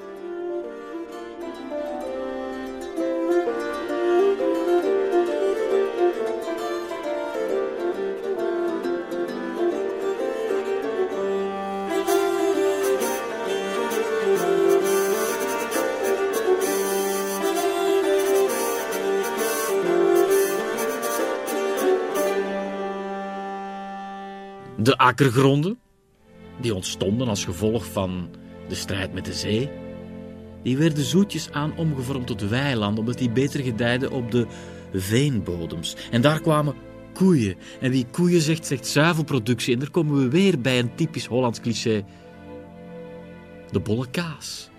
De 24.85 24.99
akkergronden, 24.99 25.79
die 26.61 26.75
ontstonden 26.75 27.29
als 27.29 27.45
gevolg 27.45 27.85
van 27.93 28.29
de 28.69 28.75
strijd 28.75 29.13
met 29.13 29.25
de 29.25 29.33
zee, 29.33 29.71
die 30.63 30.77
werden 30.77 31.05
zoetjes 31.05 31.51
aan 31.51 31.77
omgevormd 31.77 32.27
tot 32.27 32.49
weilanden, 32.49 32.99
omdat 32.99 33.19
die 33.19 33.31
beter 33.31 33.61
gedijden 33.61 34.11
op 34.11 34.31
de 34.31 34.47
veenbodems. 34.93 35.97
En 36.11 36.21
daar 36.21 36.41
kwamen 36.41 36.75
koeien. 37.13 37.57
En 37.81 37.91
wie 37.91 38.07
koeien 38.11 38.41
zegt, 38.41 38.67
zegt 38.67 38.87
zuivelproductie. 38.87 39.75
En 39.75 39.81
daar 39.81 39.91
komen 39.91 40.17
we 40.17 40.29
weer 40.29 40.61
bij 40.61 40.79
een 40.79 40.95
typisch 40.95 41.27
Hollands 41.27 41.61
cliché. 41.61 42.05
De 43.71 43.81
bolle 43.81 44.11
kaas. 44.11 44.71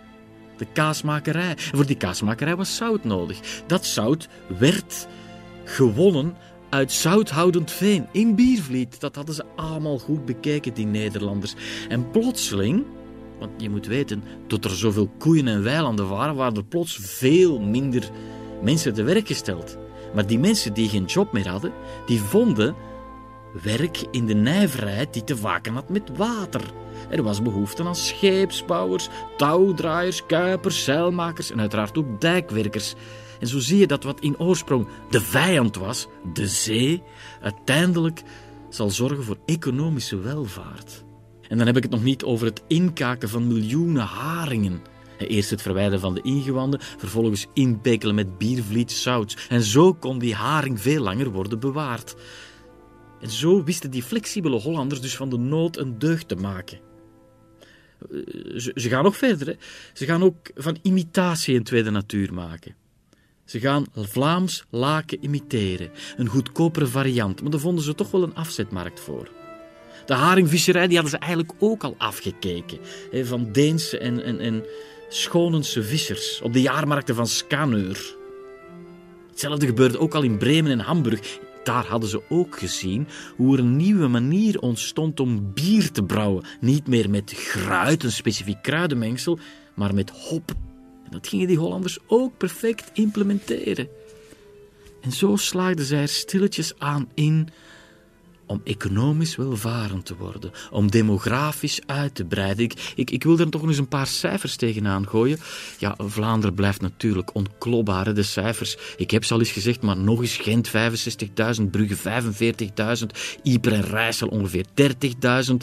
De 0.58 0.66
kaasmakerij. 0.74 1.50
En 1.50 1.58
voor 1.58 1.86
die 1.86 1.98
kaasmakerij 1.98 2.56
was 2.56 2.76
zout 2.76 3.04
nodig. 3.04 3.40
Dat 3.68 3.86
zout 3.86 4.30
werd 4.58 5.08
gewonnen 5.64 6.36
uit 6.76 6.92
zouthoudend 6.92 7.72
veen 7.72 8.08
in 8.12 8.36
Biervliet. 8.36 9.00
Dat 9.00 9.16
hadden 9.16 9.36
ze 9.36 9.46
allemaal 9.56 9.98
goed 9.98 10.26
bekeken, 10.26 10.74
die 10.74 10.86
Nederlanders. 10.86 11.56
En 11.90 12.12
plotseling, 12.12 12.86
want 13.40 13.52
je 13.62 13.70
moet 13.70 13.88
weten, 13.88 14.24
tot 14.48 14.66
er 14.66 14.76
zoveel 14.76 15.10
koeien 15.18 15.48
en 15.48 15.64
weilanden 15.64 16.08
waren, 16.08 16.36
waren 16.36 16.56
er 16.56 16.66
plots 16.66 16.98
veel 17.02 17.60
minder 17.60 18.10
mensen 18.62 18.94
te 18.94 19.04
werk 19.04 19.28
gesteld. 19.28 19.78
Maar 20.14 20.28
die 20.28 20.40
mensen 20.40 20.74
die 20.74 20.90
geen 20.90 21.06
job 21.06 21.32
meer 21.34 21.48
hadden, 21.48 21.72
die 22.06 22.22
vonden 22.22 22.76
werk 23.64 24.04
in 24.12 24.26
de 24.26 24.34
nijverheid 24.34 25.14
die 25.14 25.24
te 25.24 25.36
waken 25.36 25.74
had 25.74 25.90
met 25.90 26.18
water. 26.18 26.62
Er 27.10 27.24
was 27.24 27.42
behoefte 27.42 27.84
aan 27.84 27.96
scheepsbouwers, 27.96 29.10
touwdraaiers, 29.38 30.26
kuipers, 30.26 30.84
zeilmakers 30.84 31.52
en 31.52 31.60
uiteraard 31.60 31.98
ook 31.98 32.22
dijkwerkers. 32.22 32.96
En 33.46 33.52
zo 33.52 33.60
zie 33.60 33.78
je 33.78 33.88
dat 33.88 34.04
wat 34.04 34.20
in 34.20 34.40
oorsprong 34.40 34.88
de 35.10 35.22
vijand 35.22 35.76
was, 35.76 36.08
de 36.34 36.48
zee, 36.48 37.04
uiteindelijk 37.42 38.24
zal 38.70 38.90
zorgen 38.90 39.24
voor 39.24 39.38
economische 39.46 40.18
welvaart. 40.18 41.04
En 41.48 41.58
dan 41.58 41.68
heb 41.68 41.78
ik 41.78 41.84
het 41.84 41.92
nog 41.92 42.04
niet 42.04 42.24
over 42.24 42.46
het 42.46 42.64
inkaken 42.68 43.30
van 43.30 43.48
miljoenen 43.48 44.04
haringen. 44.04 44.82
Eerst 45.18 45.50
het 45.50 45.62
verwijderen 45.62 46.00
van 46.00 46.14
de 46.14 46.22
ingewanden, 46.22 46.80
vervolgens 46.82 47.48
inpekelen 47.54 48.16
met 48.16 48.38
biervliet 48.38 48.92
zout. 48.92 49.46
En 49.50 49.62
zo 49.62 49.94
kon 49.94 50.20
die 50.20 50.36
haring 50.36 50.82
veel 50.82 51.02
langer 51.02 51.32
worden 51.32 51.60
bewaard. 51.60 52.16
En 53.20 53.30
zo 53.30 53.64
wisten 53.64 53.92
die 53.92 54.04
flexibele 54.04 54.60
Hollanders 54.60 55.02
dus 55.02 55.16
van 55.16 55.30
de 55.30 55.38
nood 55.38 55.78
een 55.78 56.00
deugd 56.00 56.28
te 56.28 56.36
maken. 56.36 56.80
Ze, 58.58 58.72
ze 58.76 58.90
gaan 58.90 59.04
nog 59.04 59.18
verder. 59.18 59.48
Hè. 59.48 59.54
Ze 59.94 60.06
gaan 60.06 60.24
ook 60.24 60.52
van 60.56 60.78
imitatie 60.82 61.56
een 61.56 61.64
tweede 61.64 61.90
natuur 61.90 62.34
maken. 62.34 62.84
Ze 63.46 63.60
gaan 63.60 63.86
Vlaams 63.96 64.66
laken 64.70 65.24
imiteren, 65.24 65.92
een 66.18 66.28
goedkopere 66.28 66.88
variant, 66.88 67.42
maar 67.42 67.52
daar 67.52 67.60
vonden 67.60 67.84
ze 67.84 67.96
toch 67.96 68.12
wel 68.12 68.24
een 68.24 68.36
afzetmarkt 68.36 69.00
voor. 69.00 69.30
De 70.06 70.14
haringvisserij 70.14 70.88
die 70.88 70.96
hadden 70.98 71.20
ze 71.20 71.26
eigenlijk 71.26 71.54
ook 71.60 71.84
al 71.84 71.96
afgekeken, 71.98 72.80
van 73.12 73.52
Deense 73.52 73.98
en, 73.98 74.24
en, 74.24 74.40
en 74.40 74.64
Schonense 75.10 75.84
vissers 75.84 76.42
op 76.42 76.54
de 76.54 76.62
jaarmarkten 76.62 77.16
van 77.16 77.28
Skaneur. 77.28 78.16
Hetzelfde 79.30 79.66
gebeurde 79.66 80.00
ook 80.00 80.16
al 80.16 80.22
in 80.22 80.38
Bremen 80.38 80.72
en 80.72 80.80
Hamburg. 80.80 81.40
Daar 81.64 81.86
hadden 81.86 82.10
ze 82.10 82.22
ook 82.30 82.60
gezien 82.60 83.08
hoe 83.36 83.58
er 83.58 83.64
een 83.64 83.76
nieuwe 83.76 84.08
manier 84.08 84.60
ontstond 84.60 85.20
om 85.20 85.54
bier 85.54 85.92
te 85.92 86.04
brouwen. 86.04 86.46
Niet 86.60 86.88
meer 86.88 87.10
met 87.10 87.34
gruit, 87.36 88.04
een 88.04 88.12
specifiek 88.12 88.62
kruidenmengsel, 88.62 89.40
maar 89.74 89.94
met 89.94 90.10
hop 90.10 90.56
dat 91.16 91.28
gingen 91.28 91.48
die 91.48 91.58
Hollanders 91.58 91.98
ook 92.08 92.38
perfect 92.38 92.92
implementeren. 92.94 93.88
En 95.02 95.12
zo 95.12 95.36
slaagden 95.36 95.86
zij 95.86 96.02
er 96.02 96.08
stilletjes 96.08 96.74
aan 96.78 97.10
in 97.14 97.50
om 98.48 98.62
economisch 98.64 99.36
welvarend 99.36 100.06
te 100.06 100.16
worden, 100.16 100.52
om 100.72 100.92
demografisch 100.92 101.82
uit 101.86 102.16
te 102.16 102.26
breiden. 102.26 102.70
Ik, 102.96 103.12
ik, 103.12 103.24
wil 103.24 103.40
er 103.40 103.50
toch 103.50 103.64
eens 103.64 103.78
een 103.78 103.88
paar 103.88 104.08
cijfers 104.08 104.56
tegenaan 104.56 105.08
gooien. 105.08 105.40
Ja, 105.80 105.96
Vlaanderen 105.98 106.56
blijft 106.56 106.82
natuurlijk 106.82 107.36
onklopbaar, 107.36 108.14
de 108.14 108.24
cijfers. 108.24 108.78
Ik 108.98 109.12
heb 109.12 109.24
ze 109.24 109.34
al 109.34 109.40
eens 109.40 109.52
gezegd, 109.52 109.82
maar 109.82 109.98
nog 109.98 110.22
eens 110.22 110.38
Gent 110.38 110.72
65.000, 111.60 111.64
Brugge 111.72 111.96
45.000, 112.98 113.06
Yper 113.44 113.74
en 113.74 113.84
Rijssel 113.84 114.28
ongeveer 114.28 114.66
30.000. 115.48 115.56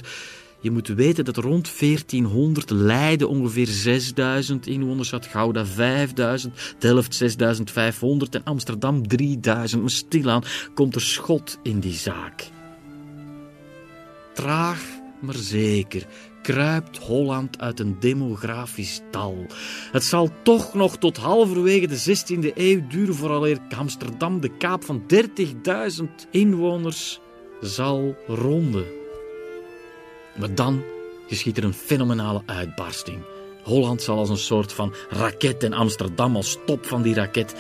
Je 0.63 0.71
moet 0.71 0.89
weten 0.89 1.25
dat 1.25 1.37
rond 1.37 1.79
1400 1.79 2.71
Leiden 2.71 3.29
ongeveer 3.29 3.67
6000 3.67 4.67
inwoners 4.67 5.11
had, 5.11 5.27
Gouda 5.27 5.67
5000, 5.67 6.75
Delft 6.79 7.15
6500 7.15 8.35
en 8.35 8.45
Amsterdam 8.45 9.07
3000. 9.07 9.81
Maar 9.81 9.91
stilaan 9.91 10.43
komt 10.75 10.95
er 10.95 11.01
schot 11.01 11.59
in 11.63 11.81
die 11.81 11.95
zaak. 11.95 12.51
Traag, 14.35 14.83
maar 15.21 15.35
zeker 15.35 16.07
kruipt 16.43 16.99
Holland 16.99 17.61
uit 17.61 17.81
een 17.81 17.97
demografisch 18.01 19.01
dal. 19.11 19.47
Het 19.93 20.05
zal 20.05 20.31
toch 20.43 20.75
nog 20.75 20.99
tot 20.99 21.17
halverwege 21.17 21.87
de 21.87 21.99
16e 21.99 22.55
eeuw 22.55 22.87
duren 22.89 23.15
vooraleer 23.15 23.59
Amsterdam 23.77 24.41
de 24.41 24.57
kaap 24.57 24.85
van 24.85 25.03
30.000 25.15 26.05
inwoners 26.31 27.21
zal 27.61 28.17
ronden. 28.27 29.02
Maar 30.35 30.55
dan 30.55 30.83
geschiet 31.29 31.57
er 31.57 31.65
een 31.65 31.75
fenomenale 31.75 32.43
uitbarsting. 32.47 33.19
Holland 33.63 34.03
zal 34.03 34.19
als 34.19 34.29
een 34.29 34.37
soort 34.37 34.73
van 34.73 34.95
raket 35.11 35.63
en 35.63 35.73
Amsterdam 35.73 36.37
als 36.37 36.59
top 36.67 36.87
van 36.87 37.03
die 37.03 37.15
raket 37.15 37.55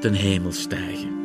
ten 0.00 0.14
hemel 0.14 0.52
stijgen. 0.52 1.21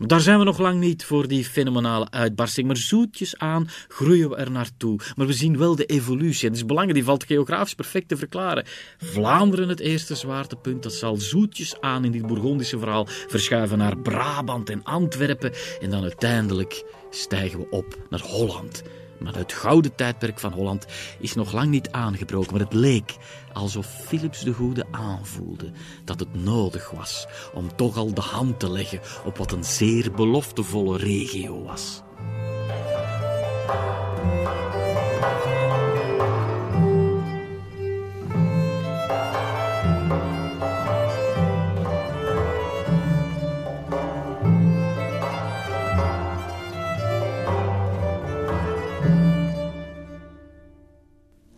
Maar 0.00 0.08
daar 0.08 0.20
zijn 0.20 0.38
we 0.38 0.44
nog 0.44 0.58
lang 0.58 0.80
niet 0.80 1.04
voor 1.04 1.28
die 1.28 1.44
fenomenale 1.44 2.10
uitbarsting. 2.10 2.66
Maar 2.66 2.76
zoetjes 2.76 3.38
aan 3.38 3.68
groeien 3.88 4.30
we 4.30 4.36
er 4.36 4.50
naartoe. 4.50 5.00
Maar 5.16 5.26
we 5.26 5.32
zien 5.32 5.58
wel 5.58 5.76
de 5.76 5.84
evolutie. 5.84 6.44
En 6.44 6.48
het 6.48 6.60
is 6.60 6.66
belangrijk, 6.66 6.98
die 6.98 7.06
valt 7.06 7.24
geografisch 7.24 7.74
perfect 7.74 8.08
te 8.08 8.16
verklaren. 8.16 8.64
Vlaanderen, 8.98 9.68
het 9.68 9.80
eerste 9.80 10.14
zwaartepunt, 10.14 10.82
dat 10.82 10.92
zal 10.92 11.16
zoetjes 11.16 11.80
aan 11.80 12.04
in 12.04 12.12
dit 12.12 12.26
Bourgondische 12.26 12.78
verhaal 12.78 13.06
verschuiven 13.06 13.78
naar 13.78 13.98
Brabant 13.98 14.70
en 14.70 14.84
Antwerpen. 14.84 15.52
En 15.80 15.90
dan 15.90 16.02
uiteindelijk 16.02 16.84
stijgen 17.10 17.58
we 17.58 17.66
op 17.70 17.98
naar 18.10 18.20
Holland. 18.20 18.82
Maar 19.18 19.34
het 19.34 19.52
gouden 19.52 19.94
tijdperk 19.94 20.38
van 20.38 20.52
Holland 20.52 20.86
is 21.18 21.34
nog 21.34 21.52
lang 21.52 21.70
niet 21.70 21.90
aangebroken, 21.90 22.52
maar 22.52 22.60
het 22.60 22.74
leek 22.74 23.16
alsof 23.52 23.86
Philips 23.86 24.40
de 24.40 24.52
Goede 24.52 24.86
aanvoelde 24.90 25.70
dat 26.04 26.20
het 26.20 26.34
nodig 26.34 26.90
was 26.90 27.26
om 27.54 27.76
toch 27.76 27.96
al 27.96 28.14
de 28.14 28.20
hand 28.20 28.60
te 28.60 28.70
leggen 28.70 29.00
op 29.24 29.36
wat 29.36 29.52
een 29.52 29.64
zeer 29.64 30.12
beloftevolle 30.12 30.96
regio 30.98 31.62
was. 31.62 32.02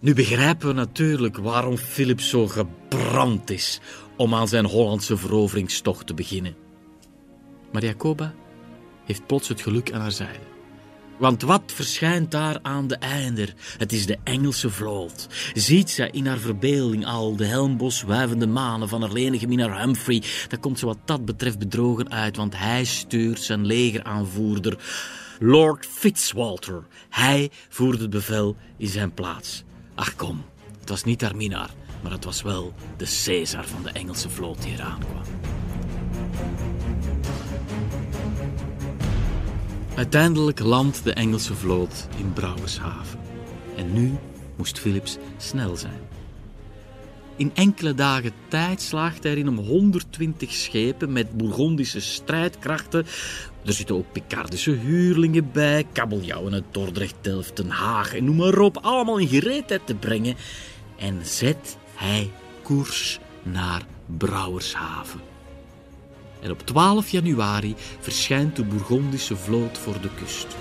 Nu 0.02 0.14
begrijpen 0.14 0.68
we 0.68 0.74
natuurlijk 0.74 1.36
waarom 1.36 1.76
Philip 1.76 2.20
zo 2.20 2.46
gebrand 2.46 3.50
is 3.50 3.80
om 4.16 4.34
aan 4.34 4.48
zijn 4.48 4.64
Hollandse 4.64 5.16
veroveringstocht 5.16 6.06
te 6.06 6.14
beginnen. 6.14 6.54
Maar 7.72 7.84
Jacoba 7.84 8.34
heeft 9.04 9.26
plots 9.26 9.48
het 9.48 9.60
geluk 9.60 9.92
aan 9.92 10.00
haar 10.00 10.12
zijde. 10.12 10.44
Want 11.18 11.42
wat 11.42 11.62
verschijnt 11.66 12.30
daar 12.30 12.58
aan 12.62 12.86
de 12.86 12.96
einder? 12.96 13.54
Het 13.78 13.92
is 13.92 14.06
de 14.06 14.18
Engelse 14.24 14.70
vloot. 14.70 15.26
Ziet 15.54 15.90
zij 15.90 16.10
in 16.10 16.26
haar 16.26 16.38
verbeelding 16.38 17.06
al 17.06 17.36
de 17.36 17.46
helmbos 17.46 18.02
wuivende 18.02 18.46
manen 18.46 18.88
van 18.88 19.00
haar 19.00 19.12
lenige 19.12 19.46
minnaar 19.46 19.80
Humphrey, 19.80 20.22
dan 20.48 20.60
komt 20.60 20.78
ze 20.78 20.86
wat 20.86 20.98
dat 21.04 21.24
betreft 21.24 21.58
bedrogen 21.58 22.10
uit, 22.10 22.36
want 22.36 22.58
hij 22.58 22.84
stuurt 22.84 23.40
zijn 23.40 23.66
legeraanvoerder, 23.66 24.78
Lord 25.38 25.86
Fitzwalter. 25.86 26.86
Hij 27.08 27.50
voert 27.68 28.00
het 28.00 28.10
bevel 28.10 28.56
in 28.76 28.88
zijn 28.88 29.14
plaats. 29.14 29.64
Ach 29.94 30.16
kom, 30.16 30.44
Het 30.80 30.88
was 30.88 31.04
niet 31.04 31.20
haar 31.20 31.36
minnaar, 31.36 31.70
maar 32.02 32.12
het 32.12 32.24
was 32.24 32.42
wel 32.42 32.72
de 32.96 33.20
Caesar 33.24 33.64
van 33.64 33.82
de 33.82 33.90
Engelse 33.90 34.30
vloot 34.30 34.62
die 34.62 34.72
eraan 34.72 34.98
kwam. 34.98 35.22
Uiteindelijk 39.94 40.60
landt 40.60 41.04
de 41.04 41.12
Engelse 41.12 41.54
vloot 41.54 42.08
in 42.16 42.32
Brouwershaven. 42.32 43.20
En 43.76 43.92
nu 43.92 44.18
moest 44.56 44.78
Philips 44.78 45.18
snel 45.36 45.76
zijn. 45.76 46.00
In 47.42 47.50
enkele 47.54 47.94
dagen 47.94 48.32
tijd 48.48 48.82
slaagt 48.82 49.22
hij 49.22 49.32
erin 49.32 49.48
om 49.48 49.58
120 49.58 50.52
schepen 50.52 51.12
met 51.12 51.36
Bourgondische 51.36 52.00
strijdkrachten. 52.00 53.06
Er 53.64 53.72
zitten 53.72 53.96
ook 53.96 54.12
Picardische 54.12 54.70
huurlingen 54.70 55.52
bij, 55.52 55.86
kabeljauwen 55.92 56.52
uit 56.52 56.64
Dordrecht, 56.70 57.14
Delft, 57.20 57.56
Den 57.56 57.70
Haag 57.70 58.14
en 58.14 58.24
noem 58.24 58.36
maar 58.36 58.58
op, 58.58 58.76
allemaal 58.76 59.18
in 59.18 59.28
gereedheid 59.28 59.86
te 59.86 59.94
brengen. 59.94 60.36
En 60.98 61.20
zet 61.22 61.76
hij 61.94 62.30
koers 62.62 63.18
naar 63.42 63.82
Brouwershaven. 64.06 65.20
En 66.40 66.50
op 66.50 66.66
12 66.66 67.10
januari 67.10 67.74
verschijnt 68.00 68.56
de 68.56 68.64
Bourgondische 68.64 69.36
vloot 69.36 69.78
voor 69.78 70.00
de 70.00 70.10
kust. 70.18 70.56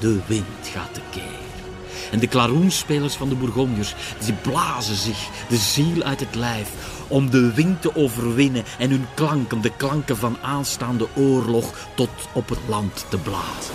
De 0.00 0.20
wind 0.26 0.68
gaat 0.72 0.94
tekeer. 0.94 1.43
En 2.14 2.20
de 2.20 2.26
klaroenspelers 2.26 3.14
van 3.14 3.28
de 3.28 3.34
Bourgondiërs, 3.34 3.94
die 4.24 4.34
blazen 4.34 4.96
zich 4.96 5.28
de 5.48 5.56
ziel 5.56 6.02
uit 6.02 6.20
het 6.20 6.34
lijf 6.34 6.70
om 7.08 7.30
de 7.30 7.54
wind 7.54 7.82
te 7.82 7.96
overwinnen 7.96 8.64
en 8.78 8.90
hun 8.90 9.06
klanken, 9.14 9.60
de 9.60 9.72
klanken 9.76 10.16
van 10.16 10.36
aanstaande 10.42 11.06
oorlog, 11.14 11.88
tot 11.94 12.10
op 12.32 12.48
het 12.48 12.58
land 12.68 13.06
te 13.08 13.18
blazen. 13.18 13.74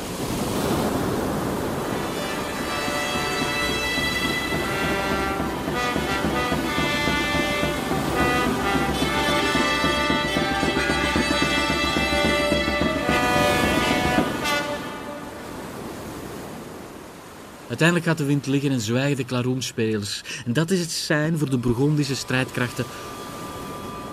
Uiteindelijk 17.80 18.20
gaat 18.20 18.28
de 18.28 18.34
wind 18.34 18.48
liggen 18.48 18.72
en 18.72 18.82
zwijgen 18.82 19.18
de 19.18 19.24
klaroenspelers. 19.24 20.22
En 20.46 20.54
dat 20.54 20.72
is 20.72 20.80
het 20.80 20.92
zijn 20.92 21.38
voor 21.38 21.50
de 21.50 21.58
Burgondische 21.58 22.16
strijdkrachten 22.16 22.86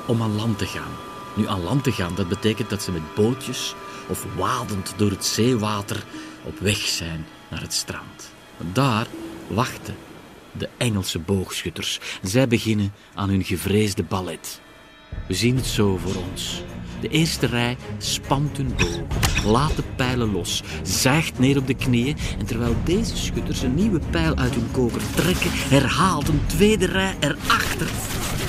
om 0.06 0.22
aan 0.22 0.34
land 0.34 0.58
te 0.58 0.66
gaan. 0.66 0.90
Nu, 1.34 1.48
aan 1.48 1.62
land 1.62 1.84
te 1.84 1.92
gaan, 1.92 2.14
dat 2.14 2.28
betekent 2.28 2.70
dat 2.70 2.82
ze 2.82 2.92
met 2.92 3.14
bootjes 3.14 3.74
of 4.08 4.26
wadend 4.36 4.94
door 4.96 5.10
het 5.10 5.24
zeewater 5.24 6.04
op 6.44 6.58
weg 6.58 6.76
zijn 6.76 7.26
naar 7.50 7.60
het 7.60 7.72
strand. 7.72 8.32
Want 8.56 8.74
daar 8.74 9.06
wachten 9.46 9.94
de 10.52 10.68
Engelse 10.76 11.18
boogschutters. 11.18 12.00
Zij 12.22 12.48
beginnen 12.48 12.92
aan 13.14 13.28
hun 13.28 13.44
gevreesde 13.44 14.02
ballet. 14.02 14.60
We 15.28 15.34
zien 15.34 15.56
het 15.56 15.66
zo 15.66 15.96
voor 15.96 16.22
ons. 16.30 16.62
De 17.00 17.08
eerste 17.08 17.46
rij 17.46 17.76
spant 17.98 18.56
hun 18.56 18.72
boog, 18.76 19.44
laat 19.44 19.76
de 19.76 19.82
pijlen 19.96 20.32
los, 20.32 20.62
zuigt 20.82 21.38
neer 21.38 21.58
op 21.58 21.66
de 21.66 21.74
knieën 21.74 22.16
en 22.38 22.46
terwijl 22.46 22.74
deze 22.84 23.16
schutters 23.16 23.62
een 23.62 23.74
nieuwe 23.74 24.00
pijl 24.10 24.36
uit 24.36 24.54
hun 24.54 24.70
koker 24.72 25.02
trekken, 25.14 25.50
herhaalt 25.52 26.28
een 26.28 26.46
tweede 26.46 26.86
rij 26.86 27.14
erachter 27.20 27.88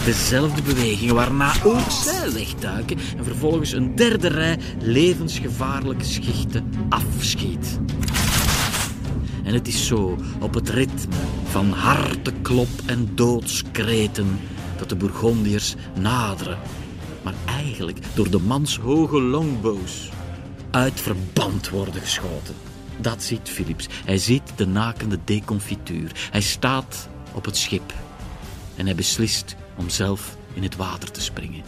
dezelfde 0.08 0.62
beweging, 0.62 1.12
waarna 1.12 1.54
ook 1.64 1.90
zij 1.90 2.32
wegduiken 2.32 2.98
en 3.18 3.24
vervolgens 3.24 3.72
een 3.72 3.96
derde 3.96 4.28
rij 4.28 4.58
levensgevaarlijke 4.80 6.06
schichten 6.06 6.72
afschiet. 6.90 7.80
En 9.44 9.54
het 9.54 9.68
is 9.68 9.88
zo, 9.88 10.18
op 10.40 10.54
het 10.54 10.70
ritme 10.70 11.16
van 11.50 11.70
harteklop 11.72 12.70
en 12.86 13.12
doodskreten, 13.16 14.40
dat 14.78 14.90
de 14.90 14.96
Bourgondiërs 14.96 15.76
naderen 16.00 16.58
maar 17.24 17.36
eigenlijk 17.46 18.00
door 18.14 18.30
de 18.30 18.40
mans 18.40 18.78
hoge 18.78 19.22
longbows 19.22 20.10
uit 20.72 21.02
verband 21.02 21.70
worden 21.70 22.02
geschoten. 22.02 22.56
Dat 22.98 23.24
ziet 23.24 23.50
Philips. 23.50 23.88
Hij 24.06 24.18
ziet 24.18 24.52
de 24.56 24.68
nakende 24.68 25.20
deconfituur. 25.24 26.12
Hij 26.32 26.42
staat 26.42 27.10
op 27.34 27.46
het 27.46 27.58
schip 27.58 27.94
en 28.76 28.86
hij 28.86 28.96
beslist 28.96 29.56
om 29.76 29.90
zelf 29.90 30.38
in 30.54 30.64
het 30.64 30.76
water 30.76 31.12
te 31.12 31.22
springen. 31.22 31.64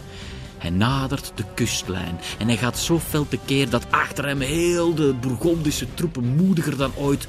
Hij 0.58 0.70
nadert 0.70 1.32
de 1.34 1.44
kustlijn 1.54 2.18
en 2.38 2.46
hij 2.46 2.56
gaat 2.56 2.78
zo 2.78 2.98
fel 2.98 3.28
tekeer 3.28 3.70
dat 3.70 3.86
achter 3.90 4.26
hem 4.26 4.40
heel 4.40 4.94
de 4.94 5.14
Bourgondische 5.20 5.94
troepen 5.94 6.24
moediger 6.24 6.76
dan 6.76 6.92
ooit 6.96 7.26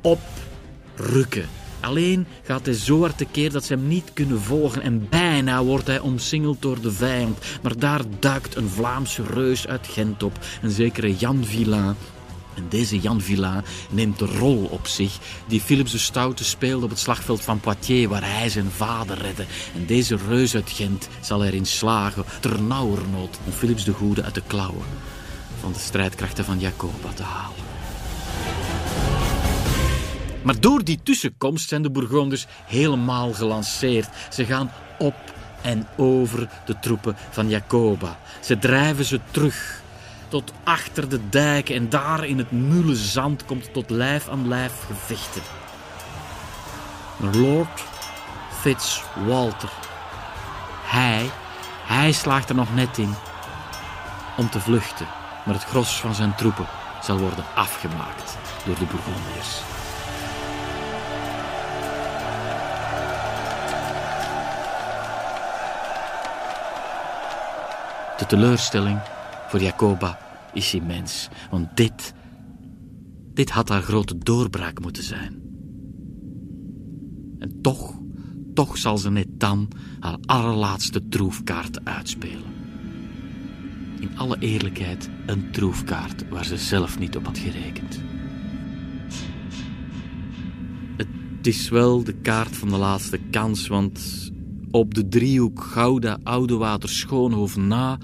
oprukken 0.00 1.48
Alleen 1.86 2.26
gaat 2.42 2.66
hij 2.66 2.74
zo 2.74 3.00
hard 3.00 3.18
tekeer 3.18 3.52
dat 3.52 3.64
ze 3.64 3.72
hem 3.72 3.88
niet 3.88 4.10
kunnen 4.12 4.42
volgen 4.42 4.82
en 4.82 5.08
bijna 5.08 5.64
wordt 5.64 5.86
hij 5.86 5.98
omsingeld 5.98 6.62
door 6.62 6.80
de 6.80 6.92
vijand. 6.92 7.38
Maar 7.62 7.78
daar 7.78 8.00
duikt 8.18 8.56
een 8.56 8.68
Vlaamse 8.68 9.22
reus 9.22 9.66
uit 9.66 9.86
Gent 9.86 10.22
op, 10.22 10.38
een 10.62 10.70
zekere 10.70 11.16
Jan 11.16 11.44
Villain. 11.44 11.94
En 12.54 12.66
deze 12.68 12.98
Jan 12.98 13.20
Villain 13.20 13.64
neemt 13.90 14.18
de 14.18 14.26
rol 14.26 14.64
op 14.64 14.86
zich 14.86 15.18
die 15.46 15.60
Philips 15.60 15.92
de 15.92 15.98
Stoute 15.98 16.44
speelde 16.44 16.84
op 16.84 16.90
het 16.90 16.98
slagveld 16.98 17.42
van 17.42 17.60
Poitiers, 17.60 18.10
waar 18.10 18.36
hij 18.36 18.48
zijn 18.48 18.70
vader 18.70 19.18
redde. 19.18 19.44
En 19.74 19.86
deze 19.86 20.18
reus 20.28 20.54
uit 20.54 20.70
Gent 20.70 21.08
zal 21.20 21.44
erin 21.44 21.66
slagen, 21.66 22.24
ternauwernood, 22.40 23.38
om 23.46 23.52
Philips 23.52 23.84
de 23.84 23.92
Goede 23.92 24.22
uit 24.22 24.34
de 24.34 24.42
klauwen 24.46 24.86
van 25.60 25.72
de 25.72 25.78
strijdkrachten 25.78 26.44
van 26.44 26.58
Jacoba 26.58 27.12
te 27.14 27.22
halen. 27.22 27.64
Maar 30.46 30.60
door 30.60 30.84
die 30.84 31.00
tussenkomst 31.02 31.68
zijn 31.68 31.82
de 31.82 31.90
Bourgondiërs 31.90 32.46
helemaal 32.66 33.32
gelanceerd. 33.32 34.08
Ze 34.30 34.44
gaan 34.44 34.70
op 34.98 35.14
en 35.62 35.86
over 35.96 36.48
de 36.64 36.78
troepen 36.78 37.16
van 37.30 37.48
Jacoba. 37.48 38.18
Ze 38.40 38.58
drijven 38.58 39.04
ze 39.04 39.20
terug 39.30 39.82
tot 40.28 40.52
achter 40.64 41.08
de 41.08 41.28
dijken 41.28 41.74
en 41.74 41.88
daar 41.88 42.26
in 42.26 42.38
het 42.38 42.50
mulle 42.50 42.96
zand 42.96 43.44
komt 43.44 43.72
tot 43.72 43.90
lijf 43.90 44.28
aan 44.28 44.48
lijf 44.48 44.72
gevechten. 44.86 45.42
Lord 47.16 47.84
Fitzwalter, 48.60 49.72
hij, 50.82 51.30
hij 51.86 52.12
slaagt 52.12 52.48
er 52.48 52.54
nog 52.54 52.74
net 52.74 52.98
in 52.98 53.14
om 54.36 54.50
te 54.50 54.60
vluchten, 54.60 55.06
maar 55.44 55.54
het 55.54 55.64
gros 55.64 56.00
van 56.00 56.14
zijn 56.14 56.34
troepen 56.34 56.66
zal 57.02 57.18
worden 57.18 57.44
afgemaakt 57.54 58.36
door 58.64 58.78
de 58.78 58.84
Bourgondiërs. 58.84 59.60
De 68.18 68.26
teleurstelling 68.26 69.00
voor 69.48 69.60
Jacoba 69.60 70.18
is 70.52 70.74
immens, 70.74 71.28
want 71.50 71.76
dit, 71.76 72.14
dit 73.34 73.50
had 73.50 73.68
haar 73.68 73.82
grote 73.82 74.18
doorbraak 74.18 74.80
moeten 74.80 75.02
zijn. 75.02 75.42
En 77.38 77.60
toch, 77.62 78.00
toch 78.54 78.78
zal 78.78 78.98
ze 78.98 79.10
net 79.10 79.28
dan 79.30 79.68
haar 80.00 80.18
allerlaatste 80.24 81.08
troefkaart 81.08 81.84
uitspelen. 81.84 82.54
In 84.00 84.18
alle 84.18 84.36
eerlijkheid 84.38 85.10
een 85.26 85.50
troefkaart 85.50 86.28
waar 86.28 86.44
ze 86.44 86.56
zelf 86.56 86.98
niet 86.98 87.16
op 87.16 87.26
had 87.26 87.38
gerekend. 87.38 88.00
Het 90.96 91.46
is 91.46 91.68
wel 91.68 92.04
de 92.04 92.14
kaart 92.14 92.56
van 92.56 92.68
de 92.68 92.76
laatste 92.76 93.18
kans, 93.30 93.66
want 93.66 94.30
op 94.70 94.94
de 94.94 95.08
driehoek 95.08 95.60
Gouda 95.60 96.18
Oudewater 96.22 96.88
Schoonhoven 96.88 97.66
na 97.66 97.98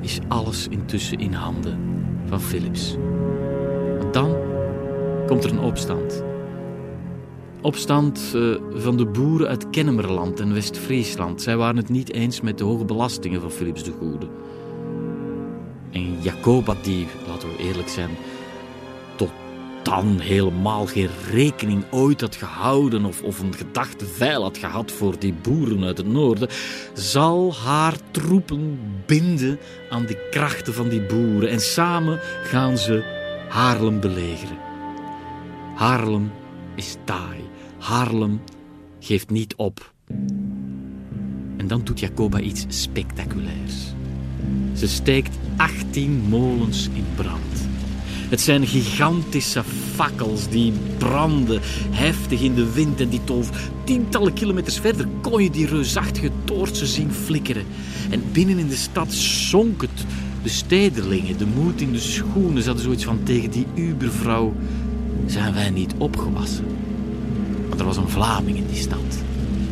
is 0.00 0.18
alles 0.28 0.68
intussen 0.68 1.18
in 1.18 1.32
handen 1.32 1.78
van 2.26 2.40
Philips. 2.40 2.96
Dan 4.12 4.36
komt 5.26 5.44
er 5.44 5.50
een 5.50 5.60
opstand. 5.60 6.24
Opstand 7.62 8.32
uh, 8.34 8.56
van 8.74 8.96
de 8.96 9.06
boeren 9.06 9.48
uit 9.48 9.70
Kennemerland 9.70 10.40
en 10.40 10.54
West-Friesland. 10.54 11.42
Zij 11.42 11.56
waren 11.56 11.76
het 11.76 11.88
niet 11.88 12.12
eens 12.12 12.40
met 12.40 12.58
de 12.58 12.64
hoge 12.64 12.84
belastingen 12.84 13.40
van 13.40 13.50
Philips 13.50 13.84
de 13.84 13.92
Goede. 13.98 14.28
En 15.90 16.22
Jacoba, 16.22 16.74
die, 16.82 17.06
laten 17.28 17.48
we 17.48 17.56
eerlijk 17.56 17.88
zijn, 17.88 18.10
dan 19.82 20.18
helemaal 20.18 20.86
geen 20.86 21.08
rekening 21.30 21.84
ooit 21.90 22.20
had 22.20 22.36
gehouden 22.36 23.04
of, 23.04 23.22
of 23.22 23.38
een 23.38 23.54
gedachte 23.54 24.06
veil 24.06 24.42
had 24.42 24.58
gehad 24.58 24.92
voor 24.92 25.18
die 25.18 25.34
boeren 25.42 25.84
uit 25.84 25.98
het 25.98 26.06
noorden, 26.06 26.48
zal 26.94 27.54
haar 27.54 27.94
troepen 28.10 28.80
binden 29.06 29.58
aan 29.90 30.06
die 30.06 30.18
krachten 30.30 30.74
van 30.74 30.88
die 30.88 31.02
boeren 31.02 31.50
en 31.50 31.60
samen 31.60 32.20
gaan 32.42 32.78
ze 32.78 33.16
Haarlem 33.48 34.00
belegeren. 34.00 34.58
Haarlem 35.74 36.30
is 36.74 36.96
taai. 37.04 37.40
Haarlem 37.78 38.40
geeft 38.98 39.30
niet 39.30 39.54
op. 39.54 39.92
En 41.56 41.66
dan 41.66 41.80
doet 41.84 42.00
Jacoba 42.00 42.40
iets 42.40 42.64
spectaculairs. 42.68 43.94
Ze 44.74 44.88
steekt 44.88 45.38
18 45.56 46.10
molens 46.28 46.88
in 46.92 47.06
brand. 47.16 47.57
Het 48.28 48.40
zijn 48.40 48.66
gigantische 48.66 49.62
fakkels 49.94 50.48
die 50.48 50.72
brandden 50.98 51.60
heftig 51.90 52.40
in 52.40 52.54
de 52.54 52.72
wind 52.72 53.00
en 53.00 53.08
die 53.08 53.24
tof. 53.24 53.50
Tientallen 53.84 54.32
kilometers 54.32 54.78
verder 54.78 55.06
kon 55.20 55.42
je 55.42 55.50
die 55.50 55.66
reusachtige 55.66 56.30
toortsen 56.44 56.86
zien 56.86 57.12
flikkeren. 57.12 57.64
En 58.10 58.22
binnen 58.32 58.58
in 58.58 58.68
de 58.68 58.76
stad 58.76 59.12
zonk 59.12 59.80
het. 59.80 60.04
De 60.42 60.48
stedelingen, 60.48 61.38
de 61.38 61.46
moed 61.46 61.80
in 61.80 61.92
de 61.92 61.98
schoenen, 61.98 62.62
ze 62.62 62.66
hadden 62.66 62.84
zoiets 62.84 63.04
van 63.04 63.20
tegen 63.22 63.50
die 63.50 63.66
ubervrouw 63.74 64.54
zijn 65.26 65.54
wij 65.54 65.70
niet 65.70 65.94
opgewassen. 65.98 66.64
Want 67.68 67.80
er 67.80 67.86
was 67.86 67.96
een 67.96 68.08
Vlaming 68.08 68.56
in 68.56 68.66
die 68.66 68.80
stad, 68.80 69.18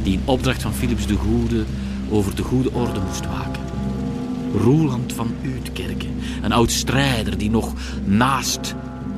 die 0.03 0.13
in 0.13 0.21
opdracht 0.25 0.63
van 0.63 0.75
Philips 0.75 1.07
de 1.07 1.15
Goede 1.15 1.65
over 2.11 2.35
de 2.37 2.43
goede 2.43 2.73
orde 2.73 3.01
moest 3.01 3.27
waken. 3.27 3.66
Roeland 4.55 5.13
van 5.13 5.35
Uitkerken, 5.45 6.19
een 6.43 6.53
oud 6.53 6.71
strijder 6.71 7.39
die 7.39 7.51
nog 7.51 7.73
naast 8.05 8.75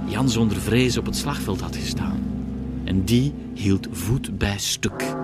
Jan 0.06 0.28
zonder 0.28 0.60
vrees 0.60 0.96
op 0.96 1.06
het 1.06 1.16
slagveld 1.16 1.60
had 1.60 1.76
gestaan. 1.76 2.22
En 2.84 3.04
die 3.04 3.34
hield 3.54 3.86
voet 3.90 4.38
bij 4.38 4.58
stuk. 4.58 5.14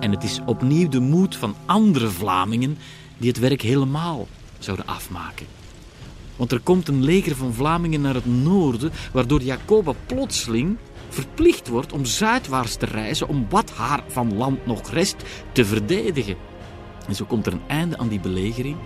En 0.00 0.10
het 0.10 0.22
is 0.22 0.40
opnieuw 0.46 0.88
de 0.88 1.00
moed 1.00 1.36
van 1.36 1.54
andere 1.66 2.08
Vlamingen 2.08 2.78
die 3.18 3.28
het 3.28 3.38
werk 3.38 3.62
helemaal 3.62 4.26
zouden 4.58 4.86
afmaken. 4.86 5.46
Want 6.36 6.52
er 6.52 6.60
komt 6.60 6.88
een 6.88 7.04
leger 7.04 7.36
van 7.36 7.54
Vlamingen 7.54 8.00
naar 8.00 8.14
het 8.14 8.26
noorden, 8.26 8.92
waardoor 9.12 9.42
Jacoba 9.42 9.92
plotseling 10.06 10.76
verplicht 11.08 11.68
wordt 11.68 11.92
om 11.92 12.04
zuidwaarts 12.04 12.76
te 12.76 12.86
reizen 12.86 13.28
om 13.28 13.46
wat 13.48 13.70
haar 13.70 14.02
van 14.06 14.36
land 14.36 14.66
nog 14.66 14.90
rest 14.90 15.16
te 15.52 15.64
verdedigen. 15.64 16.36
En 17.08 17.14
zo 17.14 17.24
komt 17.24 17.46
er 17.46 17.52
een 17.52 17.68
einde 17.68 17.98
aan 17.98 18.08
die 18.08 18.20
belegering 18.20 18.76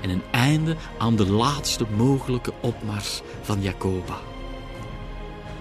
en 0.00 0.10
een 0.10 0.22
einde 0.30 0.76
aan 0.98 1.16
de 1.16 1.30
laatste 1.30 1.86
mogelijke 1.96 2.52
opmars 2.60 3.22
van 3.42 3.62
Jacoba. 3.62 4.16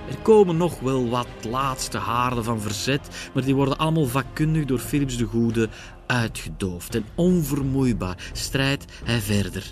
Er 0.10 0.18
komen 0.22 0.58
nog 0.58 0.80
wel 0.80 1.10
wat 1.10 1.28
laatste 1.50 1.98
haarden 1.98 2.44
van 2.44 2.60
verzet, 2.60 3.30
maar 3.34 3.44
die 3.44 3.56
worden 3.56 3.78
allemaal 3.78 4.06
vakkundig 4.06 4.66
door 4.66 4.80
Philips 4.80 5.18
de 5.18 5.26
Goede 5.26 5.70
uitgedoofd. 6.06 6.96
En 6.96 7.06
onvermoeibaar 7.16 8.18
strijdt 8.34 8.86
hij 9.04 9.20
verder. 9.20 9.72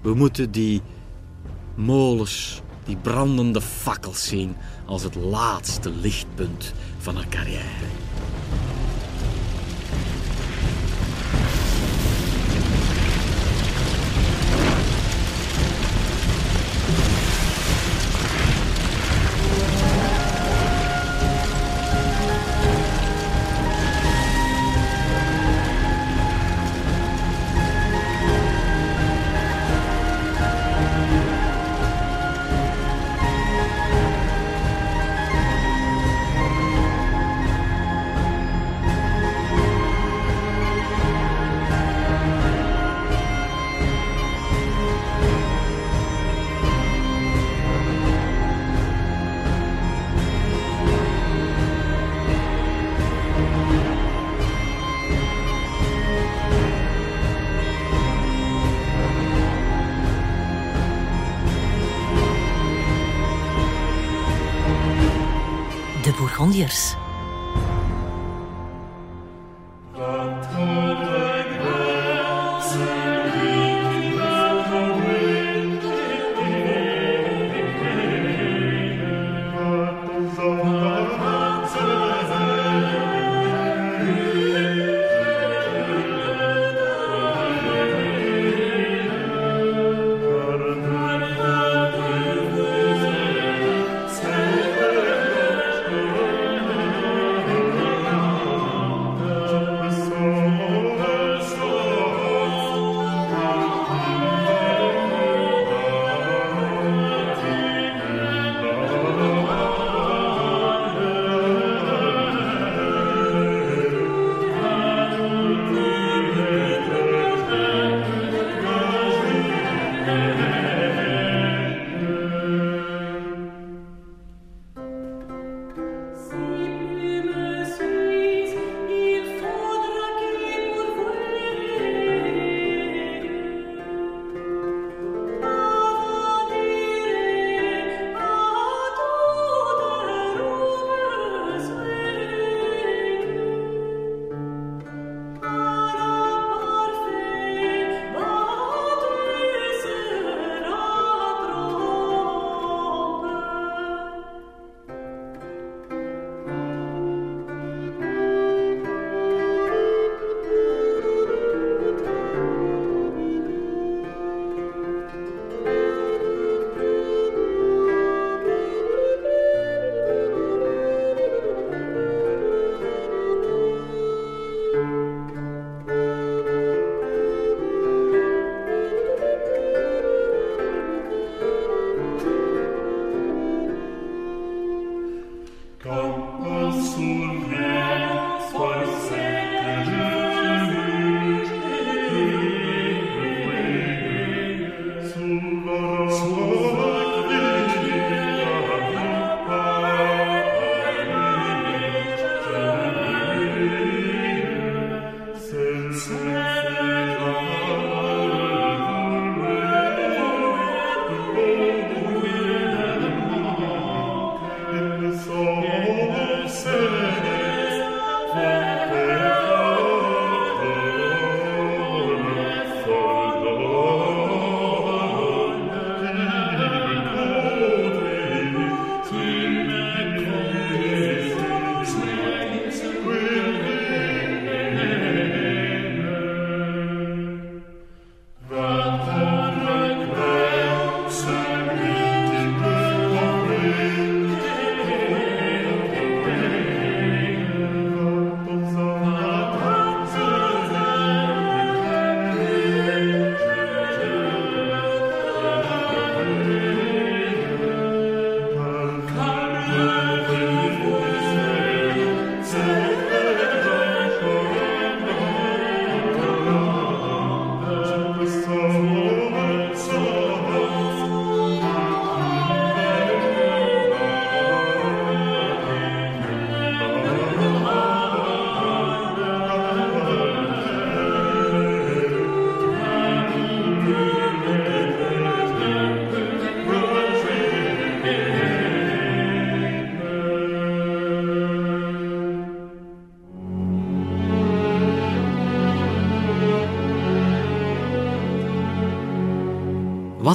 We 0.00 0.14
moeten 0.14 0.50
die 0.50 0.82
molens, 1.74 2.62
die 2.84 2.96
brandende 2.96 3.60
fakkels 3.60 4.26
zien 4.26 4.56
als 4.86 5.02
het 5.02 5.14
laatste 5.14 5.90
lichtpunt 5.90 6.72
van 6.98 7.16
haar 7.16 7.28
carrière. 7.28 8.07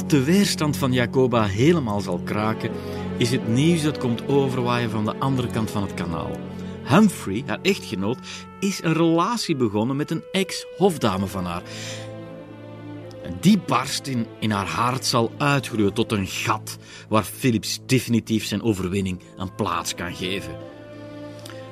De 0.06 0.24
weerstand 0.24 0.76
van 0.76 0.92
Jacoba 0.92 1.44
helemaal 1.44 2.00
zal 2.00 2.20
kraken, 2.24 2.70
is 3.16 3.30
het 3.30 3.48
nieuws 3.48 3.82
dat 3.82 3.98
komt 3.98 4.28
overwaaien 4.28 4.90
van 4.90 5.04
de 5.04 5.16
andere 5.18 5.48
kant 5.48 5.70
van 5.70 5.82
het 5.82 5.94
kanaal. 5.94 6.30
Humphrey, 6.82 7.42
haar 7.46 7.58
echtgenoot, 7.62 8.18
is 8.60 8.82
een 8.82 8.92
relatie 8.92 9.56
begonnen 9.56 9.96
met 9.96 10.10
een 10.10 10.22
ex-hofdame 10.32 11.26
van 11.26 11.44
haar. 11.44 11.62
Die 13.40 13.58
barst 13.58 14.06
in, 14.06 14.26
in 14.38 14.50
haar 14.50 14.66
hart 14.66 15.06
zal 15.06 15.32
uitgroeien 15.38 15.92
tot 15.92 16.12
een 16.12 16.26
gat 16.26 16.76
waar 17.08 17.24
Philips 17.24 17.80
definitief 17.86 18.44
zijn 18.44 18.62
overwinning 18.62 19.20
een 19.36 19.54
plaats 19.54 19.94
kan 19.94 20.14
geven. 20.14 20.73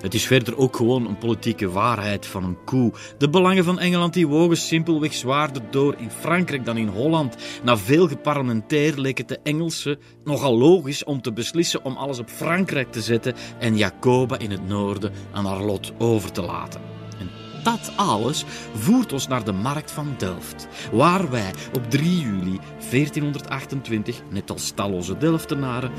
Het 0.03 0.15
is 0.15 0.27
verder 0.27 0.59
ook 0.59 0.77
gewoon 0.77 1.07
een 1.07 1.19
politieke 1.19 1.71
waarheid 1.71 2.27
van 2.27 2.45
een 2.45 2.65
koe. 2.65 2.93
De 3.19 3.31
belangen 3.31 3.65
van 3.65 3.79
Engeland 3.79 4.15
die 4.15 4.27
wogen 4.27 4.57
simpelweg 4.57 5.15
zwaarder 5.15 5.63
door 5.71 5.95
in 5.99 6.11
Frankrijk 6.11 6.65
dan 6.65 6.77
in 6.77 6.89
Holland. 6.89 7.37
Na 7.63 7.77
veel 7.77 8.09
geparlementeer 8.09 8.99
leek 8.99 9.19
het 9.19 9.29
de 9.29 9.39
Engelsen 9.43 9.99
nogal 10.25 10.59
logisch 10.59 11.05
om 11.05 11.23
te 11.23 11.33
beslissen 11.33 11.85
om 11.85 11.97
alles 11.97 12.19
op 12.19 12.31
Frankrijk 12.31 12.93
te 12.93 13.01
zetten 13.01 13.35
en 13.59 13.77
Jacoba 13.77 14.39
in 14.39 14.51
het 14.51 14.69
noorden 14.69 15.13
aan 15.33 15.47
haar 15.47 15.63
lot 15.63 15.93
over 15.99 16.33
te 16.33 16.43
laten. 16.43 16.81
En 17.19 17.31
dat 17.65 17.93
alles 17.97 18.45
voert 18.75 19.13
ons 19.13 19.29
naar 19.29 19.45
de 19.45 19.53
markt 19.53 19.91
van 19.91 20.15
Delft, 20.19 20.69
waar 20.93 21.31
wij 21.31 21.51
op 21.75 21.91
3 21.91 22.21
juli 22.21 22.59
1428, 22.91 24.23
net 24.31 24.51
als 24.51 24.71
talloze 24.71 25.17
Delftenaren, 25.17 25.93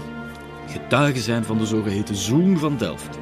getuigen 0.68 1.22
zijn 1.22 1.43
van 1.43 1.58
de 1.58 1.66
zogeheten 1.66 2.16
Zoen 2.16 2.58
van 2.58 2.78
Delft. 2.78 3.18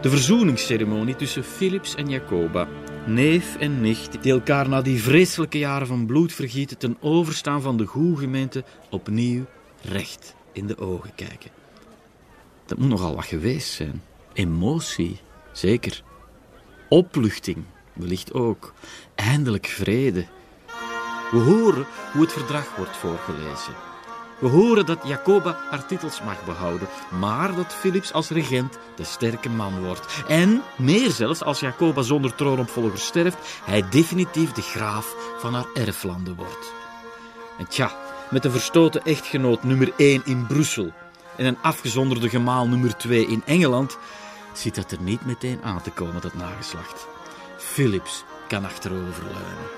De 0.00 0.10
verzoeningsceremonie 0.10 1.16
tussen 1.16 1.44
Philips 1.44 1.94
en 1.94 2.08
Jacoba, 2.08 2.68
neef 3.06 3.56
en 3.56 3.80
nicht, 3.80 4.22
die 4.22 4.32
elkaar 4.32 4.68
na 4.68 4.82
die 4.82 5.02
vreselijke 5.02 5.58
jaren 5.58 5.86
van 5.86 6.06
bloedvergieten 6.06 6.78
ten 6.78 6.96
overstaan 7.00 7.62
van 7.62 7.76
de 7.76 7.86
goede 7.86 8.16
gemeente 8.16 8.64
opnieuw 8.90 9.44
recht 9.82 10.34
in 10.52 10.66
de 10.66 10.78
ogen 10.78 11.14
kijken. 11.14 11.50
Dat 12.66 12.78
moet 12.78 12.88
nogal 12.88 13.14
wat 13.14 13.24
geweest 13.24 13.72
zijn. 13.72 14.02
Emotie, 14.32 15.20
zeker. 15.52 16.02
Opluchting, 16.88 17.64
wellicht 17.92 18.32
ook. 18.32 18.74
Eindelijk 19.14 19.66
vrede. 19.66 20.26
We 21.30 21.38
horen 21.38 21.86
hoe 22.12 22.22
het 22.22 22.32
verdrag 22.32 22.76
wordt 22.76 22.96
voorgelezen. 22.96 23.87
We 24.38 24.48
horen 24.48 24.86
dat 24.86 24.98
Jacoba 25.04 25.56
haar 25.70 25.86
titels 25.86 26.22
mag 26.22 26.44
behouden, 26.44 26.88
maar 27.20 27.54
dat 27.54 27.74
Philips 27.74 28.12
als 28.12 28.28
regent 28.28 28.78
de 28.96 29.04
sterke 29.04 29.48
man 29.48 29.84
wordt. 29.84 30.22
En, 30.28 30.62
meer 30.76 31.10
zelfs, 31.10 31.42
als 31.42 31.60
Jacoba 31.60 32.02
zonder 32.02 32.34
troonopvolger 32.34 32.98
sterft, 32.98 33.36
hij 33.64 33.88
definitief 33.90 34.52
de 34.52 34.62
graaf 34.62 35.14
van 35.38 35.54
haar 35.54 35.66
erflanden 35.74 36.34
wordt. 36.34 36.72
En 37.58 37.68
tja, 37.68 37.92
met 38.30 38.44
een 38.44 38.50
verstoten 38.50 39.04
echtgenoot 39.04 39.62
nummer 39.62 39.92
1 39.96 40.22
in 40.24 40.46
Brussel 40.46 40.92
en 41.36 41.46
een 41.46 41.58
afgezonderde 41.62 42.28
gemaal 42.28 42.68
nummer 42.68 42.96
2 42.96 43.26
in 43.26 43.42
Engeland, 43.46 43.98
ziet 44.52 44.74
dat 44.74 44.90
er 44.90 45.00
niet 45.00 45.26
meteen 45.26 45.60
aan 45.62 45.82
te 45.82 45.90
komen, 45.90 46.20
dat 46.20 46.34
nageslacht. 46.34 47.06
Philips 47.56 48.24
kan 48.48 48.64
achteroverleunen. 48.64 49.77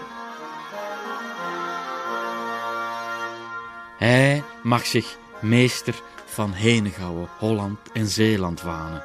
Hij 4.00 4.42
mag 4.62 4.86
zich 4.86 5.16
meester 5.40 6.02
van 6.24 6.52
Henegouwen, 6.52 7.28
Holland 7.38 7.78
en 7.92 8.06
Zeeland 8.06 8.62
wanen. 8.62 9.02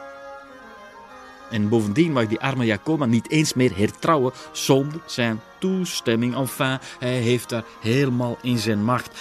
En 1.52 1.70
bovendien 1.70 2.12
mag 2.12 2.28
die 2.28 2.39
arme 2.39 2.66
Jacoba 2.66 3.06
niet 3.06 3.30
eens 3.30 3.54
meer 3.54 3.78
hertrouwen 3.78 4.34
zonder 4.52 5.02
zijn 5.06 5.41
toestemming. 5.60 6.36
Enfin, 6.36 6.80
hij 7.00 7.18
heeft 7.18 7.50
daar 7.50 7.64
helemaal 7.82 8.38
in 8.41 8.58
zijn 8.58 8.84
macht. 8.84 9.18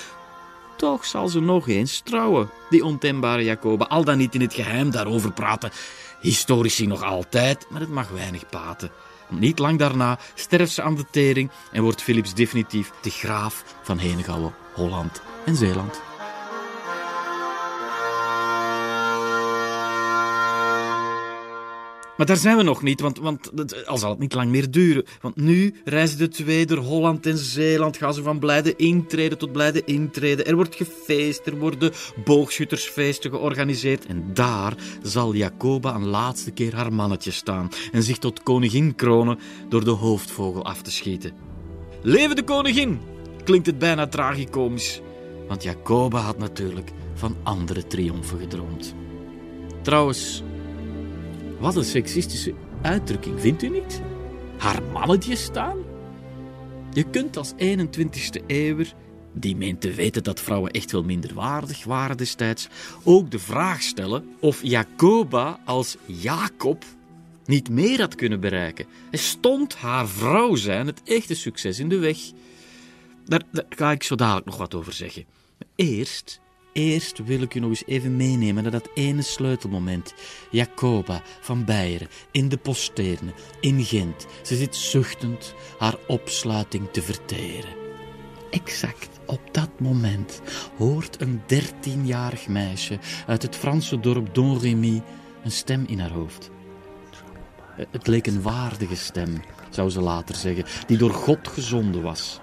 Toch 0.76 1.04
zal 1.04 1.28
ze 1.28 1.40
nog 1.40 1.68
eens 1.68 2.00
trouwen, 2.00 2.50
die 2.70 2.84
ontembare 2.84 3.44
Jacoba. 3.44 3.84
Al 3.84 4.04
dan 4.04 4.18
niet 4.18 4.34
in 4.34 4.40
het 4.40 4.54
geheim 4.54 4.90
daarover 4.90 5.32
praten. 5.32 5.70
Historici 6.20 6.86
nog 6.86 7.02
altijd, 7.02 7.66
maar 7.70 7.80
het 7.80 7.90
mag 7.90 8.08
weinig 8.08 8.48
paten. 8.48 8.90
Niet 9.28 9.58
lang 9.58 9.78
daarna 9.78 10.18
sterft 10.34 10.72
ze 10.72 10.82
aan 10.82 10.94
de 10.94 11.06
tering 11.10 11.50
en 11.72 11.82
wordt 11.82 12.02
Philips 12.02 12.34
definitief 12.34 12.90
de 13.02 13.10
graaf 13.10 13.64
van 13.82 13.98
Henegouwen, 13.98 14.54
Holland 14.74 15.22
en 15.44 15.56
Zeeland. 15.56 16.02
Maar 22.16 22.26
daar 22.26 22.36
zijn 22.36 22.56
we 22.56 22.62
nog 22.62 22.82
niet, 22.82 23.00
want, 23.00 23.18
want 23.18 23.86
al 23.86 23.98
zal 23.98 24.10
het 24.10 24.18
niet 24.18 24.34
lang 24.34 24.50
meer 24.50 24.70
duren. 24.70 25.04
Want 25.20 25.36
nu 25.36 25.74
reizen 25.84 26.18
de 26.18 26.28
twee 26.28 26.66
door 26.66 26.78
Holland 26.78 27.26
en 27.26 27.38
Zeeland, 27.38 27.96
gaan 27.96 28.14
ze 28.14 28.22
van 28.22 28.38
blijde 28.38 28.76
intreden 28.76 29.38
tot 29.38 29.52
blijde 29.52 29.84
intreden. 29.84 30.46
Er 30.46 30.54
wordt 30.54 30.74
gefeest, 30.74 31.46
er 31.46 31.58
worden 31.58 31.92
boogschuttersfeesten 32.24 33.30
georganiseerd. 33.30 34.06
En 34.06 34.24
daar 34.34 34.74
zal 35.02 35.34
Jacoba 35.34 35.94
een 35.94 36.06
laatste 36.06 36.50
keer 36.50 36.74
haar 36.74 36.92
mannetje 36.92 37.30
staan 37.30 37.68
en 37.92 38.02
zich 38.02 38.18
tot 38.18 38.42
koningin 38.42 38.94
kronen 38.94 39.38
door 39.68 39.84
de 39.84 39.90
hoofdvogel 39.90 40.64
af 40.64 40.82
te 40.82 40.90
schieten. 40.90 41.32
Leven 42.02 42.36
de 42.36 42.44
koningin! 42.44 43.00
Klinkt 43.44 43.66
het 43.66 43.78
bijna 43.78 44.06
tragicomisch. 44.06 45.00
Want 45.48 45.62
Jacoba 45.62 46.20
had 46.20 46.38
natuurlijk 46.38 46.90
van 47.14 47.36
andere 47.42 47.86
triomfen 47.86 48.38
gedroomd. 48.38 48.94
Trouwens, 49.82 50.42
wat 51.58 51.76
een 51.76 51.84
seksistische 51.84 52.54
uitdrukking, 52.82 53.40
vindt 53.40 53.62
u 53.62 53.68
niet? 53.68 54.00
Haar 54.56 54.82
mannetje 54.82 55.36
staan? 55.36 55.76
Je 56.92 57.04
kunt 57.10 57.36
als 57.36 57.52
21ste 57.52 58.46
eeuwer, 58.46 58.94
die 59.32 59.56
meent 59.56 59.80
te 59.80 59.92
weten 59.92 60.22
dat 60.22 60.40
vrouwen 60.40 60.70
echt 60.70 60.92
wel 60.92 61.02
minder 61.02 61.34
waardig 61.34 61.84
waren 61.84 62.16
destijds, 62.16 62.68
ook 63.02 63.30
de 63.30 63.38
vraag 63.38 63.82
stellen 63.82 64.28
of 64.40 64.62
Jacoba 64.62 65.60
als 65.64 65.96
Jacob 66.06 66.84
niet 67.44 67.70
meer 67.70 68.00
had 68.00 68.14
kunnen 68.14 68.40
bereiken. 68.40 68.86
En 69.10 69.18
stond 69.18 69.74
haar 69.74 70.08
vrouw 70.08 70.54
zijn 70.54 70.86
het 70.86 71.02
echte 71.04 71.34
succes 71.34 71.78
in 71.78 71.88
de 71.88 71.98
weg? 71.98 72.18
Daar, 73.24 73.42
daar 73.52 73.64
ga 73.68 73.90
ik 73.90 74.02
zo 74.02 74.14
dadelijk 74.14 74.46
nog 74.46 74.56
wat 74.56 74.74
over 74.74 74.92
zeggen. 74.92 75.24
Eerst 75.76 76.40
Eerst 76.72 77.24
wil 77.24 77.40
ik 77.40 77.54
u 77.54 77.60
nog 77.60 77.70
eens 77.70 77.86
even 77.86 78.16
meenemen 78.16 78.62
naar 78.62 78.72
dat 78.72 78.88
ene 78.94 79.22
sleutelmoment. 79.22 80.14
Jacoba 80.50 81.22
van 81.40 81.64
Beieren 81.64 82.08
in 82.30 82.48
de 82.48 82.56
posterne 82.56 83.32
in 83.60 83.84
Gent. 83.84 84.26
Ze 84.42 84.56
zit 84.56 84.76
zuchtend 84.76 85.54
haar 85.78 85.96
opsluiting 86.06 86.88
te 86.90 87.02
verteren. 87.02 87.70
Exact 88.50 89.08
op 89.26 89.40
dat 89.50 89.80
moment 89.80 90.40
hoort 90.76 91.20
een 91.20 91.42
dertienjarig 91.46 92.48
meisje 92.48 92.98
uit 93.26 93.42
het 93.42 93.56
Franse 93.56 94.00
dorp 94.00 94.34
Don 94.34 94.58
Remy 94.58 95.02
een 95.44 95.52
stem 95.52 95.84
in 95.86 95.98
haar 95.98 96.12
hoofd. 96.12 96.50
Het 97.90 98.06
leek 98.06 98.26
een 98.26 98.42
waardige 98.42 98.96
stem, 98.96 99.42
zou 99.70 99.90
ze 99.90 100.00
later 100.00 100.34
zeggen, 100.34 100.64
die 100.86 100.98
door 100.98 101.12
God 101.12 101.48
gezonden 101.48 102.02
was 102.02 102.40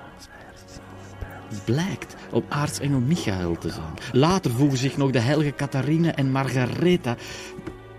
blijkt 1.66 2.16
op 2.32 2.45
aartsengel 2.49 2.99
Michael 2.99 3.58
te 3.58 3.70
zijn. 3.70 3.93
Later 4.12 4.52
voegen 4.52 4.78
zich 4.78 4.97
nog 4.97 5.12
de 5.12 5.20
heilige 5.20 5.54
Catharina 5.56 6.16
en 6.16 6.32
Margaretha 6.32 7.16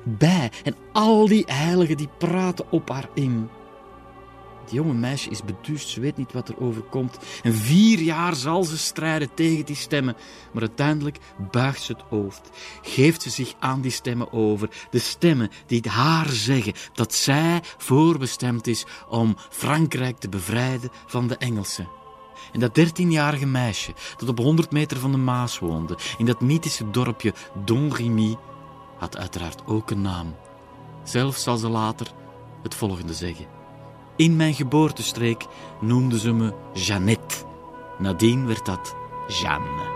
bij. 0.04 0.50
En 0.64 0.74
al 0.92 1.26
die 1.26 1.44
heiligen 1.46 1.96
die 1.96 2.08
praten 2.18 2.70
op 2.70 2.88
haar 2.88 3.08
in. 3.14 3.48
Het 4.62 4.70
jonge 4.72 4.94
meisje 4.94 5.30
is 5.30 5.44
beduust, 5.44 5.88
ze 5.88 6.00
weet 6.00 6.16
niet 6.16 6.32
wat 6.32 6.48
er 6.48 6.60
overkomt. 6.60 7.18
En 7.42 7.54
vier 7.54 8.00
jaar 8.00 8.34
zal 8.34 8.64
ze 8.64 8.78
strijden 8.78 9.34
tegen 9.34 9.64
die 9.64 9.76
stemmen. 9.76 10.16
Maar 10.52 10.62
uiteindelijk 10.62 11.18
buigt 11.50 11.82
ze 11.82 11.92
het 11.92 12.02
hoofd. 12.08 12.50
Geeft 12.82 13.22
ze 13.22 13.30
zich 13.30 13.54
aan 13.58 13.80
die 13.80 13.90
stemmen 13.90 14.32
over. 14.32 14.68
De 14.90 14.98
stemmen 14.98 15.50
die 15.66 15.82
haar 15.88 16.28
zeggen 16.28 16.72
dat 16.92 17.14
zij 17.14 17.60
voorbestemd 17.78 18.66
is 18.66 18.86
om 19.08 19.36
Frankrijk 19.50 20.18
te 20.18 20.28
bevrijden 20.28 20.90
van 21.06 21.28
de 21.28 21.36
Engelsen. 21.36 22.01
En 22.52 22.60
dat 22.60 22.74
dertienjarige 22.74 23.46
meisje 23.46 23.94
dat 24.16 24.28
op 24.28 24.38
100 24.38 24.70
meter 24.70 24.98
van 24.98 25.10
de 25.10 25.18
Maas 25.18 25.58
woonde, 25.58 25.98
in 26.18 26.26
dat 26.26 26.40
mythische 26.40 26.90
dorpje 26.90 27.34
Don 27.64 27.94
Remy, 27.94 28.36
had 28.98 29.16
uiteraard 29.16 29.66
ook 29.66 29.90
een 29.90 30.00
naam. 30.00 30.34
Zelf 31.02 31.36
zal 31.36 31.56
ze 31.56 31.68
later 31.68 32.06
het 32.62 32.74
volgende 32.74 33.14
zeggen. 33.14 33.46
In 34.16 34.36
mijn 34.36 34.54
geboortestreek 34.54 35.46
noemden 35.80 36.18
ze 36.18 36.32
me 36.32 36.54
Jeannette. 36.72 37.36
Nadien 37.98 38.46
werd 38.46 38.66
dat 38.66 38.94
Jeanne. 39.26 39.91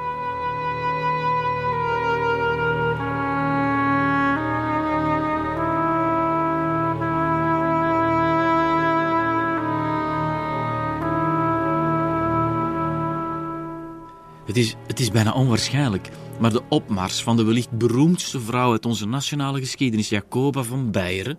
Het 14.46 14.56
is, 14.56 14.74
het 14.86 15.00
is 15.00 15.10
bijna 15.10 15.32
onwaarschijnlijk, 15.32 16.08
maar 16.40 16.52
de 16.52 16.62
opmars 16.68 17.22
van 17.22 17.36
de 17.36 17.44
wellicht 17.44 17.70
beroemdste 17.70 18.40
vrouw 18.40 18.70
uit 18.70 18.86
onze 18.86 19.06
nationale 19.06 19.58
geschiedenis, 19.58 20.08
Jacoba 20.08 20.62
van 20.62 20.90
Beieren, 20.90 21.38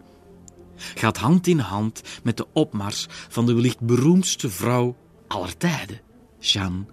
gaat 0.76 1.18
hand 1.18 1.47
in 1.47 1.60
hand 1.60 2.01
met 2.24 2.38
de 2.38 2.45
opmars 2.53 3.05
van 3.10 3.45
de 3.45 3.53
wellicht 3.53 3.80
beroemdste 3.80 4.49
vrouw 4.49 4.95
aller 5.28 5.58
tijden, 5.58 6.01
Jeanne 6.39 6.86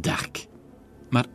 d'Arc. 0.00 0.46
Maar 1.10 1.26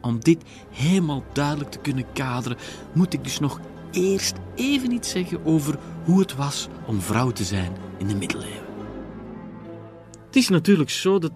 om 0.00 0.20
dit 0.20 0.42
helemaal 0.70 1.24
duidelijk 1.32 1.70
te 1.70 1.78
kunnen 1.78 2.12
kaderen, 2.12 2.58
moet 2.94 3.12
ik 3.12 3.24
dus 3.24 3.38
nog 3.38 3.60
eerst 3.90 4.34
even 4.54 4.92
iets 4.92 5.10
zeggen 5.10 5.44
over 5.44 5.78
hoe 6.04 6.20
het 6.20 6.34
was 6.34 6.68
om 6.86 7.00
vrouw 7.00 7.30
te 7.30 7.44
zijn 7.44 7.72
in 7.98 8.06
de 8.06 8.14
middeleeuwen. 8.14 8.70
Het 10.26 10.36
is 10.36 10.48
natuurlijk 10.48 10.90
zo 10.90 11.18
dat 11.18 11.32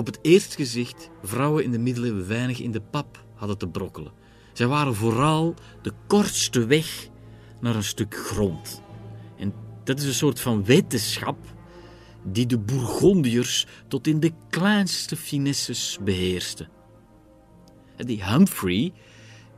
op 0.00 0.06
het 0.06 0.18
eerste 0.22 0.56
gezicht 0.56 1.10
vrouwen 1.22 1.64
in 1.64 1.70
de 1.70 1.78
middeleeuwen 1.78 2.28
weinig 2.28 2.60
in 2.60 2.70
de 2.70 2.80
pap 2.80 3.24
hadden 3.34 3.58
te 3.58 3.68
brokkelen. 3.68 4.12
Zij 4.52 4.66
waren 4.66 4.94
vooral 4.94 5.54
de 5.82 5.92
kortste 6.06 6.66
weg 6.66 7.08
naar 7.60 7.74
een 7.74 7.84
stuk 7.84 8.14
grond. 8.14 8.82
En 9.36 9.52
dat 9.84 9.98
is 9.98 10.04
een 10.04 10.14
soort 10.14 10.40
van 10.40 10.64
wetenschap 10.64 11.36
die 12.22 12.46
de 12.46 12.58
Bourgondiërs 12.58 13.66
tot 13.88 14.06
in 14.06 14.20
de 14.20 14.32
kleinste 14.50 15.16
finesses 15.16 15.98
beheersten. 16.04 16.68
Die 17.96 18.24
Humphrey, 18.24 18.92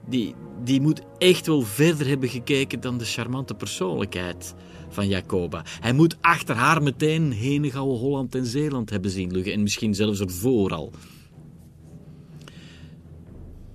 die, 0.08 0.34
die 0.64 0.80
moet 0.80 1.02
echt 1.18 1.46
wel 1.46 1.62
verder 1.62 2.06
hebben 2.06 2.28
gekeken 2.28 2.80
dan 2.80 2.98
de 2.98 3.04
charmante 3.04 3.54
persoonlijkheid 3.54 4.54
van 4.92 5.08
Jacoba. 5.08 5.64
Hij 5.80 5.92
moet 5.92 6.16
achter 6.20 6.54
haar 6.54 6.82
meteen 6.82 7.32
Henegouwen, 7.32 7.98
Holland 7.98 8.34
en 8.34 8.46
Zeeland 8.46 8.90
hebben 8.90 9.10
zien 9.10 9.32
liggen 9.32 9.52
en 9.52 9.62
misschien 9.62 9.94
zelfs 9.94 10.20
ervoor 10.20 10.74
al. 10.74 10.92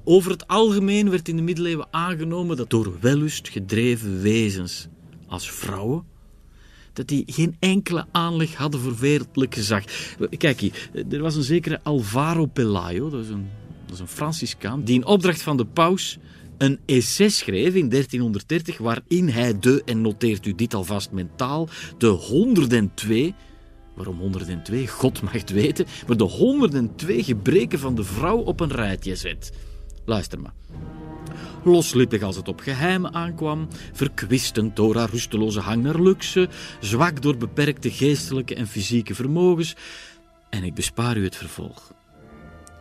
Over 0.03 0.32
het 0.32 0.47
algemeen 0.47 1.09
werd 1.09 1.28
in 1.28 1.36
de 1.36 1.41
middeleeuwen 1.41 1.88
aangenomen 1.91 2.57
dat 2.57 2.70
door 2.70 2.97
wellust 2.99 3.49
gedreven 3.49 4.22
wezens 4.22 4.88
als 5.28 5.51
vrouwen 5.51 6.05
dat 6.97 7.07
die 7.07 7.24
geen 7.26 7.55
enkele 7.59 8.05
aanleg 8.11 8.55
hadden 8.55 8.80
voor 8.80 8.95
wereldlijk 8.95 9.53
gezag. 9.53 9.84
Kijk 10.38 10.59
hier, 10.59 10.89
er 11.09 11.22
was 11.22 11.36
een 11.36 11.43
zekere 11.43 11.80
Alvaro 11.84 12.45
Pelayo, 12.45 13.09
dat 13.09 13.24
is 13.24 13.30
een, 13.30 13.47
dat 13.86 13.93
is 13.93 13.99
een 13.99 14.07
Franciscaan, 14.07 14.84
die 14.84 14.95
in 14.95 15.05
opdracht 15.05 15.41
van 15.41 15.57
de 15.57 15.65
paus 15.65 16.18
een 16.58 16.80
essay 16.86 17.30
schreef 17.30 17.74
in 17.76 17.89
1330 17.89 18.78
waarin 18.78 19.30
hij 19.30 19.60
de, 19.60 19.82
en 19.86 20.01
noteert 20.01 20.45
u 20.45 20.55
dit 20.55 20.74
alvast 20.74 21.12
mentaal, 21.12 21.70
de 21.97 22.08
102 22.08 23.36
Waarom 23.97 24.20
102? 24.20 24.88
God 24.88 25.22
mag 25.22 25.32
het 25.32 25.49
weten. 25.49 25.86
Maar 26.08 26.18
de 26.18 26.24
102 26.24 27.24
gebreken 27.24 27.80
van 27.80 27.95
de 27.95 28.03
vrouw 28.03 28.38
op 28.38 28.60
een 28.60 28.72
rijtje 28.72 29.16
zet. 29.16 29.51
Luister 30.05 30.39
maar. 30.39 30.53
Loslippig 31.64 32.22
als 32.22 32.36
het 32.36 32.47
op 32.47 32.60
geheimen 32.60 33.14
aankwam, 33.14 33.68
verkwistend 33.93 34.76
door 34.76 34.95
haar 34.95 35.10
rusteloze 35.10 35.60
hang 35.60 35.84
naar 35.84 36.01
luxe, 36.01 36.49
zwak 36.80 37.22
door 37.22 37.38
beperkte 37.38 37.91
geestelijke 37.91 38.55
en 38.55 38.68
fysieke 38.68 39.16
vermogens. 39.16 39.76
En 40.49 40.64
ik 40.64 40.74
bespaar 40.74 41.18
u 41.18 41.24
het 41.24 41.36
vervolg. 41.36 41.93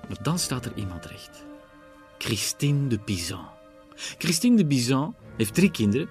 Maar 0.08 0.22
dan 0.22 0.38
staat 0.38 0.64
er 0.64 0.72
iemand 0.74 1.06
recht. 1.06 1.44
Christine 2.18 2.88
de 2.88 2.98
Pizan. 2.98 3.55
Christine 3.96 4.56
de 4.56 4.66
Pizan 4.66 5.14
heeft 5.36 5.54
drie 5.54 5.70
kinderen. 5.70 6.08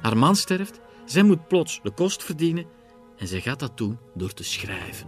Haar 0.00 0.16
man 0.16 0.36
sterft. 0.36 0.80
Zij 1.04 1.22
moet 1.22 1.48
plots 1.48 1.80
de 1.82 1.90
kost 1.90 2.24
verdienen. 2.24 2.66
En 3.16 3.26
zij 3.26 3.40
gaat 3.40 3.58
dat 3.58 3.76
doen 3.76 3.98
door 4.14 4.32
te 4.32 4.44
schrijven. 4.44 5.06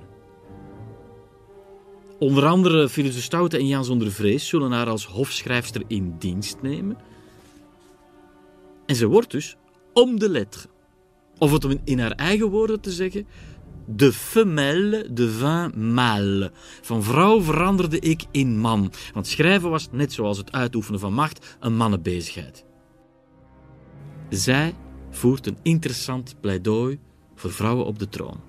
Onder 2.18 2.46
andere 2.46 2.88
Philips 2.88 3.14
de 3.14 3.20
Stoute 3.20 3.58
en 3.58 3.66
Jan 3.66 3.84
zonder 3.84 4.12
vrees 4.12 4.48
zullen 4.48 4.72
haar 4.72 4.88
als 4.88 5.06
hofschrijfster 5.06 5.82
in 5.86 6.16
dienst 6.18 6.62
nemen. 6.62 6.96
En 8.86 8.96
ze 8.96 9.06
wordt 9.06 9.30
dus 9.30 9.56
om 9.92 10.18
de 10.18 10.30
lettre. 10.30 10.68
Of 11.38 11.52
het 11.52 11.64
om 11.64 11.78
in 11.84 11.98
haar 11.98 12.10
eigen 12.12 12.50
woorden 12.50 12.80
te 12.80 12.90
zeggen, 12.90 13.26
de 13.88 14.12
femelle 14.12 15.06
devint 15.10 15.74
mâle. 15.74 16.52
Van 16.82 17.02
vrouw 17.02 17.40
veranderde 17.42 17.98
ik 17.98 18.24
in 18.30 18.58
man. 18.58 18.92
Want 19.14 19.26
schrijven 19.26 19.70
was, 19.70 19.88
net 19.90 20.12
zoals 20.12 20.38
het 20.38 20.52
uitoefenen 20.52 21.00
van 21.00 21.12
macht, 21.12 21.56
een 21.60 21.76
mannenbezigheid. 21.76 22.64
Zij 24.28 24.74
voert 25.10 25.46
een 25.46 25.58
interessant 25.62 26.40
pleidooi 26.40 26.98
voor 27.34 27.52
vrouwen 27.52 27.86
op 27.86 27.98
de 27.98 28.08
troon. 28.08 28.40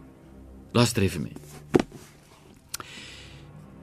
Luister 0.72 1.02
even 1.02 1.22
mee. 1.22 1.34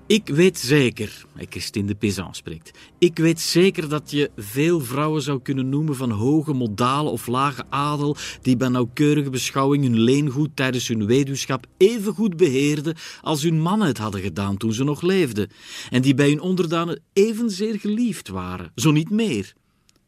Ik 0.08 0.28
weet 0.28 0.58
zeker, 0.58 1.26
Christine 1.36 1.86
de 1.86 1.94
Pizan 1.94 2.34
spreekt, 2.34 2.78
ik 2.98 3.18
weet 3.18 3.40
zeker 3.40 3.88
dat 3.88 4.10
je 4.10 4.30
veel 4.36 4.80
vrouwen 4.80 5.22
zou 5.22 5.42
kunnen 5.42 5.68
noemen 5.68 5.96
van 5.96 6.10
hoge 6.10 6.52
modale 6.52 7.08
of 7.08 7.26
lage 7.26 7.64
adel, 7.68 8.16
die 8.42 8.56
bij 8.56 8.68
nauwkeurige 8.68 9.30
beschouwing 9.30 9.82
hun 9.82 10.00
leengoed 10.00 10.50
tijdens 10.54 10.88
hun 10.88 11.06
weduwschap 11.06 11.66
even 11.76 12.14
goed 12.14 12.36
beheerden 12.36 12.96
als 13.20 13.42
hun 13.42 13.60
mannen 13.60 13.86
het 13.86 13.98
hadden 13.98 14.20
gedaan 14.20 14.56
toen 14.56 14.72
ze 14.72 14.84
nog 14.84 15.02
leefden, 15.02 15.50
en 15.90 16.02
die 16.02 16.14
bij 16.14 16.28
hun 16.28 16.40
onderdanen 16.40 17.02
evenzeer 17.12 17.80
geliefd 17.80 18.28
waren, 18.28 18.72
zo 18.74 18.90
niet 18.90 19.10
meer. 19.10 19.52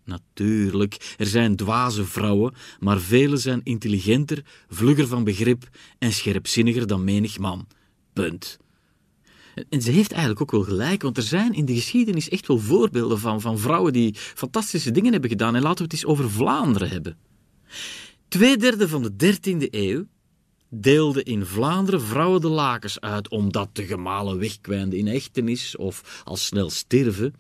Natuurlijk, 0.05 1.15
er 1.17 1.27
zijn 1.27 1.57
dwaze 1.57 2.05
vrouwen, 2.05 2.55
maar 2.81 3.01
vele 3.01 3.37
zijn 3.37 3.61
intelligenter, 3.63 4.45
vlugger 4.69 5.07
van 5.07 5.25
begrip 5.25 5.69
en 5.99 6.13
scherpzinniger 6.13 6.87
dan 6.87 7.05
menig 7.05 7.39
man. 7.39 7.67
Punt. 8.13 8.59
En 9.69 9.83
ze 9.83 9.91
heeft 9.91 10.13
eigenlijk 10.13 10.41
ook 10.41 10.51
wel 10.51 10.63
gelijk, 10.63 11.03
want 11.03 11.17
er 11.17 11.23
zijn 11.23 11.53
in 11.53 11.65
de 11.65 11.75
geschiedenis 11.75 12.29
echt 12.29 12.47
wel 12.47 12.59
voorbeelden 12.59 13.19
van, 13.19 13.41
van 13.41 13.59
vrouwen 13.59 13.93
die 13.93 14.15
fantastische 14.15 14.91
dingen 14.91 15.13
hebben 15.13 15.31
gedaan. 15.31 15.55
En 15.55 15.63
laten 15.63 15.79
we 15.79 15.83
het 15.85 15.93
eens 15.93 16.05
over 16.05 16.31
Vlaanderen 16.31 16.89
hebben. 16.89 17.17
Tweederde 18.29 18.89
van 18.89 19.03
de 19.03 19.37
13e 19.37 19.71
eeuw 19.71 20.05
deelden 20.71 21.25
in 21.25 21.47
Vlaanderen 21.47 22.03
vrouwen 22.03 22.41
de 22.41 22.49
lakens 22.49 23.01
uit 23.01 23.29
omdat 23.29 23.69
de 23.73 23.87
gemalen 23.87 24.39
wegkwijnden 24.39 24.99
in 24.99 25.09
echtenis 25.09 25.77
of 25.77 26.23
al 26.25 26.37
snel 26.37 26.71
sterven. 26.71 27.35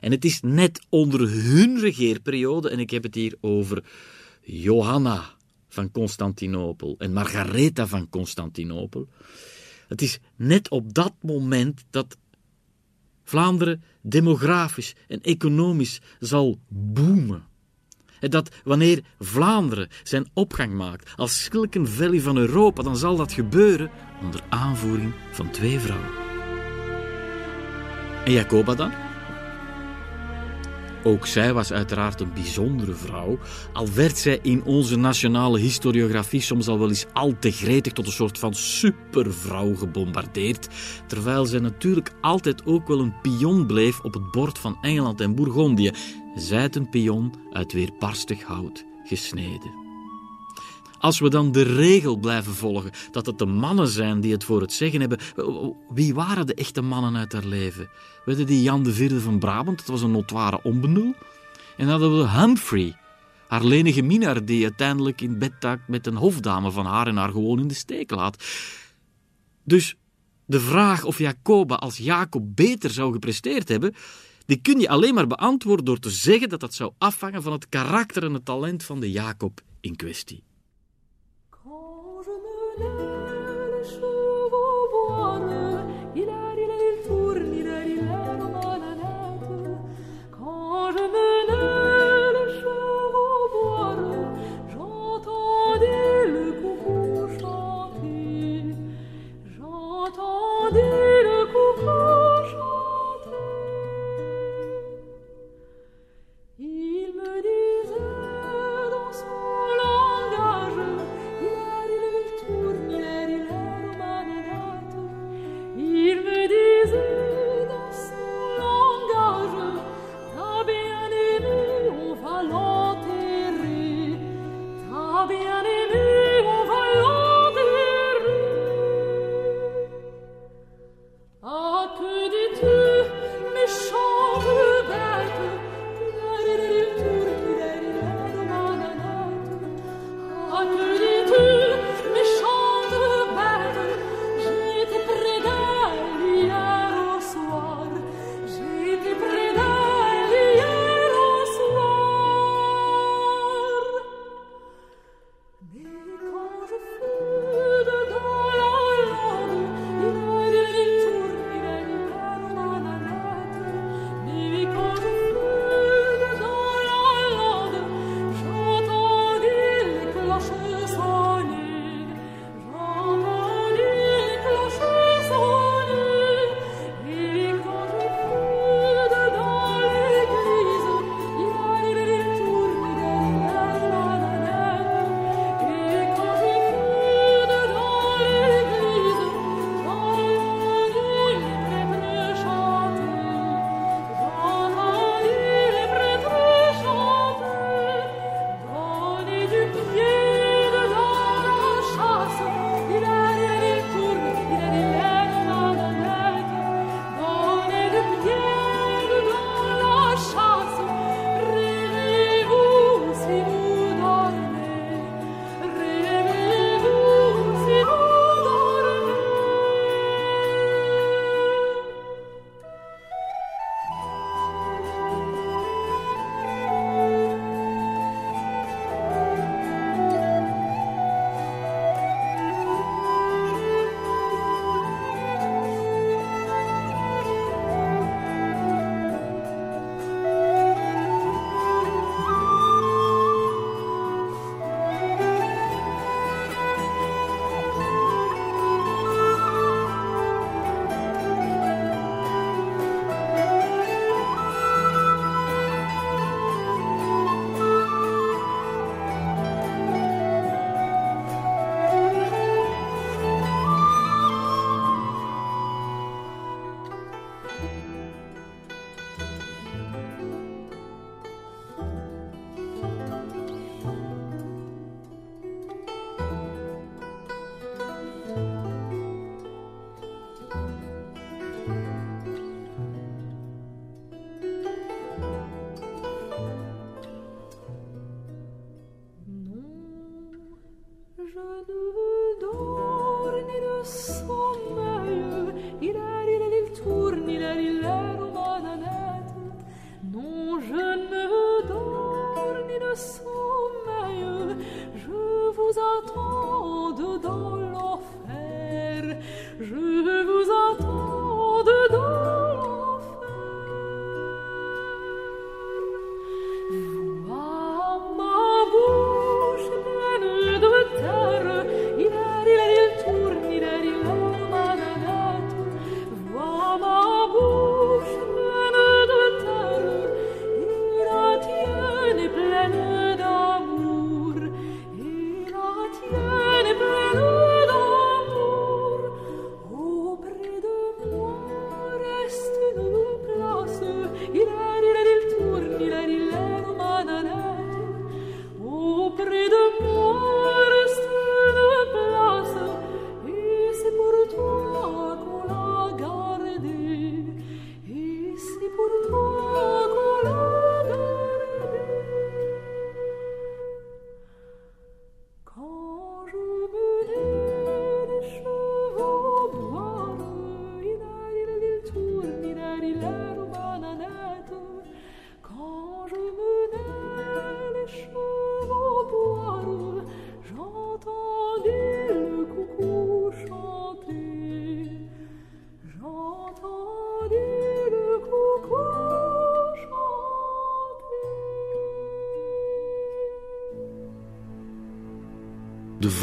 En 0.00 0.10
het 0.10 0.24
is 0.24 0.40
net 0.42 0.86
onder 0.88 1.30
hun 1.30 1.78
regeerperiode, 1.78 2.68
en 2.68 2.78
ik 2.78 2.90
heb 2.90 3.02
het 3.02 3.14
hier 3.14 3.36
over 3.40 3.84
Johanna 4.42 5.34
van 5.68 5.90
Constantinopel 5.90 6.94
en 6.98 7.12
Margaretha 7.12 7.86
van 7.86 8.08
Constantinopel, 8.08 9.08
het 9.88 10.02
is 10.02 10.18
net 10.36 10.68
op 10.68 10.94
dat 10.94 11.14
moment 11.20 11.84
dat 11.90 12.16
Vlaanderen 13.24 13.82
demografisch 14.00 14.94
en 15.08 15.20
economisch 15.20 16.00
zal 16.18 16.58
boomen. 16.68 17.44
En 18.20 18.30
dat 18.30 18.50
wanneer 18.64 19.04
Vlaanderen 19.18 19.88
zijn 20.02 20.26
opgang 20.32 20.72
maakt 20.72 21.12
als 21.16 21.42
Silicon 21.42 21.86
van 22.20 22.36
Europa, 22.36 22.82
dan 22.82 22.96
zal 22.96 23.16
dat 23.16 23.32
gebeuren 23.32 23.90
onder 24.22 24.40
aanvoering 24.48 25.12
van 25.30 25.50
twee 25.50 25.78
vrouwen. 25.78 26.10
En 28.24 28.32
Jacoba 28.32 28.74
dan? 28.74 29.03
Ook 31.06 31.26
zij 31.26 31.52
was 31.52 31.72
uiteraard 31.72 32.20
een 32.20 32.32
bijzondere 32.32 32.94
vrouw, 32.94 33.38
al 33.72 33.88
werd 33.94 34.18
zij 34.18 34.38
in 34.42 34.64
onze 34.64 34.96
nationale 34.96 35.58
historiografie 35.58 36.40
soms 36.40 36.68
al 36.68 36.78
wel 36.78 36.88
eens 36.88 37.06
al 37.12 37.34
te 37.40 37.50
gretig 37.50 37.92
tot 37.92 38.06
een 38.06 38.12
soort 38.12 38.38
van 38.38 38.54
supervrouw 38.54 39.74
gebombardeerd, 39.74 40.68
terwijl 41.06 41.46
zij 41.46 41.60
natuurlijk 41.60 42.12
altijd 42.20 42.66
ook 42.66 42.88
wel 42.88 43.00
een 43.00 43.20
pion 43.22 43.66
bleef 43.66 44.00
op 44.00 44.14
het 44.14 44.30
bord 44.30 44.58
van 44.58 44.78
Engeland 44.80 45.20
en 45.20 45.34
Bourgondië, 45.34 45.90
zijt 46.34 46.76
een 46.76 46.88
pion 46.88 47.34
uit 47.52 47.72
weerbarstig 47.72 48.42
hout 48.42 48.84
gesneden. 49.04 49.82
Als 50.98 51.20
we 51.20 51.30
dan 51.30 51.52
de 51.52 51.62
regel 51.62 52.16
blijven 52.16 52.54
volgen 52.54 52.90
dat 53.10 53.26
het 53.26 53.38
de 53.38 53.46
mannen 53.46 53.88
zijn 53.88 54.20
die 54.20 54.32
het 54.32 54.44
voor 54.44 54.60
het 54.60 54.72
zeggen 54.72 55.00
hebben, 55.00 55.18
wie 55.88 56.14
waren 56.14 56.46
de 56.46 56.54
echte 56.54 56.82
mannen 56.82 57.16
uit 57.16 57.32
haar 57.32 57.44
leven? 57.44 57.90
Werden 58.24 58.46
die 58.46 58.62
Jan 58.62 58.82
de 58.82 58.92
Vierde 58.92 59.20
van 59.20 59.38
Brabant, 59.38 59.78
dat 59.78 59.86
was 59.86 60.02
een 60.02 60.10
notoire 60.10 60.62
onbenul. 60.62 61.14
En 61.76 61.86
dan 61.86 62.00
hadden 62.00 62.18
we 62.18 62.28
Humphrey, 62.28 62.96
haar 63.48 63.64
lenige 63.64 64.02
minnaar 64.02 64.44
die 64.44 64.62
uiteindelijk 64.62 65.20
in 65.20 65.38
bed 65.38 65.60
taakt 65.60 65.88
met 65.88 66.06
een 66.06 66.16
hofdame 66.16 66.70
van 66.70 66.86
haar 66.86 67.06
en 67.06 67.16
haar 67.16 67.30
gewoon 67.30 67.60
in 67.60 67.68
de 67.68 67.74
steek 67.74 68.10
laat. 68.10 68.44
Dus 69.64 69.96
de 70.44 70.60
vraag 70.60 71.04
of 71.04 71.18
Jacoba 71.18 71.74
als 71.74 71.96
Jacob 71.96 72.42
beter 72.46 72.90
zou 72.90 73.12
gepresteerd 73.12 73.68
hebben, 73.68 73.94
die 74.46 74.60
kun 74.60 74.80
je 74.80 74.88
alleen 74.88 75.14
maar 75.14 75.26
beantwoorden 75.26 75.84
door 75.84 75.98
te 75.98 76.10
zeggen 76.10 76.48
dat 76.48 76.60
dat 76.60 76.74
zou 76.74 76.92
afhangen 76.98 77.42
van 77.42 77.52
het 77.52 77.68
karakter 77.68 78.24
en 78.24 78.34
het 78.34 78.44
talent 78.44 78.84
van 78.84 79.00
de 79.00 79.10
Jacob 79.10 79.60
in 79.80 79.96
kwestie. 79.96 80.42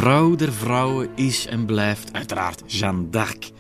Vrouw 0.02 0.36
der 0.36 0.54
vrouwen 0.54 1.10
is 1.16 1.46
en 1.48 1.66
blijft 1.66 2.14
uiteraard 2.14 2.64
Jeanne 2.66 3.10
d'Arc. 3.10 3.52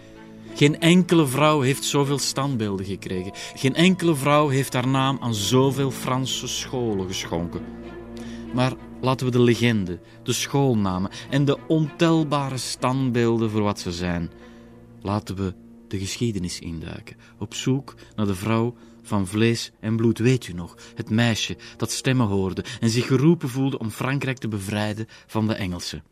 Geen 0.56 0.80
enkele 0.80 1.28
vrouw 1.28 1.62
heeft 1.62 1.84
zoveel 1.84 2.20
standbeelden 2.20 2.86
gekregen. 2.86 3.32
Geen 3.56 3.76
enkele 3.76 4.16
vrouw 4.16 4.48
heeft 4.48 4.74
haar 4.74 4.88
naam 4.88 5.18
aan 5.20 5.34
zoveel 5.34 5.92
Franse 5.92 6.48
scholen 6.48 7.08
geschonken. 7.08 7.62
Maar 8.54 8.74
laten 9.02 9.26
we 9.26 9.32
de 9.32 9.42
legende, 9.42 10.00
de 10.24 10.34
schoolnamen 10.34 11.12
en 11.30 11.46
de 11.46 11.58
ontelbare 11.68 12.58
standbeelden 12.58 13.50
voor 13.50 13.62
wat 13.62 13.80
ze 13.80 13.92
zijn. 13.92 14.32
Laten 15.02 15.36
we 15.36 15.54
de 15.92 16.00
geschiedenis 16.00 16.60
induiken, 16.60 17.16
op 17.38 17.54
zoek 17.54 17.96
naar 18.16 18.26
de 18.26 18.36
vrouw 18.36 18.76
van 19.02 19.28
vlees 19.28 19.72
en 19.80 19.96
bloed. 19.96 20.20
Weet 20.20 20.48
u 20.48 20.54
nog, 20.54 20.78
het 20.96 21.10
meisje 21.10 21.58
dat 21.78 21.92
stemmen 21.92 22.28
hoorde 22.28 22.64
en 22.80 22.90
zich 22.90 23.08
geroepen 23.08 23.50
voelde 23.50 23.80
om 23.80 23.90
Frankrijk 23.90 24.38
te 24.38 24.48
bevrijden 24.48 25.08
van 25.28 25.48
de 25.48 25.54
Engelsen. 25.54 26.04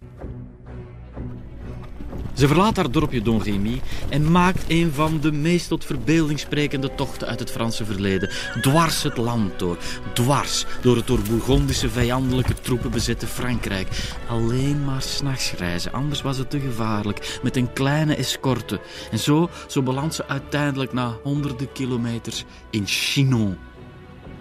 Ze 2.40 2.48
verlaat 2.48 2.76
haar 2.76 2.91
dorpje 2.91 3.22
Don 3.22 3.44
Remy 3.44 3.82
en 4.10 4.32
maakt 4.32 4.64
een 4.68 4.91
van 4.94 5.20
de 5.20 5.32
meest 5.32 5.68
tot 5.68 5.86
verbeelding 5.86 6.40
sprekende 6.40 6.95
tochten 6.95 7.28
uit 7.28 7.40
het 7.40 7.52
Franse 7.52 7.86
verleden. 7.86 8.30
Dwars 8.61 9.03
het 9.03 9.18
land 9.18 9.60
door. 9.60 9.78
Dwars 10.14 10.66
door 10.82 10.95
het 10.95 11.07
door 11.07 11.20
Bourgondische 11.30 11.90
vijandelijke 11.90 12.53
troepen 12.53 12.91
bezette 12.91 13.28
Frankrijk. 13.28 13.88
Alleen 14.30 14.84
maar 14.86 15.02
s'nachts 15.02 15.53
reizen, 15.53 15.91
anders 15.91 16.22
was 16.22 16.38
het 16.38 16.49
te 16.49 16.60
gevaarlijk. 16.60 17.40
Met 17.44 17.56
een 17.56 17.74
kleine 17.74 18.16
escorte. 18.16 18.80
En 19.11 19.20
zo, 19.20 19.49
zo 19.68 19.82
belandt 19.82 20.16
ze 20.16 20.28
uiteindelijk 20.28 20.94
na 20.94 21.18
honderden 21.24 21.72
kilometers 21.72 22.45
in 22.70 22.84
Chinon. 22.88 23.57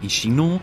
In 0.00 0.08
Chinon, 0.08 0.60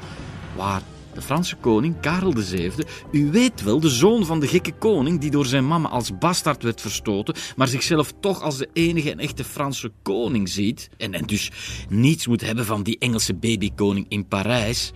waar 0.55 0.81
de 1.15 1.21
Franse 1.21 1.55
koning 1.55 1.99
Karel 1.99 2.33
VII, 2.35 2.71
u 3.11 3.31
weet 3.31 3.63
wel, 3.63 3.79
de 3.79 3.89
zoon 3.89 4.25
van 4.25 4.39
de 4.39 4.47
gekke 4.47 4.71
koning 4.71 5.19
die 5.19 5.31
door 5.31 5.45
zijn 5.45 5.67
mama 5.67 5.89
als 5.89 6.17
bastard 6.17 6.63
werd 6.63 6.81
verstoten, 6.81 7.35
maar 7.55 7.67
zichzelf 7.67 8.13
toch 8.19 8.41
als 8.41 8.57
de 8.57 8.69
enige 8.73 9.11
en 9.11 9.19
echte 9.19 9.43
Franse 9.43 9.91
koning 10.01 10.49
ziet, 10.49 10.89
en, 10.97 11.13
en 11.13 11.25
dus 11.25 11.51
niets 11.89 12.27
moet 12.27 12.41
hebben 12.41 12.65
van 12.65 12.83
die 12.83 12.97
Engelse 12.99 13.33
babykoning 13.33 14.05
in 14.09 14.27
Parijs. 14.27 14.91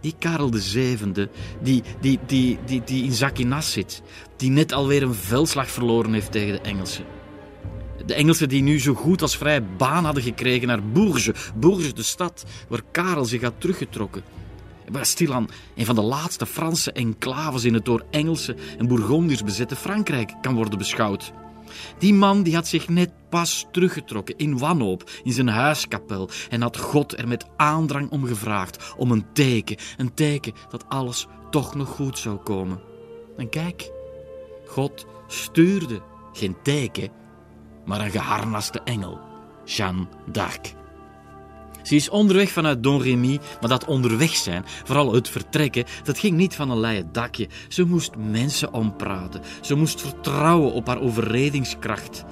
Die 0.00 0.14
Karel 0.18 0.50
VII, 0.52 0.96
die, 1.62 1.82
die, 2.00 2.18
die, 2.26 2.58
die, 2.66 2.82
die 2.84 3.04
in 3.04 3.12
Zakinas 3.12 3.72
zit, 3.72 4.02
die 4.36 4.50
net 4.50 4.72
alweer 4.72 5.02
een 5.02 5.14
veldslag 5.14 5.70
verloren 5.70 6.12
heeft 6.12 6.32
tegen 6.32 6.52
de 6.52 6.60
Engelsen. 6.60 7.04
De 8.06 8.14
Engelsen 8.14 8.48
die 8.48 8.62
nu 8.62 8.80
zo 8.80 8.94
goed 8.94 9.22
als 9.22 9.36
vrij 9.36 9.64
baan 9.64 10.04
hadden 10.04 10.22
gekregen 10.22 10.68
naar 10.68 10.82
Bourges. 10.82 11.30
Bourges, 11.54 11.94
de 11.94 12.02
stad 12.02 12.44
waar 12.68 12.82
Karel 12.90 13.24
zich 13.24 13.42
had 13.42 13.54
teruggetrokken. 13.58 14.22
Waar 14.92 15.06
stilaan 15.06 15.48
een 15.74 15.86
van 15.86 15.94
de 15.94 16.02
laatste 16.02 16.46
Franse 16.46 16.92
enclaves 16.92 17.64
in 17.64 17.74
het 17.74 17.84
door 17.84 18.04
Engelsen 18.10 18.56
en 18.78 18.86
Bourgondiërs 18.86 19.44
bezette 19.44 19.76
Frankrijk 19.76 20.34
kan 20.40 20.54
worden 20.54 20.78
beschouwd. 20.78 21.32
Die 21.98 22.14
man 22.14 22.42
die 22.42 22.54
had 22.54 22.66
zich 22.66 22.88
net 22.88 23.12
pas 23.28 23.66
teruggetrokken 23.72 24.36
in 24.36 24.58
wanhoop 24.58 25.10
in 25.22 25.32
zijn 25.32 25.48
huiskapel 25.48 26.30
en 26.48 26.62
had 26.62 26.76
God 26.76 27.18
er 27.18 27.28
met 27.28 27.46
aandrang 27.56 28.10
om 28.10 28.26
gevraagd 28.26 28.94
om 28.96 29.10
een 29.10 29.26
teken, 29.32 29.76
een 29.96 30.14
teken 30.14 30.52
dat 30.70 30.84
alles 30.88 31.26
toch 31.50 31.74
nog 31.74 31.88
goed 31.88 32.18
zou 32.18 32.36
komen. 32.36 32.80
En 33.36 33.48
kijk, 33.48 33.90
God 34.66 35.06
stuurde 35.26 36.02
geen 36.32 36.56
teken, 36.62 37.10
maar 37.84 38.00
een 38.00 38.10
geharnaste 38.10 38.80
engel, 38.80 39.18
Jeanne 39.64 40.06
d'Arc. 40.32 40.74
Ze 41.86 41.94
is 41.94 42.08
onderweg 42.08 42.50
vanuit 42.50 42.82
Don 42.82 43.02
Remy, 43.02 43.38
maar 43.60 43.70
dat 43.70 43.84
onderweg 43.84 44.36
zijn, 44.36 44.64
vooral 44.84 45.12
het 45.12 45.28
vertrekken, 45.28 45.84
dat 46.04 46.18
ging 46.18 46.36
niet 46.36 46.54
van 46.54 46.70
een 46.70 46.80
leien 46.80 47.08
dakje. 47.12 47.48
Ze 47.68 47.84
moest 47.84 48.12
mensen 48.16 48.72
ompraten. 48.72 49.40
Ze 49.60 49.74
moest 49.74 50.00
vertrouwen 50.00 50.72
op 50.72 50.86
haar 50.86 51.00
overredingskracht. 51.00 52.24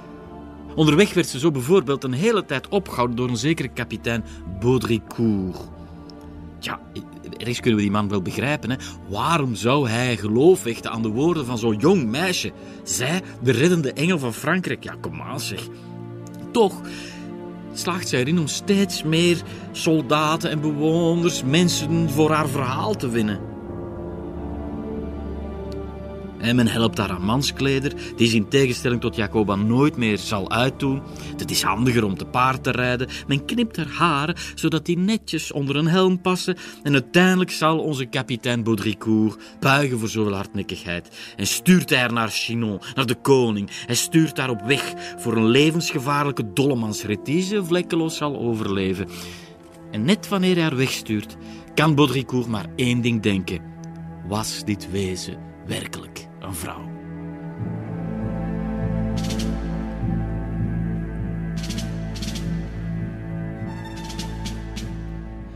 Onderweg 0.75 1.13
werd 1.13 1.27
ze 1.27 1.39
zo 1.39 1.51
bijvoorbeeld 1.51 2.03
een 2.03 2.13
hele 2.13 2.45
tijd 2.45 2.67
opgehouden 2.67 3.15
door 3.15 3.29
een 3.29 3.37
zekere 3.37 3.67
kapitein 3.67 4.23
Baudricourt. 4.59 5.57
Ja, 6.59 6.79
ergens 7.37 7.59
kunnen 7.59 7.79
we 7.79 7.85
die 7.85 7.95
man 7.95 8.09
wel 8.09 8.21
begrijpen. 8.21 8.69
Hè? 8.69 8.75
Waarom 9.09 9.55
zou 9.55 9.89
hij 9.89 10.17
geloof 10.17 10.63
hechten 10.63 10.91
aan 10.91 11.01
de 11.01 11.07
woorden 11.07 11.45
van 11.45 11.57
zo'n 11.57 11.77
jong 11.77 12.05
meisje? 12.05 12.51
Zij, 12.83 13.21
de 13.41 13.51
reddende 13.51 13.93
engel 13.93 14.19
van 14.19 14.33
Frankrijk. 14.33 14.83
Ja, 14.83 14.95
kom 15.01 15.21
aan 15.21 15.39
zeg. 15.39 15.67
Toch 16.51 16.81
slaagt 17.77 18.07
zij 18.07 18.19
erin 18.19 18.39
om 18.39 18.47
steeds 18.47 19.03
meer 19.03 19.41
soldaten 19.71 20.49
en 20.49 20.61
bewoners, 20.61 21.43
mensen 21.43 22.09
voor 22.09 22.31
haar 22.31 22.47
verhaal 22.47 22.95
te 22.95 23.09
winnen. 23.09 23.54
En 26.45 26.55
men 26.55 26.67
helpt 26.67 26.97
haar 26.97 27.09
aan 27.09 27.25
manskleder, 27.25 27.93
die 28.15 28.27
ze 28.27 28.35
in 28.35 28.47
tegenstelling 28.47 29.01
tot 29.01 29.15
Jacoba 29.15 29.55
nooit 29.55 29.97
meer 29.97 30.17
zal 30.17 30.51
uitdoen. 30.51 31.01
Het 31.37 31.51
is 31.51 31.61
handiger 31.61 32.03
om 32.03 32.17
te 32.17 32.25
paard 32.25 32.63
te 32.63 32.71
rijden. 32.71 33.07
Men 33.27 33.45
knipt 33.45 33.77
haar 33.77 33.87
haren, 33.87 34.35
zodat 34.55 34.85
die 34.85 34.97
netjes 34.97 35.51
onder 35.51 35.75
een 35.75 35.87
helm 35.87 36.21
passen. 36.21 36.57
En 36.83 36.93
uiteindelijk 36.93 37.51
zal 37.51 37.79
onze 37.79 38.05
kapitein 38.05 38.63
Baudricourt 38.63 39.37
buigen 39.59 39.99
voor 39.99 40.09
zoveel 40.09 40.33
hardnekkigheid. 40.33 41.33
En 41.37 41.47
stuurt 41.47 41.89
hij 41.89 41.99
haar 41.99 42.13
naar 42.13 42.29
Chinon, 42.29 42.79
naar 42.95 43.05
de 43.05 43.15
koning. 43.21 43.69
Hij 43.85 43.95
stuurt 43.95 44.37
haar 44.37 44.49
op 44.49 44.61
weg 44.61 44.93
voor 45.17 45.37
een 45.37 45.47
levensgevaarlijke 45.47 46.53
dollemansrit 46.53 47.25
die 47.25 47.41
ze 47.41 47.65
vlekkeloos 47.65 48.17
zal 48.17 48.37
overleven. 48.37 49.07
En 49.91 50.05
net 50.05 50.27
wanneer 50.27 50.53
hij 50.53 50.63
haar 50.63 50.75
wegstuurt, 50.75 51.35
kan 51.75 51.95
Baudricourt 51.95 52.47
maar 52.47 52.65
één 52.75 53.01
ding 53.01 53.21
denken. 53.21 53.61
Was 54.27 54.65
dit 54.65 54.91
wezen 54.91 55.37
werkelijk 55.65 56.27
vrouw? 56.53 56.93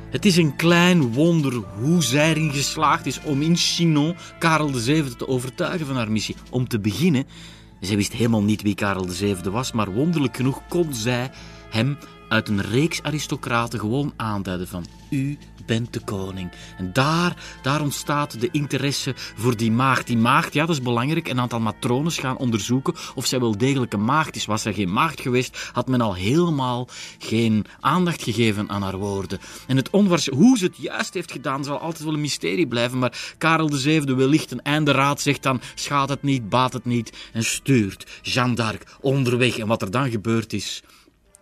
Het 0.10 0.26
is 0.26 0.38
een 0.38 0.56
klein 0.56 1.14
wonder 1.14 1.54
hoe 1.54 2.04
zij 2.04 2.30
erin 2.30 2.52
geslaagd 2.52 3.06
is 3.06 3.22
om 3.22 3.42
in 3.42 3.56
Chinon 3.56 4.16
Karel 4.40 4.70
VII 4.70 5.16
te 5.16 5.28
overtuigen 5.28 5.86
van 5.86 5.96
haar 5.96 6.12
missie. 6.12 6.36
Om 6.50 6.68
te 6.68 6.80
beginnen, 6.80 7.26
zij 7.80 7.96
wist 7.96 8.14
helemaal 8.14 8.44
niet 8.44 8.62
wie 8.62 8.76
Karel 8.76 9.08
VII 9.08 9.50
was, 9.52 9.72
maar 9.72 9.92
wonderlijk 9.92 10.36
genoeg 10.36 10.62
kon 10.70 10.94
zij 10.94 11.32
hem 11.70 11.98
uit 12.30 12.50
een 12.50 12.62
reeks 12.62 13.04
aristocraten 13.04 13.80
gewoon 13.80 14.14
aanduiden 14.16 14.68
van 14.68 14.86
u 15.10 15.38
bent 15.70 15.94
de 15.94 16.00
koning. 16.00 16.52
En 16.78 16.94
daar, 16.94 17.36
daar 17.62 17.82
ontstaat 17.82 18.42
de 18.42 18.50
interesse 18.52 19.14
voor 19.16 19.58
die 19.58 19.72
maagd. 19.72 20.08
Die 20.08 20.18
maagd, 20.18 20.54
ja, 20.54 20.66
dat 20.66 20.76
is 20.76 20.82
belangrijk. 20.82 21.28
Een 21.28 21.40
aantal 21.40 21.60
matrones 21.60 22.18
gaan 22.18 22.38
onderzoeken 22.38 22.94
of 23.16 23.26
zij 23.26 23.40
wel 23.40 23.58
degelijk 23.58 23.94
een 23.94 24.06
maagd 24.06 24.36
is. 24.36 24.46
Was 24.46 24.62
zij 24.62 24.74
geen 24.74 24.92
maagd 24.92 25.22
geweest, 25.22 25.70
had 25.74 25.88
men 25.88 26.02
al 26.02 26.14
helemaal 26.14 26.88
geen 27.20 27.66
aandacht 27.80 28.24
gegeven 28.24 28.70
aan 28.70 28.82
haar 28.82 28.98
woorden. 28.98 29.40
En 29.68 29.78
het 29.78 29.90
onwaars, 29.90 30.28
hoe 30.28 30.58
ze 30.58 30.66
het 30.66 30.78
juist 30.78 31.14
heeft 31.14 31.32
gedaan, 31.32 31.64
zal 31.64 31.80
altijd 31.80 32.04
wel 32.04 32.14
een 32.14 32.22
mysterie 32.22 32.68
blijven. 32.68 33.00
Maar 33.00 33.36
Karel 33.38 33.70
VII 33.70 34.16
wellicht 34.16 34.52
een 34.52 34.62
einde 34.62 34.92
raad 34.92 35.22
zegt 35.22 35.44
dan, 35.44 35.62
schaadt 35.76 36.10
het 36.10 36.24
niet, 36.24 36.50
baat 36.50 36.74
het 36.74 36.86
niet. 36.86 37.18
En 37.34 37.44
stuurt 37.44 38.06
Jeanne 38.22 38.56
d'Arc 38.56 38.98
onderweg. 39.02 39.58
En 39.58 39.68
wat 39.68 39.82
er 39.82 39.92
dan 39.92 40.10
gebeurd 40.10 40.54
is... 40.54 40.84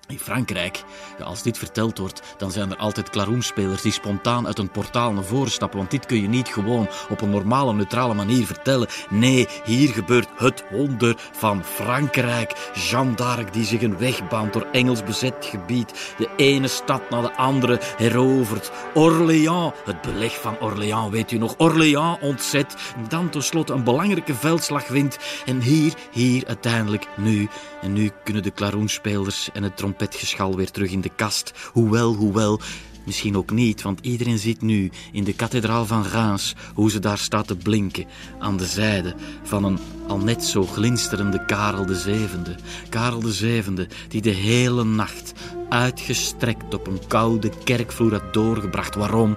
In 0.09 0.19
Frankrijk, 0.19 0.83
ja, 1.17 1.25
als 1.25 1.41
dit 1.43 1.57
verteld 1.57 1.97
wordt, 1.97 2.21
dan 2.37 2.51
zijn 2.51 2.71
er 2.71 2.77
altijd 2.77 3.09
klaroenspelers 3.09 3.81
die 3.81 3.91
spontaan 3.91 4.47
uit 4.47 4.57
een 4.57 4.71
portaal 4.71 5.13
naar 5.13 5.23
voren 5.23 5.51
stappen. 5.51 5.77
Want 5.77 5.91
dit 5.91 6.05
kun 6.05 6.21
je 6.21 6.27
niet 6.27 6.47
gewoon 6.47 6.89
op 7.09 7.21
een 7.21 7.29
normale, 7.29 7.73
neutrale 7.73 8.13
manier 8.13 8.45
vertellen. 8.45 8.87
Nee, 9.09 9.47
hier 9.63 9.89
gebeurt 9.89 10.27
het 10.35 10.63
wonder 10.71 11.15
van 11.31 11.63
Frankrijk. 11.63 12.71
Jeanne 12.73 13.15
d'Arc 13.15 13.53
die 13.53 13.65
zich 13.65 13.81
een 13.81 13.97
weg 13.97 14.27
baant 14.27 14.53
door 14.53 14.67
Engels 14.71 15.03
bezet 15.03 15.35
gebied. 15.39 16.13
De 16.17 16.29
ene 16.37 16.67
stad 16.67 17.09
na 17.09 17.21
de 17.21 17.35
andere 17.35 17.79
herovert. 17.97 18.71
Orléans, 18.93 19.73
het 19.85 20.01
beleg 20.01 20.41
van 20.41 20.59
Orléans, 20.59 21.11
weet 21.11 21.31
u 21.31 21.37
nog? 21.37 21.55
Orléans 21.57 22.19
ontzet. 22.21 22.75
Dan 23.09 23.29
tenslotte 23.29 23.73
een 23.73 23.83
belangrijke 23.83 24.35
veldslag 24.35 24.87
wint. 24.87 25.17
En 25.45 25.61
hier, 25.61 25.93
hier 26.11 26.47
uiteindelijk 26.47 27.07
nu. 27.15 27.49
En 27.81 27.93
nu 27.93 28.11
kunnen 28.23 28.43
de 28.43 28.51
klaroenspelers 28.51 29.49
en 29.53 29.63
het 29.63 29.77
trompetgeschal 29.77 30.55
weer 30.55 30.71
terug 30.71 30.91
in 30.91 31.01
de 31.01 31.11
kast. 31.15 31.53
Hoewel, 31.71 32.13
hoewel, 32.13 32.59
misschien 33.05 33.37
ook 33.37 33.51
niet, 33.51 33.81
want 33.81 33.99
iedereen 34.01 34.37
ziet 34.37 34.61
nu 34.61 34.91
in 35.11 35.23
de 35.23 35.33
kathedraal 35.33 35.85
van 35.85 36.03
Reims 36.03 36.55
hoe 36.73 36.91
ze 36.91 36.99
daar 36.99 37.17
staat 37.17 37.47
te 37.47 37.55
blinken 37.55 38.05
aan 38.39 38.57
de 38.57 38.65
zijde 38.65 39.15
van 39.43 39.63
een 39.63 39.79
al 40.07 40.17
net 40.17 40.43
zo 40.43 40.63
glinsterende 40.63 41.45
Karel 41.45 41.85
de 41.85 41.95
Zevende. 41.95 42.55
Karel 42.89 43.19
de 43.19 43.33
Zevende, 43.33 43.87
die 44.07 44.21
de 44.21 44.29
hele 44.29 44.83
nacht 44.83 45.33
uitgestrekt 45.69 46.73
op 46.73 46.87
een 46.87 47.07
koude 47.07 47.51
kerkvloer 47.63 48.11
had 48.11 48.33
doorgebracht. 48.33 48.95
Waarom? 48.95 49.35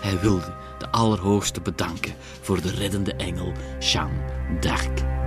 Hij 0.00 0.20
wilde 0.20 0.54
de 0.78 0.90
Allerhoogste 0.90 1.60
bedanken 1.60 2.14
voor 2.40 2.60
de 2.60 2.70
reddende 2.70 3.14
engel 3.14 3.52
Jeanne 3.78 4.58
d'Arc. 4.60 5.21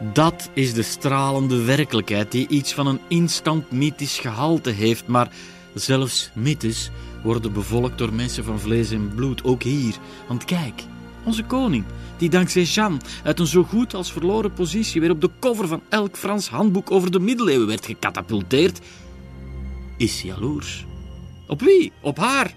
Dat 0.00 0.50
is 0.52 0.74
de 0.74 0.82
stralende 0.82 1.62
werkelijkheid 1.62 2.32
die 2.32 2.48
iets 2.48 2.74
van 2.74 2.86
een 2.86 3.00
instant 3.08 3.70
mythisch 3.70 4.18
gehalte 4.18 4.70
heeft, 4.70 5.06
maar 5.06 5.32
zelfs 5.74 6.30
mythes 6.34 6.90
worden 7.22 7.52
bevolkt 7.52 7.98
door 7.98 8.12
mensen 8.12 8.44
van 8.44 8.60
vlees 8.60 8.90
en 8.90 9.12
bloed, 9.14 9.44
ook 9.44 9.62
hier. 9.62 9.94
Want 10.28 10.44
kijk, 10.44 10.82
onze 11.24 11.42
koning, 11.44 11.84
die 12.16 12.28
dankzij 12.28 12.62
Jeanne 12.62 12.98
uit 13.24 13.40
een 13.40 13.46
zo 13.46 13.62
goed 13.62 13.94
als 13.94 14.12
verloren 14.12 14.52
positie 14.52 15.00
weer 15.00 15.10
op 15.10 15.20
de 15.20 15.30
cover 15.40 15.68
van 15.68 15.82
elk 15.88 16.16
Frans 16.16 16.48
handboek 16.48 16.90
over 16.90 17.10
de 17.10 17.20
middeleeuwen 17.20 17.66
werd 17.66 17.86
gecatapulteerd, 17.86 18.80
is 19.96 20.22
jaloers. 20.22 20.84
Op 21.46 21.60
wie? 21.60 21.92
Op 22.00 22.18
haar. 22.18 22.54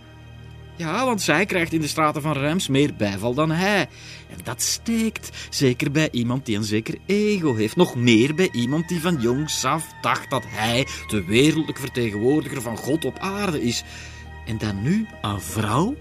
Ja, 0.77 1.05
want 1.05 1.21
zij 1.21 1.45
krijgt 1.45 1.73
in 1.73 1.81
de 1.81 1.87
straten 1.87 2.21
van 2.21 2.33
Reims 2.33 2.67
meer 2.67 2.93
bijval 2.95 3.33
dan 3.33 3.51
hij. 3.51 3.87
En 4.29 4.37
dat 4.43 4.61
steekt, 4.61 5.47
zeker 5.49 5.91
bij 5.91 6.09
iemand 6.11 6.45
die 6.45 6.57
een 6.57 6.63
zeker 6.63 6.97
ego 7.05 7.55
heeft. 7.55 7.75
Nog 7.75 7.95
meer 7.95 8.35
bij 8.35 8.49
iemand 8.51 8.87
die 8.87 9.01
van 9.01 9.21
jongs 9.21 9.65
af 9.65 9.85
dacht 10.01 10.29
dat 10.29 10.43
hij 10.47 10.87
de 11.07 11.23
wereldlijke 11.23 11.81
vertegenwoordiger 11.81 12.61
van 12.61 12.77
God 12.77 13.05
op 13.05 13.19
aarde 13.19 13.63
is. 13.63 13.83
En 14.45 14.57
dan 14.57 14.81
nu 14.81 15.07
een 15.21 15.41
vrouw? 15.41 15.95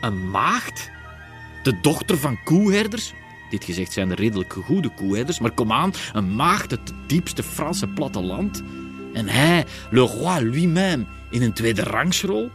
Een 0.00 0.30
maagd? 0.30 0.90
De 1.62 1.80
dochter 1.80 2.18
van 2.18 2.42
koeherders? 2.44 3.12
Dit 3.50 3.64
gezegd 3.64 3.92
zijn 3.92 4.08
de 4.08 4.14
redelijk 4.14 4.52
goede 4.52 4.88
koeherders, 4.88 5.38
maar 5.38 5.50
kom 5.50 5.72
aan, 5.72 5.92
een 6.12 6.34
maagd 6.36 6.70
uit 6.70 6.88
het 6.88 6.94
diepste 7.06 7.42
Franse 7.42 7.86
platteland. 7.86 8.62
En 9.12 9.28
hij, 9.28 9.64
le 9.90 10.00
roi 10.00 10.48
lui-même, 10.48 11.06
in 11.30 11.42
een 11.42 11.52
tweede 11.52 11.82
rangsrol? 11.82 12.50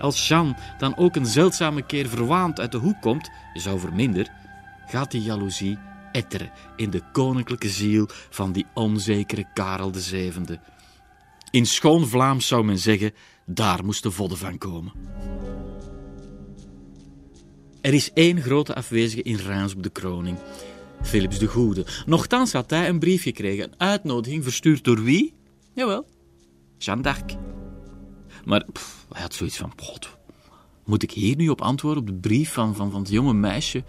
Als 0.00 0.28
Jean 0.28 0.56
dan 0.78 0.96
ook 0.96 1.16
een 1.16 1.26
zeldzame 1.26 1.82
keer 1.82 2.08
verwaand 2.08 2.60
uit 2.60 2.72
de 2.72 2.78
hoek 2.78 3.00
komt, 3.00 3.30
je 3.52 3.60
zou 3.60 3.78
verminder, 3.80 4.32
gaat 4.86 5.10
die 5.10 5.22
jaloezie 5.22 5.78
etteren 6.12 6.50
in 6.76 6.90
de 6.90 7.02
koninklijke 7.12 7.68
ziel 7.68 8.08
van 8.30 8.52
die 8.52 8.66
onzekere 8.74 9.46
Karel 9.54 9.92
VII. 9.94 10.58
In 11.50 11.66
schoon 11.66 12.06
Vlaams 12.06 12.46
zou 12.46 12.64
men 12.64 12.78
zeggen, 12.78 13.12
daar 13.46 13.84
moest 13.84 14.02
de 14.02 14.10
vodden 14.10 14.38
van 14.38 14.58
komen. 14.58 14.92
Er 17.80 17.94
is 17.94 18.12
één 18.12 18.40
grote 18.40 18.74
afwezige 18.74 19.22
in 19.22 19.36
Reims 19.36 19.74
op 19.74 19.82
de 19.82 19.90
kroning. 19.90 20.38
Philips 21.02 21.38
de 21.38 21.46
Goede. 21.46 21.86
Nochtans 22.06 22.52
had 22.52 22.70
hij 22.70 22.88
een 22.88 22.98
brief 22.98 23.22
gekregen, 23.22 23.64
een 23.64 23.78
uitnodiging 23.78 24.42
verstuurd 24.42 24.84
door 24.84 25.02
wie? 25.02 25.34
Jawel, 25.72 26.06
Jeanne 26.78 27.02
d'Arc. 27.02 27.36
Maar 28.44 28.64
hij 29.12 29.22
had 29.22 29.34
zoiets 29.34 29.56
van, 29.56 29.72
god, 29.76 30.16
moet 30.84 31.02
ik 31.02 31.10
hier 31.10 31.36
nu 31.36 31.48
op 31.48 31.60
antwoorden 31.60 32.02
op 32.02 32.08
de 32.08 32.28
brief 32.28 32.52
van, 32.52 32.74
van, 32.74 32.90
van 32.90 33.00
het 33.00 33.10
jonge 33.10 33.32
meisje? 33.34 33.84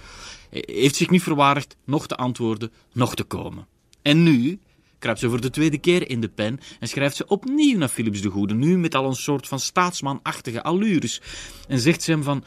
Hij 0.50 0.64
heeft 0.66 0.96
zich 0.96 1.10
niet 1.10 1.24
verwaardigd 1.24 1.76
nog 1.86 2.08
te 2.08 2.16
antwoorden, 2.16 2.72
nog 2.92 3.16
te 3.16 3.24
komen. 3.24 3.68
En 4.02 4.24
nu 4.24 4.60
kruipt 5.00 5.20
ze 5.20 5.30
voor 5.30 5.42
de 5.42 5.50
tweede 5.50 5.78
keer 5.78 6.10
in 6.10 6.22
de 6.22 6.30
pen 6.30 6.60
en 6.80 6.88
schrijft 6.88 7.16
ze 7.16 7.28
opnieuw 7.28 7.78
naar 7.78 7.90
Philips 7.90 8.22
de 8.22 8.30
Goede, 8.30 8.54
nu 8.54 8.78
met 8.78 8.96
al 8.96 9.06
een 9.06 9.16
soort 9.16 9.48
van 9.48 9.60
staatsmanachtige 9.60 10.64
allures. 10.64 11.22
En 11.68 11.80
zegt 11.80 12.04
ze 12.04 12.12
hem 12.12 12.24
van, 12.24 12.44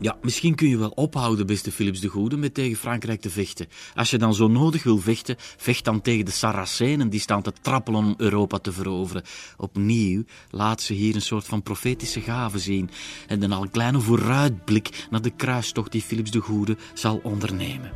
ja, 0.00 0.18
misschien 0.22 0.54
kun 0.54 0.68
je 0.68 0.78
wel 0.78 0.92
ophouden, 0.94 1.46
beste 1.46 1.72
Philips 1.72 2.00
de 2.00 2.08
Goede, 2.08 2.36
met 2.36 2.54
tegen 2.54 2.76
Frankrijk 2.76 3.20
te 3.20 3.30
vechten. 3.30 3.66
Als 3.94 4.10
je 4.10 4.18
dan 4.18 4.34
zo 4.34 4.48
nodig 4.48 4.82
wil 4.82 4.98
vechten, 4.98 5.36
vecht 5.38 5.84
dan 5.84 6.00
tegen 6.00 6.24
de 6.24 6.30
Saracenen 6.30 7.10
die 7.10 7.20
staan 7.20 7.42
te 7.42 7.52
trappelen 7.62 8.04
om 8.04 8.14
Europa 8.16 8.58
te 8.58 8.72
veroveren. 8.72 9.22
Opnieuw 9.56 10.24
laat 10.50 10.82
ze 10.82 10.92
hier 10.92 11.14
een 11.14 11.22
soort 11.22 11.44
van 11.44 11.62
profetische 11.62 12.20
gave 12.20 12.58
zien 12.58 12.90
en 13.26 13.42
een 13.42 13.52
al 13.52 13.68
kleine 13.68 14.00
vooruitblik 14.00 15.06
naar 15.10 15.22
de 15.22 15.30
kruistocht 15.30 15.92
die 15.92 16.02
Philips 16.02 16.30
de 16.30 16.40
Goede 16.40 16.76
zal 16.94 17.20
ondernemen. 17.22 17.92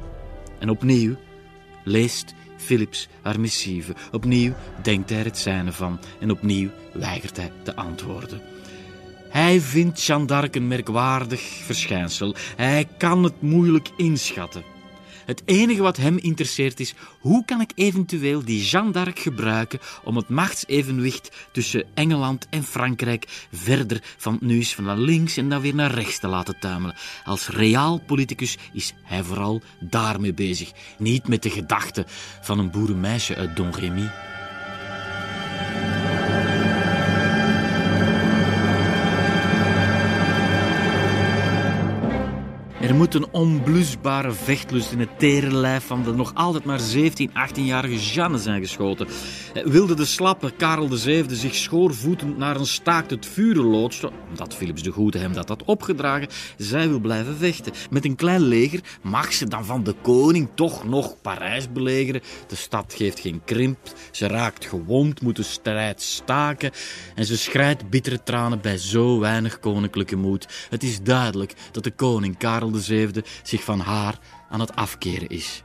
En 0.58 0.70
opnieuw 0.70 1.16
leest 1.84 2.34
Philips 2.56 3.08
haar 3.22 3.40
missieve. 3.40 3.94
Opnieuw 4.12 4.54
denkt 4.82 5.10
hij 5.10 5.18
er 5.18 5.24
het 5.24 5.38
zijne 5.38 5.72
van 5.72 5.98
en 6.20 6.30
opnieuw 6.30 6.70
weigert 6.92 7.36
hij 7.36 7.52
te 7.62 7.76
antwoorden. 7.76 8.51
Hij 9.32 9.60
vindt 9.60 10.02
Jeanne 10.02 10.26
d'Arc 10.26 10.54
een 10.54 10.68
merkwaardig 10.68 11.40
verschijnsel. 11.40 12.34
Hij 12.56 12.88
kan 12.98 13.24
het 13.24 13.42
moeilijk 13.42 13.90
inschatten. 13.96 14.62
Het 15.26 15.42
enige 15.44 15.82
wat 15.82 15.96
hem 15.96 16.18
interesseert 16.18 16.80
is, 16.80 16.94
hoe 17.20 17.44
kan 17.44 17.60
ik 17.60 17.72
eventueel 17.74 18.44
die 18.44 18.64
Jeanne 18.64 18.90
d'Arc 18.90 19.18
gebruiken 19.18 19.78
om 20.04 20.16
het 20.16 20.28
machtsevenwicht 20.28 21.30
tussen 21.52 21.84
Engeland 21.94 22.46
en 22.50 22.64
Frankrijk 22.64 23.46
verder 23.52 24.02
van 24.16 24.38
nu 24.40 24.54
eens 24.54 24.74
van 24.74 24.84
naar 24.84 24.98
links 24.98 25.36
en 25.36 25.48
dan 25.48 25.60
weer 25.60 25.74
naar 25.74 25.94
rechts 25.94 26.18
te 26.18 26.28
laten 26.28 26.58
tuimelen. 26.58 26.96
Als 27.24 27.48
reaal 27.48 27.98
politicus 28.06 28.58
is 28.72 28.94
hij 29.02 29.22
vooral 29.22 29.62
daarmee 29.80 30.34
bezig, 30.34 30.72
niet 30.98 31.28
met 31.28 31.42
de 31.42 31.50
gedachte 31.50 32.04
van 32.40 32.58
een 32.58 32.70
boerenmeisje 32.70 33.36
uit 33.36 33.56
Don. 33.56 33.70
Er 42.82 42.94
moet 42.94 43.14
een 43.14 43.32
onblusbare 43.32 44.32
vechtlust 44.32 44.92
in 44.92 45.00
het 45.00 45.18
tere 45.18 45.54
lijf 45.54 45.86
van 45.86 46.02
de 46.02 46.12
nog 46.12 46.34
altijd 46.34 46.64
maar 46.64 46.80
17, 46.80 47.30
18-jarige 47.30 47.98
Jeanne 47.98 48.38
zijn 48.38 48.60
geschoten. 48.60 49.06
Wilde 49.64 49.94
de 49.94 50.04
slappe 50.04 50.52
Karel 50.56 50.88
VII 50.88 51.24
zich 51.28 51.54
schoorvoetend 51.54 52.38
naar 52.38 52.56
een 52.56 52.66
staakt 52.66 53.10
het 53.10 53.26
vuren 53.26 53.64
loodsen, 53.64 54.10
omdat 54.28 54.54
Philips 54.54 54.82
de 54.82 54.90
Goede 54.90 55.18
hem 55.18 55.32
dat 55.32 55.48
had 55.48 55.64
opgedragen, 55.64 56.28
zij 56.56 56.88
wil 56.88 56.98
blijven 56.98 57.36
vechten. 57.36 57.72
Met 57.90 58.04
een 58.04 58.16
klein 58.16 58.40
leger 58.40 58.80
mag 59.02 59.32
ze 59.32 59.48
dan 59.48 59.64
van 59.64 59.82
de 59.82 59.94
koning 60.02 60.48
toch 60.54 60.84
nog 60.84 61.20
Parijs 61.20 61.72
belegeren. 61.72 62.20
De 62.46 62.56
stad 62.56 62.94
geeft 62.96 63.20
geen 63.20 63.42
krimp, 63.44 63.78
ze 64.10 64.26
raakt 64.26 64.64
gewond, 64.64 65.20
moet 65.20 65.36
de 65.36 65.42
strijd 65.42 66.02
staken 66.02 66.70
en 67.14 67.24
ze 67.24 67.36
schrijdt 67.36 67.90
bittere 67.90 68.22
tranen 68.22 68.60
bij 68.60 68.76
zo 68.76 69.18
weinig 69.18 69.60
koninklijke 69.60 70.16
moed. 70.16 70.66
Het 70.70 70.82
is 70.82 71.02
duidelijk 71.02 71.54
dat 71.72 71.84
de 71.84 71.90
koning 71.90 72.38
Karel 72.38 72.70
VII 72.80 73.22
zich 73.42 73.64
van 73.64 73.80
haar 73.80 74.18
aan 74.50 74.60
het 74.60 74.76
afkeren 74.76 75.28
is. 75.28 75.62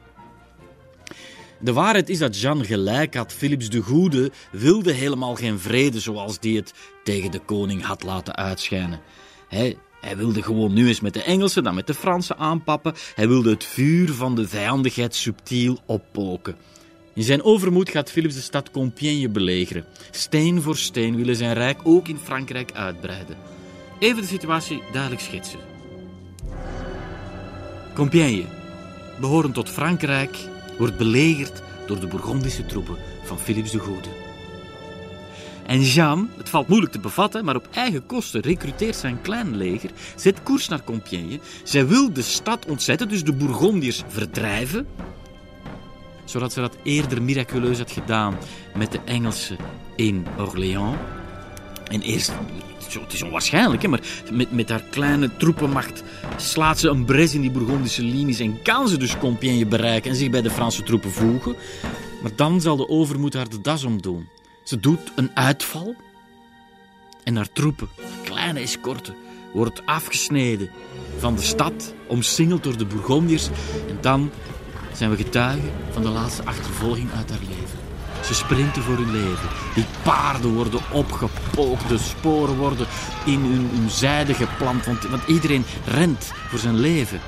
De 1.59 1.73
waarheid 1.73 2.09
is 2.09 2.17
dat 2.17 2.39
Jean 2.39 2.65
gelijk 2.65 3.15
had. 3.15 3.33
Philips 3.33 3.69
de 3.69 3.81
Goede 3.81 4.31
wilde 4.51 4.91
helemaal 4.91 5.35
geen 5.35 5.59
vrede 5.59 5.99
zoals 5.99 6.39
die 6.39 6.57
het 6.57 6.73
tegen 7.03 7.31
de 7.31 7.39
koning 7.39 7.83
had 7.83 8.03
laten 8.03 8.35
uitschijnen. 8.35 8.99
Hij, 9.47 9.77
hij 10.01 10.17
wilde 10.17 10.43
gewoon 10.43 10.73
nu 10.73 10.87
eens 10.87 10.99
met 10.99 11.13
de 11.13 11.23
Engelsen, 11.23 11.63
dan 11.63 11.75
met 11.75 11.87
de 11.87 11.93
Fransen 11.93 12.37
aanpappen. 12.37 12.93
Hij 13.15 13.27
wilde 13.27 13.49
het 13.49 13.63
vuur 13.63 14.13
van 14.13 14.35
de 14.35 14.47
vijandigheid 14.47 15.15
subtiel 15.15 15.79
oppoken. 15.85 16.55
In 17.13 17.23
zijn 17.23 17.43
overmoed 17.43 17.89
gaat 17.89 18.11
Philips 18.11 18.33
de 18.33 18.41
stad 18.41 18.71
Compiègne 18.71 19.29
belegeren. 19.29 19.85
Steen 20.11 20.61
voor 20.61 20.77
steen 20.77 21.15
willen 21.15 21.35
zijn 21.35 21.53
rijk 21.53 21.79
ook 21.83 22.07
in 22.07 22.17
Frankrijk 22.23 22.71
uitbreiden. 22.71 23.37
Even 23.99 24.21
de 24.21 24.27
situatie 24.27 24.81
duidelijk 24.91 25.21
schetsen. 25.21 25.76
Compiègne, 27.97 28.45
behorend 29.19 29.53
tot 29.53 29.69
Frankrijk, 29.69 30.37
wordt 30.77 30.97
belegerd 30.97 31.61
door 31.87 31.99
de 31.99 32.07
Bourgondische 32.07 32.65
troepen 32.65 32.97
van 33.23 33.39
Philips 33.39 33.71
de 33.71 33.79
Goede. 33.79 34.09
En 35.65 35.81
Jean, 35.81 36.29
het 36.37 36.49
valt 36.49 36.67
moeilijk 36.67 36.91
te 36.91 36.99
bevatten, 36.99 37.45
maar 37.45 37.55
op 37.55 37.67
eigen 37.71 38.05
kosten 38.05 38.41
recruteert 38.41 38.95
zijn 38.95 39.21
klein 39.21 39.55
leger, 39.55 39.89
zet 40.15 40.43
koers 40.43 40.67
naar 40.67 40.83
Compiègne. 40.83 41.39
Zij 41.63 41.87
wil 41.87 42.13
de 42.13 42.21
stad 42.21 42.65
ontzetten, 42.65 43.09
dus 43.09 43.23
de 43.23 43.33
Bourgondiërs 43.33 44.03
verdrijven, 44.07 44.87
zodat 46.25 46.53
ze 46.53 46.59
dat 46.59 46.77
eerder 46.83 47.21
miraculeus 47.21 47.77
had 47.77 47.91
gedaan 47.91 48.37
met 48.75 48.91
de 48.91 48.99
Engelsen 49.05 49.57
in 49.95 50.25
Orléans. 50.39 50.97
En 51.83 52.01
eerst, 52.01 52.33
het 52.93 53.13
is 53.13 53.23
onwaarschijnlijk, 53.23 53.81
hè, 53.81 53.87
maar 53.87 54.01
met, 54.31 54.51
met 54.51 54.69
haar 54.69 54.83
kleine 54.89 55.37
troepenmacht 55.37 56.03
slaat 56.37 56.79
ze 56.79 56.89
een 56.89 57.05
bres 57.05 57.33
in 57.33 57.41
die 57.41 57.51
Bourgondische 57.51 58.03
linies 58.03 58.39
en 58.39 58.61
kan 58.61 58.87
ze 58.87 58.97
dus 58.97 59.17
Compiègne 59.17 59.65
bereiken 59.65 60.11
en 60.11 60.17
zich 60.17 60.29
bij 60.29 60.41
de 60.41 60.49
Franse 60.49 60.83
troepen 60.83 61.11
voegen. 61.11 61.55
Maar 62.21 62.31
dan 62.35 62.61
zal 62.61 62.77
de 62.77 62.89
overmoed 62.89 63.33
haar 63.33 63.49
de 63.49 63.61
das 63.61 63.83
omdoen. 63.83 64.27
Ze 64.63 64.79
doet 64.79 64.99
een 65.15 65.31
uitval 65.33 65.95
en 67.23 67.35
haar 67.35 67.51
troepen, 67.51 67.89
kleine 68.23 68.59
escorte, 68.59 69.13
wordt 69.53 69.85
afgesneden 69.85 70.69
van 71.17 71.35
de 71.35 71.41
stad, 71.41 71.93
omsingeld 72.07 72.63
door 72.63 72.77
de 72.77 72.85
Bourgondiërs. 72.85 73.47
En 73.89 73.97
dan 74.01 74.31
zijn 74.93 75.09
we 75.09 75.15
getuigen 75.15 75.71
van 75.91 76.01
de 76.01 76.09
laatste 76.09 76.43
achtervolging 76.45 77.09
uit 77.15 77.29
haar 77.29 77.39
leven. 77.39 77.66
Ze 78.27 78.33
sprinten 78.33 78.83
voor 78.83 78.95
hun 78.95 79.11
leven. 79.11 79.49
Die 79.75 79.85
paarden 80.03 80.53
worden 80.53 80.79
opgepookt, 80.91 81.89
de 81.89 81.97
sporen 81.97 82.55
worden 82.55 82.87
in 83.25 83.39
hun, 83.39 83.69
hun 83.73 83.89
zijde 83.89 84.33
geplant, 84.33 84.85
want, 84.85 85.03
want 85.03 85.27
iedereen 85.27 85.65
rent 85.85 86.31
voor 86.47 86.59
zijn 86.59 86.79
leven. 86.79 87.19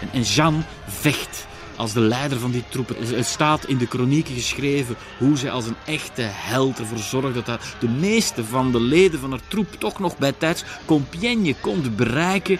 En, 0.00 0.08
en 0.12 0.22
Jean 0.22 0.64
vecht 0.86 1.46
als 1.76 1.92
de 1.92 2.00
leider 2.00 2.38
van 2.38 2.50
die 2.50 2.64
troepen. 2.68 2.96
Het 3.14 3.26
staat 3.26 3.66
in 3.66 3.78
de 3.78 3.86
kronieken 3.86 4.34
geschreven 4.34 4.96
hoe 5.18 5.36
zij 5.36 5.50
als 5.50 5.66
een 5.66 5.76
echte 5.86 6.22
held 6.22 6.78
ervoor 6.78 6.98
zorgde 6.98 7.42
dat 7.42 7.60
de 7.80 7.88
meeste 7.88 8.44
van 8.44 8.72
de 8.72 8.80
leden 8.80 9.20
van 9.20 9.30
haar 9.30 9.48
troep 9.48 9.74
toch 9.78 9.98
nog 9.98 10.18
bij 10.18 10.32
tijds 10.32 10.64
Compiègne 10.84 11.54
konden 11.60 11.96
bereiken. 11.96 12.58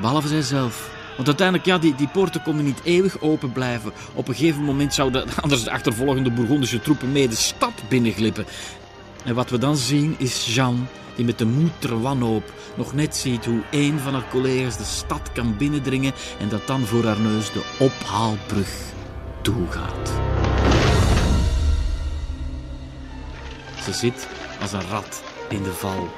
Behalve 0.00 0.28
zijzelf. 0.28 0.92
Want 1.16 1.28
uiteindelijk, 1.28 1.66
ja, 1.66 1.78
die, 1.78 1.94
die 1.94 2.08
poorten 2.08 2.42
konden 2.42 2.64
niet 2.64 2.80
eeuwig 2.84 3.20
open 3.20 3.52
blijven. 3.52 3.92
Op 4.14 4.28
een 4.28 4.34
gegeven 4.34 4.62
moment 4.62 4.94
zouden 4.94 5.24
anders 5.42 5.64
de 5.64 5.70
achtervolgende 5.70 6.30
Bourgondische 6.30 6.80
troepen 6.80 7.12
mee 7.12 7.28
de 7.28 7.36
stad 7.36 7.82
binnenglippen. 7.88 8.46
En 9.24 9.34
wat 9.34 9.50
we 9.50 9.58
dan 9.58 9.76
zien 9.76 10.14
is 10.18 10.54
Jean, 10.54 10.88
die 11.16 11.24
met 11.24 11.38
de 11.38 11.46
moed 11.46 11.72
ter 11.78 12.00
wanhoop 12.00 12.52
nog 12.76 12.94
net 12.94 13.16
ziet 13.16 13.44
hoe 13.44 13.62
een 13.70 13.98
van 13.98 14.12
haar 14.12 14.28
collega's 14.30 14.76
de 14.76 14.84
stad 14.84 15.32
kan 15.32 15.56
binnendringen 15.56 16.12
en 16.40 16.48
dat 16.48 16.66
dan 16.66 16.80
voor 16.80 17.04
haar 17.04 17.20
neus 17.20 17.52
de 17.52 17.62
ophaalbrug 17.78 18.92
toegaat. 19.42 20.12
Ze 23.84 23.92
zit 23.92 24.28
als 24.60 24.72
een 24.72 24.88
rat 24.90 25.22
in 25.48 25.62
de 25.62 25.72
val. 25.72 26.08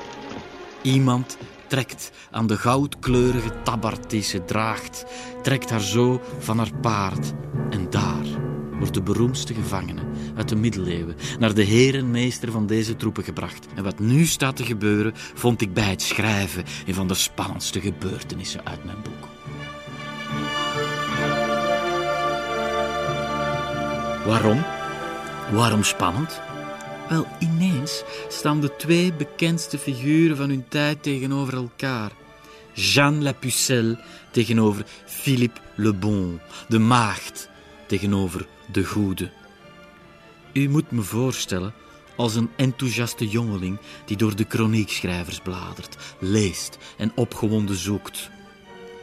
Iemand 0.82 1.36
trekt 1.66 2.10
aan 2.30 2.46
de 2.46 2.56
goudkleurige 2.56 3.62
tabard 3.62 4.10
die 4.10 4.22
ze 4.22 4.44
draagt, 4.44 5.04
trekt 5.42 5.70
haar 5.70 5.80
zo 5.80 6.22
van 6.38 6.58
haar 6.58 6.74
paard. 6.80 7.32
En 7.70 7.90
daar 7.90 8.24
wordt 8.78 8.94
de 8.94 9.02
beroemdste 9.02 9.54
gevangene 9.54 10.02
uit 10.36 10.48
de 10.48 10.56
middeleeuwen 10.56 11.16
naar 11.38 11.54
de 11.54 11.62
herenmeester 11.62 12.50
van 12.50 12.66
deze 12.66 12.96
troepen 12.96 13.24
gebracht. 13.24 13.66
En 13.74 13.84
wat 13.84 13.98
nu 13.98 14.26
staat 14.26 14.56
te 14.56 14.64
gebeuren, 14.64 15.12
vond 15.34 15.60
ik 15.60 15.74
bij 15.74 15.90
het 15.90 16.02
schrijven 16.02 16.64
een 16.86 16.94
van 16.94 17.08
de 17.08 17.14
spannendste 17.14 17.80
gebeurtenissen 17.80 18.66
uit 18.66 18.84
mijn 18.84 18.98
boek. 19.02 19.28
Waarom? 24.26 24.64
Waarom 25.52 25.82
spannend? 25.82 26.40
Wel, 27.08 27.26
ineens 27.38 28.02
staan 28.28 28.60
de 28.60 28.76
twee 28.76 29.12
bekendste 29.12 29.78
figuren 29.78 30.36
van 30.36 30.48
hun 30.48 30.68
tijd 30.68 31.02
tegenover 31.02 31.54
elkaar. 31.54 32.12
Jeanne 32.72 33.22
la 33.22 33.32
Pucelle 33.32 33.98
tegenover 34.30 34.84
Philippe 35.04 35.60
le 35.74 35.92
Bon, 35.94 36.40
de 36.68 36.78
maagd 36.78 37.48
tegenover 37.86 38.46
de 38.72 38.84
goede. 38.84 39.30
U 40.52 40.68
moet 40.68 40.90
me 40.90 41.02
voorstellen 41.02 41.74
als 42.16 42.34
een 42.34 42.50
enthousiaste 42.56 43.28
jongeling 43.28 43.78
die 44.04 44.16
door 44.16 44.36
de 44.36 44.44
kroniekschrijvers 44.44 45.40
bladert, 45.40 45.96
leest 46.18 46.78
en 46.96 47.12
opgewonden 47.14 47.76
zoekt. 47.76 48.30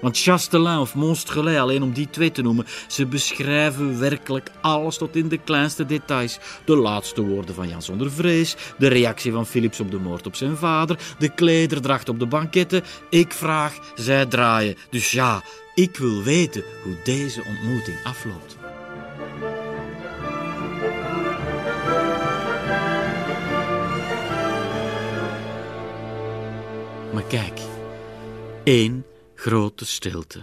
Want 0.04 0.20
Chastelin 0.20 0.78
of 0.78 0.96
Monstrelet, 0.96 1.60
alleen 1.60 1.84
om 1.84 1.94
die 1.94 2.10
twee 2.10 2.32
te 2.32 2.42
noemen, 2.42 2.66
ze 2.88 3.06
beschrijven 3.06 4.00
werkelijk 4.00 4.52
alles 4.62 4.98
tot 4.98 5.16
in 5.16 5.28
de 5.28 5.38
kleinste 5.38 5.86
details. 5.86 6.40
De 6.66 6.76
laatste 6.76 7.22
woorden 7.22 7.56
van 7.56 7.68
Jan 7.68 7.82
zonder 7.82 8.12
vrees, 8.12 8.56
de 8.78 8.88
reactie 8.88 9.32
van 9.32 9.46
Philips 9.46 9.80
op 9.80 9.92
de 9.92 10.00
moord 10.00 10.26
op 10.26 10.36
zijn 10.36 10.58
vader, 10.58 11.00
de 11.20 11.30
klederdracht 11.30 12.10
op 12.10 12.20
de 12.20 12.26
banketten. 12.26 12.84
Ik 13.10 13.32
vraag, 13.32 13.94
zij 13.96 14.26
draaien. 14.26 14.76
Dus 14.90 15.12
ja, 15.12 15.44
ik 15.76 15.98
wil 15.98 16.24
weten 16.24 16.64
hoe 16.84 16.96
deze 17.04 17.44
ontmoeting 17.48 17.98
afloopt. 18.04 18.58
Maar 27.14 27.24
kijk, 27.24 27.60
één 28.64 29.06
grote 29.44 29.86
stilte. 29.86 30.40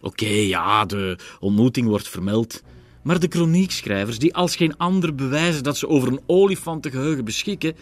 Oké, 0.00 0.26
ja, 0.26 0.84
de 0.84 1.18
ontmoeting 1.40 1.88
wordt 1.88 2.08
vermeld. 2.08 2.62
Maar 3.02 3.20
de 3.20 3.28
kroniekschrijvers, 3.28 4.18
die 4.18 4.34
als 4.34 4.56
geen 4.56 4.76
ander 4.76 5.14
bewijzen 5.14 5.62
dat 5.62 5.76
ze 5.76 5.88
over 5.88 6.08
een 6.08 6.20
olifantengeheugen 6.26 7.24
beschikken, 7.24 7.76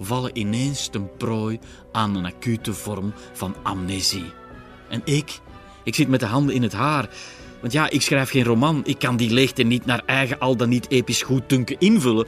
vallen 0.00 0.38
ineens 0.38 0.88
ten 0.88 1.16
prooi 1.16 1.58
aan 1.92 2.16
een 2.16 2.24
acute 2.24 2.72
vorm 2.72 3.12
van 3.32 3.54
amnesie. 3.62 4.32
En 4.88 5.00
ik, 5.04 5.40
ik 5.84 5.94
zit 5.94 6.08
met 6.08 6.20
de 6.20 6.26
handen 6.26 6.54
in 6.54 6.62
het 6.62 6.72
haar. 6.72 7.08
Want 7.60 7.72
ja, 7.72 7.90
ik 7.90 8.02
schrijf 8.02 8.30
geen 8.30 8.44
roman. 8.44 8.82
Ik 8.84 8.98
kan 8.98 9.16
die 9.16 9.30
leegte 9.30 9.62
niet 9.62 9.86
naar 9.86 10.02
eigen 10.06 10.38
al 10.38 10.56
dan 10.56 10.68
niet 10.68 10.90
episch 10.90 11.22
goeddunken 11.22 11.78
invullen. 11.78 12.26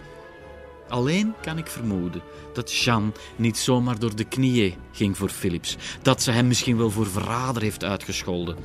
Alleen 0.92 1.34
kan 1.40 1.58
ik 1.58 1.66
vermoeden 1.66 2.22
dat 2.52 2.72
Jean 2.72 3.14
niet 3.36 3.58
zomaar 3.58 3.98
door 3.98 4.16
de 4.16 4.24
knieën 4.24 4.74
ging 4.92 5.16
voor 5.16 5.28
Philips. 5.28 5.76
Dat 6.02 6.22
ze 6.22 6.30
hem 6.30 6.46
misschien 6.46 6.76
wel 6.76 6.90
voor 6.90 7.06
verrader 7.06 7.62
heeft 7.62 7.84
uitgescholden. 7.84 8.56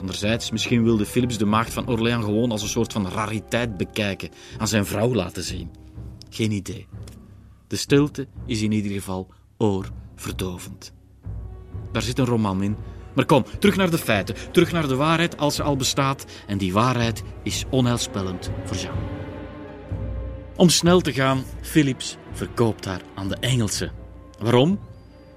Anderzijds, 0.00 0.50
misschien 0.50 0.84
wilde 0.84 1.06
Philips 1.06 1.38
de 1.38 1.44
maagd 1.44 1.72
van 1.72 1.88
Orléans 1.88 2.24
gewoon 2.24 2.50
als 2.50 2.62
een 2.62 2.68
soort 2.68 2.92
van 2.92 3.08
rariteit 3.08 3.76
bekijken, 3.76 4.30
aan 4.58 4.68
zijn 4.68 4.86
vrouw 4.86 5.14
laten 5.14 5.42
zien. 5.42 5.70
Geen 6.30 6.50
idee. 6.50 6.86
De 7.66 7.76
stilte 7.76 8.26
is 8.46 8.62
in 8.62 8.72
ieder 8.72 8.92
geval 8.92 9.28
oorverdovend. 9.56 10.92
Daar 11.92 12.02
zit 12.02 12.18
een 12.18 12.26
roman 12.26 12.62
in. 12.62 12.76
Maar 13.14 13.26
kom, 13.26 13.44
terug 13.58 13.76
naar 13.76 13.90
de 13.90 13.98
feiten, 13.98 14.34
terug 14.52 14.72
naar 14.72 14.88
de 14.88 14.96
waarheid 14.96 15.38
als 15.38 15.54
ze 15.54 15.62
al 15.62 15.76
bestaat. 15.76 16.24
En 16.46 16.58
die 16.58 16.72
waarheid 16.72 17.22
is 17.42 17.64
onheilspellend 17.70 18.50
voor 18.64 18.76
Jean. 18.76 19.21
Om 20.62 20.68
snel 20.68 21.00
te 21.00 21.12
gaan, 21.12 21.44
Philips 21.60 22.16
verkoopt 22.32 22.84
haar 22.84 23.00
aan 23.14 23.28
de 23.28 23.36
Engelsen. 23.40 23.92
Waarom? 24.38 24.78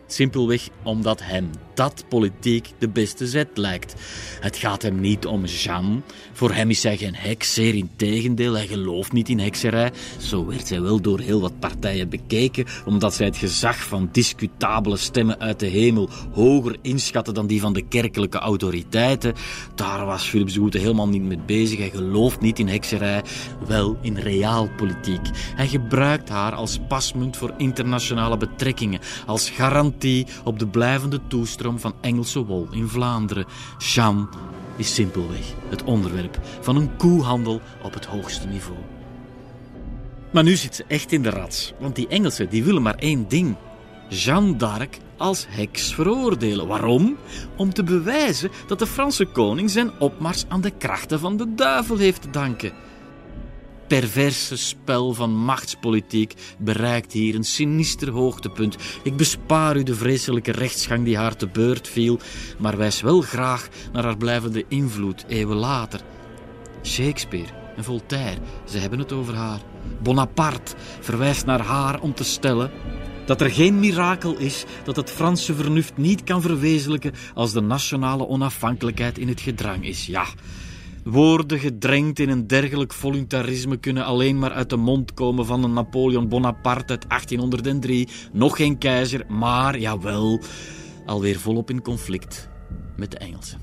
Simpelweg 0.08 0.70
omdat 0.84 1.24
hem 1.24 1.50
dat 1.76 2.06
politiek 2.10 2.72
de 2.78 2.90
beste 2.90 3.28
zet 3.28 3.48
lijkt. 3.54 3.96
Het 4.40 4.58
gaat 4.58 4.82
hem 4.82 5.00
niet 5.00 5.26
om 5.26 5.46
Jean. 5.46 6.04
Voor 6.34 6.54
hem 6.54 6.70
is 6.70 6.82
zij 6.82 6.98
geen 6.98 7.16
heks, 7.16 7.54
zeer 7.54 7.76
in 7.76 7.90
tegendeel. 7.96 8.54
Hij 8.54 8.68
gelooft 8.68 9.12
niet 9.12 9.30
in 9.30 9.40
hekserij. 9.40 9.92
Zo 10.18 10.46
werd 10.46 10.68
zij 10.68 10.82
wel 10.82 11.02
door 11.02 11.20
heel 11.20 11.42
wat 11.42 11.60
partijen 11.60 12.10
bekeken, 12.10 12.66
omdat 12.86 13.14
zij 13.14 13.26
het 13.26 13.38
gezag 13.38 13.84
van 13.84 14.10
discutabele 14.12 14.98
stemmen 14.98 15.40
uit 15.40 15.60
de 15.60 15.68
hemel 15.68 16.10
hoger 16.34 16.78
inschatten 16.82 17.34
dan 17.34 17.48
die 17.48 17.62
van 17.62 17.74
de 17.74 17.88
kerkelijke 17.88 18.38
autoriteiten. 18.38 19.34
Daar 19.76 20.06
was 20.06 20.24
Philips 20.24 20.54
de 20.54 20.60
Goede 20.60 20.80
helemaal 20.80 21.08
niet 21.08 21.22
mee 21.22 21.40
bezig. 21.46 21.78
Hij 21.78 21.90
gelooft 21.90 22.42
niet 22.42 22.60
in 22.60 22.68
hekserij, 22.68 23.24
wel 23.68 23.98
in 24.02 24.18
realpolitiek. 24.18 25.30
Hij 25.56 25.68
gebruikt 25.68 26.30
haar 26.30 26.54
als 26.54 26.80
pasmunt 26.88 27.38
voor 27.38 27.54
internationale 27.58 28.38
betrekkingen, 28.38 29.00
als 29.26 29.50
garantie 29.50 30.28
op 30.44 30.60
de 30.60 30.68
blijvende 30.68 31.20
toestroom 31.28 31.65
van 31.74 31.94
Engelse 32.02 32.46
wol 32.46 32.68
in 32.72 32.88
Vlaanderen. 32.88 33.46
Jeanne 33.78 34.28
is 34.76 34.94
simpelweg 34.94 35.54
het 35.70 35.84
onderwerp 35.84 36.40
van 36.62 36.76
een 36.76 36.96
koehandel 36.96 37.62
op 37.84 37.94
het 37.94 38.06
hoogste 38.06 38.48
niveau. 38.48 38.78
Maar 40.32 40.44
nu 40.44 40.56
zit 40.56 40.76
ze 40.76 40.84
echt 40.88 41.12
in 41.12 41.22
de 41.22 41.30
rats, 41.30 41.74
want 41.80 41.96
die 41.96 42.08
Engelsen 42.08 42.50
die 42.50 42.64
willen 42.64 42.82
maar 42.82 42.96
één 42.96 43.28
ding. 43.28 43.56
Jeanne 44.10 44.56
d'Arc 44.56 44.98
als 45.18 45.46
heks 45.50 45.94
veroordelen. 45.94 46.68
Waarom? 46.68 47.18
Om 47.58 47.74
te 47.74 47.84
bewijzen 47.84 48.52
dat 48.68 48.80
de 48.80 48.88
Franse 48.88 49.26
koning 49.26 49.70
zijn 49.70 49.92
opmars 50.00 50.46
aan 50.48 50.62
de 50.62 50.72
krachten 50.72 51.20
van 51.20 51.38
de 51.38 51.54
duivel 51.54 51.98
heeft 51.98 52.22
te 52.22 52.30
danken. 52.30 52.74
Perverse 53.88 54.58
spel 54.58 55.14
van 55.14 55.36
machtspolitiek 55.36 56.34
bereikt 56.58 57.12
hier 57.12 57.36
een 57.36 57.44
sinister 57.44 58.10
hoogtepunt. 58.10 58.76
Ik 59.04 59.18
bespaar 59.18 59.78
u 59.78 59.84
de 59.84 59.96
vreselijke 59.96 60.52
rechtsgang 60.52 61.06
die 61.06 61.18
haar 61.18 61.36
te 61.36 61.48
beurt 61.48 61.88
viel, 61.88 62.20
maar 62.60 62.78
wijs 62.78 63.02
wel 63.02 63.22
graag 63.22 63.68
naar 63.94 64.04
haar 64.04 64.18
blijvende 64.18 64.66
invloed 64.68 65.26
eeuwen 65.28 65.58
later. 65.58 66.02
Shakespeare 66.84 67.50
en 67.76 67.84
Voltaire, 67.84 68.42
ze 68.66 68.78
hebben 68.78 69.00
het 69.00 69.12
over 69.12 69.34
haar. 69.34 69.60
Bonaparte 70.02 70.76
verwijst 71.00 71.46
naar 71.46 71.62
haar 71.62 72.00
om 72.02 72.14
te 72.14 72.24
stellen 72.24 72.72
dat 73.26 73.42
er 73.42 73.52
geen 73.52 73.80
mirakel 73.80 74.38
is 74.38 74.66
dat 74.84 74.96
het 74.96 75.12
Franse 75.12 75.56
vernuft 75.56 75.98
niet 75.98 76.24
kan 76.24 76.42
verwezenlijken 76.42 77.14
als 77.34 77.52
de 77.52 77.62
nationale 77.62 78.28
onafhankelijkheid 78.28 79.18
in 79.18 79.28
het 79.28 79.42
gedrang 79.42 79.86
is. 79.86 80.06
Ja, 80.06 80.26
woorden 81.06 81.60
gedrenkt 81.60 82.20
in 82.20 82.30
een 82.30 82.48
dergelijk 82.48 82.94
voluntarisme 82.94 83.78
kunnen 83.78 84.06
alleen 84.06 84.40
maar 84.40 84.52
uit 84.52 84.70
de 84.70 84.76
mond 84.76 85.14
komen 85.14 85.46
van 85.46 85.64
een 85.64 85.74
Napoleon 85.74 86.28
Bonaparte 86.28 86.94
uit 86.94 87.10
1803. 87.10 88.08
Nog 88.32 88.56
geen 88.56 88.78
keizer, 88.78 89.26
maar 89.28 89.80
jawel, 89.80 90.42
alweer 91.06 91.40
volop 91.40 91.70
in 91.70 91.82
conflict 91.82 92.50
met 92.96 93.12
de 93.12 93.18
Engelsen. 93.18 93.62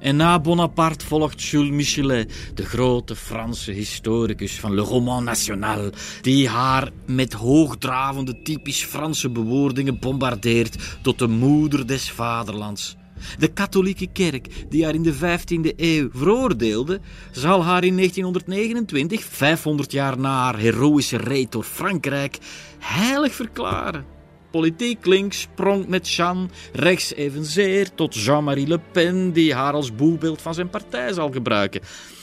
En 0.00 0.16
na 0.16 0.40
Bonaparte 0.40 1.06
volgt 1.06 1.42
Jules 1.42 1.70
Michelet, 1.70 2.52
de 2.54 2.64
grote 2.64 3.16
Franse 3.16 3.72
historicus 3.72 4.60
van 4.60 4.74
Le 4.74 4.80
Roman 4.80 5.24
National, 5.24 5.90
die 6.20 6.48
haar 6.48 6.90
met 7.06 7.32
hoogdravende 7.32 8.42
typisch 8.42 8.84
Franse 8.84 9.30
bewoordingen 9.30 9.98
bombardeert 9.98 10.98
tot 11.02 11.18
de 11.18 11.28
moeder 11.28 11.86
des 11.86 12.10
vaderlands. 12.10 12.96
De 13.38 13.48
katholieke 13.48 14.06
kerk, 14.12 14.48
die 14.68 14.84
haar 14.84 14.94
in 14.94 15.02
de 15.02 15.14
15e 15.14 15.74
eeuw 15.76 16.08
veroordeelde, 16.12 17.00
zal 17.32 17.64
haar 17.64 17.84
in 17.84 17.96
1929, 17.96 19.24
500 19.24 19.92
jaar 19.92 20.18
na 20.18 20.42
haar 20.42 20.58
heroïsche 20.58 21.16
reed 21.16 21.52
door 21.52 21.64
Frankrijk, 21.64 22.38
heilig 22.78 23.34
verklaren. 23.34 24.04
Politiek 24.50 25.06
links 25.06 25.40
sprong 25.40 25.86
met 25.86 26.10
Jeanne, 26.10 26.48
rechts 26.72 27.14
evenzeer 27.14 27.94
tot 27.94 28.14
Jean-Marie 28.14 28.66
Le 28.66 28.80
Pen, 28.92 29.32
die 29.32 29.54
haar 29.54 29.72
als 29.72 29.94
boegbeeld 29.94 30.42
van 30.42 30.54
zijn 30.54 30.70
partij 30.70 31.12
zal 31.12 31.30
gebruiken. 31.30 31.80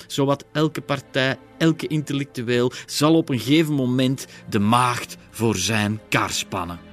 Zowat 0.08 0.46
elke 0.52 0.82
partij, 0.82 1.38
elke 1.58 1.88
intellectueel 1.88 2.72
zal 2.86 3.16
op 3.16 3.30
een 3.30 3.40
gegeven 3.40 3.74
moment 3.74 4.28
de 4.50 4.60
maagd 4.60 5.18
voor 5.30 5.56
zijn 5.56 6.00
kar 6.10 6.30
spannen. 6.30 6.91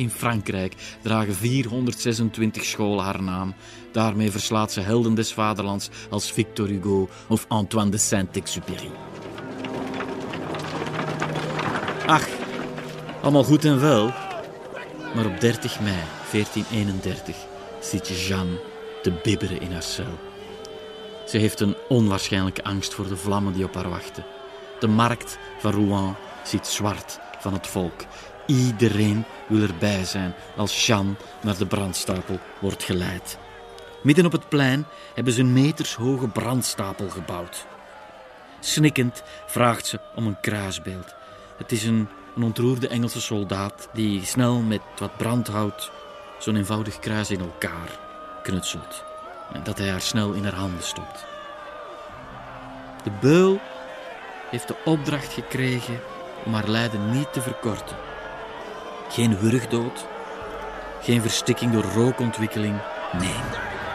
In 0.00 0.10
Frankrijk 0.10 0.74
dragen 1.02 1.34
426 1.34 2.64
scholen 2.64 3.04
haar 3.04 3.22
naam. 3.22 3.54
Daarmee 3.92 4.30
verslaat 4.30 4.72
ze 4.72 4.80
helden 4.80 5.14
des 5.14 5.32
vaderlands 5.32 5.88
als 6.10 6.32
Victor 6.32 6.66
Hugo 6.66 7.08
of 7.28 7.44
Antoine 7.48 7.90
de 7.90 7.98
Saint-Exupéry. 7.98 8.90
Ach, 12.06 12.28
allemaal 13.22 13.44
goed 13.44 13.64
en 13.64 13.80
wel. 13.80 14.06
Maar 15.14 15.26
op 15.26 15.40
30 15.40 15.80
mei 15.80 16.02
1431 16.30 17.36
zit 17.80 18.08
Jeanne 18.08 18.60
te 19.02 19.12
bibberen 19.22 19.60
in 19.60 19.72
haar 19.72 19.82
cel. 19.82 20.18
Ze 21.26 21.38
heeft 21.38 21.60
een 21.60 21.76
onwaarschijnlijke 21.88 22.64
angst 22.64 22.94
voor 22.94 23.08
de 23.08 23.16
vlammen 23.16 23.52
die 23.52 23.64
op 23.64 23.74
haar 23.74 23.90
wachten. 23.90 24.24
De 24.78 24.88
markt 24.88 25.38
van 25.58 25.72
Rouen 25.72 26.16
ziet 26.44 26.66
zwart 26.66 27.18
van 27.40 27.52
het 27.52 27.66
volk. 27.66 28.00
Iedereen 28.50 29.24
wil 29.46 29.62
erbij 29.62 30.04
zijn 30.04 30.34
als 30.56 30.86
Jeanne 30.86 31.14
naar 31.40 31.58
de 31.58 31.66
brandstapel 31.66 32.38
wordt 32.58 32.82
geleid. 32.82 33.38
Midden 34.02 34.26
op 34.26 34.32
het 34.32 34.48
plein 34.48 34.86
hebben 35.14 35.32
ze 35.32 35.40
een 35.40 35.52
metershoge 35.52 36.28
brandstapel 36.28 37.08
gebouwd. 37.08 37.66
Snikkend 38.60 39.22
vraagt 39.46 39.86
ze 39.86 40.00
om 40.14 40.26
een 40.26 40.40
kruisbeeld. 40.40 41.14
Het 41.56 41.72
is 41.72 41.84
een, 41.84 42.08
een 42.36 42.42
ontroerde 42.42 42.88
Engelse 42.88 43.20
soldaat 43.20 43.88
die 43.92 44.24
snel 44.24 44.60
met 44.60 44.80
wat 44.98 45.16
brandhout 45.16 45.90
zo'n 46.38 46.56
eenvoudig 46.56 46.98
kruis 46.98 47.30
in 47.30 47.40
elkaar 47.40 47.98
knutselt. 48.42 49.04
En 49.52 49.62
dat 49.62 49.78
hij 49.78 49.90
haar 49.90 50.00
snel 50.00 50.32
in 50.32 50.44
haar 50.44 50.54
handen 50.54 50.84
stopt. 50.84 51.24
De 53.02 53.10
beul 53.20 53.60
heeft 54.50 54.68
de 54.68 54.76
opdracht 54.84 55.32
gekregen 55.32 56.00
om 56.44 56.54
haar 56.54 56.68
lijden 56.68 57.10
niet 57.10 57.32
te 57.32 57.40
verkorten. 57.40 58.09
Geen 59.10 59.38
wurgdood, 59.38 60.06
geen 61.02 61.20
verstikking 61.20 61.72
door 61.72 61.84
rookontwikkeling. 61.84 62.80
Nee, 63.18 63.40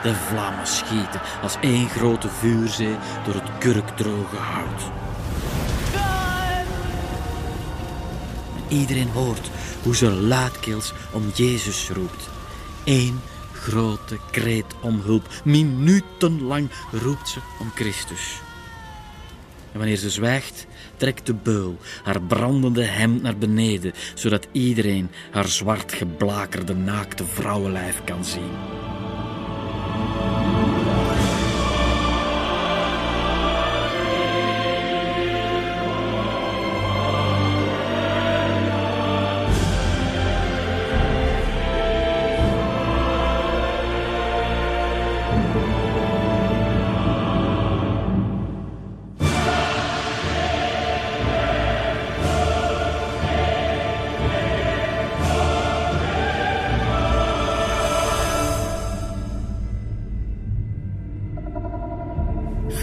de 0.03 0.15
vlammen 0.15 0.67
schieten 0.67 1.21
als 1.41 1.57
één 1.61 1.89
grote 1.89 2.29
vuurzee 2.29 2.95
door 3.25 3.33
het 3.33 3.57
kurkdroge 3.59 4.35
hout. 4.35 4.81
En 8.55 8.77
iedereen 8.77 9.09
hoort 9.09 9.49
hoe 9.83 9.95
ze 9.95 10.11
luidkeels 10.11 10.93
om 11.11 11.31
Jezus 11.33 11.89
roept. 11.89 12.29
Eén 12.83 13.21
grote 13.53 14.19
kreet 14.31 14.75
om 14.81 15.01
hulp. 15.01 15.27
Minutenlang 15.43 16.69
roept 16.91 17.29
ze 17.29 17.39
om 17.59 17.71
Christus. 17.75 18.41
En 19.75 19.81
wanneer 19.81 19.99
ze 19.99 20.09
zwijgt, 20.09 20.65
trekt 20.97 21.25
de 21.25 21.33
beul 21.33 21.77
haar 22.03 22.21
brandende 22.21 22.83
hemd 22.83 23.21
naar 23.21 23.37
beneden, 23.37 23.93
zodat 24.13 24.47
iedereen 24.51 25.09
haar 25.31 25.47
zwart 25.47 25.93
geblakerde 25.93 26.75
naakte 26.75 27.25
vrouwenlijf 27.25 28.03
kan 28.03 28.25
zien. 28.25 28.51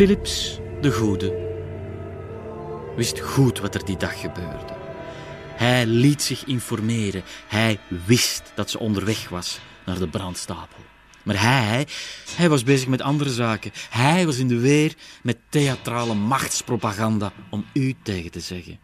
Philips 0.02 0.58
de 0.80 0.92
Goede 0.92 1.50
wist 2.96 3.20
goed 3.20 3.58
wat 3.58 3.74
er 3.74 3.84
die 3.84 3.96
dag 3.96 4.20
gebeurde. 4.20 4.74
Hij 5.54 5.86
liet 5.86 6.22
zich 6.22 6.44
informeren. 6.44 7.22
Hij 7.46 7.78
wist 8.06 8.52
dat 8.54 8.70
ze 8.70 8.78
onderweg 8.78 9.28
was 9.28 9.58
naar 9.86 9.98
de 9.98 10.08
brandstapel. 10.08 10.78
Maar 11.22 11.42
hij, 11.42 11.86
hij 12.36 12.48
was 12.48 12.62
bezig 12.62 12.88
met 12.88 13.00
andere 13.00 13.30
zaken. 13.30 13.72
Hij 13.90 14.26
was 14.26 14.38
in 14.38 14.48
de 14.48 14.58
weer 14.58 14.94
met 15.22 15.38
theatrale 15.48 16.14
machtspropaganda 16.14 17.32
om 17.50 17.64
u 17.72 17.94
tegen 18.02 18.30
te 18.30 18.40
zeggen. 18.40 18.78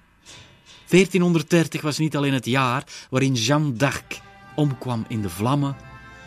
1430 0.88 1.80
was 1.80 1.98
niet 1.98 2.16
alleen 2.16 2.34
het 2.34 2.46
jaar 2.46 2.84
waarin 3.10 3.34
Jeanne 3.34 3.72
d'Arc 3.72 4.20
omkwam 4.54 5.04
in 5.08 5.22
de 5.22 5.30
vlammen. 5.30 5.76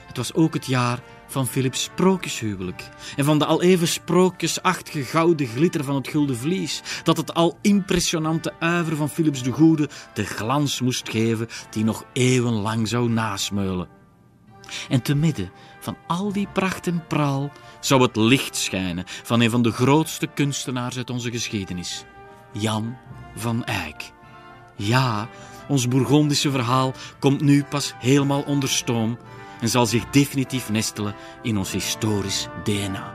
Het 0.07 0.17
was 0.17 0.33
ook 0.33 0.53
het 0.53 0.65
jaar 0.65 0.99
van 1.31 1.47
Philips 1.47 1.83
sprookjeshuwelijk 1.83 2.89
en 3.15 3.25
van 3.25 3.39
de 3.39 3.45
al 3.45 3.61
even 3.61 3.87
sprookjesachtige 3.87 5.03
gouden 5.03 5.47
glitter 5.47 5.83
van 5.83 5.95
het 5.95 6.07
gulden 6.07 6.37
vlies, 6.37 6.81
dat 7.03 7.17
het 7.17 7.33
al 7.33 7.57
impressionante 7.61 8.53
uiver 8.59 8.95
van 8.95 9.09
Philips 9.09 9.43
de 9.43 9.51
Goede 9.51 9.89
de 10.13 10.25
glans 10.25 10.81
moest 10.81 11.09
geven 11.09 11.47
die 11.69 11.83
nog 11.83 12.05
eeuwenlang 12.13 12.87
zou 12.87 13.09
nasmeulen. 13.09 13.87
En 14.89 15.01
te 15.01 15.15
midden 15.15 15.51
van 15.79 15.97
al 16.07 16.31
die 16.33 16.47
pracht 16.53 16.87
en 16.87 17.03
praal 17.07 17.51
zou 17.79 18.01
het 18.01 18.15
licht 18.15 18.55
schijnen 18.55 19.03
van 19.07 19.41
een 19.41 19.49
van 19.49 19.61
de 19.61 19.71
grootste 19.71 20.27
kunstenaars 20.27 20.97
uit 20.97 21.09
onze 21.09 21.31
geschiedenis, 21.31 22.03
Jan 22.51 22.97
van 23.35 23.65
Eyck. 23.65 24.11
Ja, 24.75 25.29
ons 25.67 25.87
Bourgondische 25.87 26.51
verhaal 26.51 26.93
komt 27.19 27.41
nu 27.41 27.63
pas 27.63 27.93
helemaal 27.99 28.41
onder 28.41 28.69
stoom 28.69 29.17
en 29.61 29.69
zal 29.69 29.85
zich 29.85 30.09
definitief 30.09 30.69
nestelen 30.69 31.15
in 31.41 31.57
ons 31.57 31.71
historisch 31.71 32.47
DNA. 32.63 33.13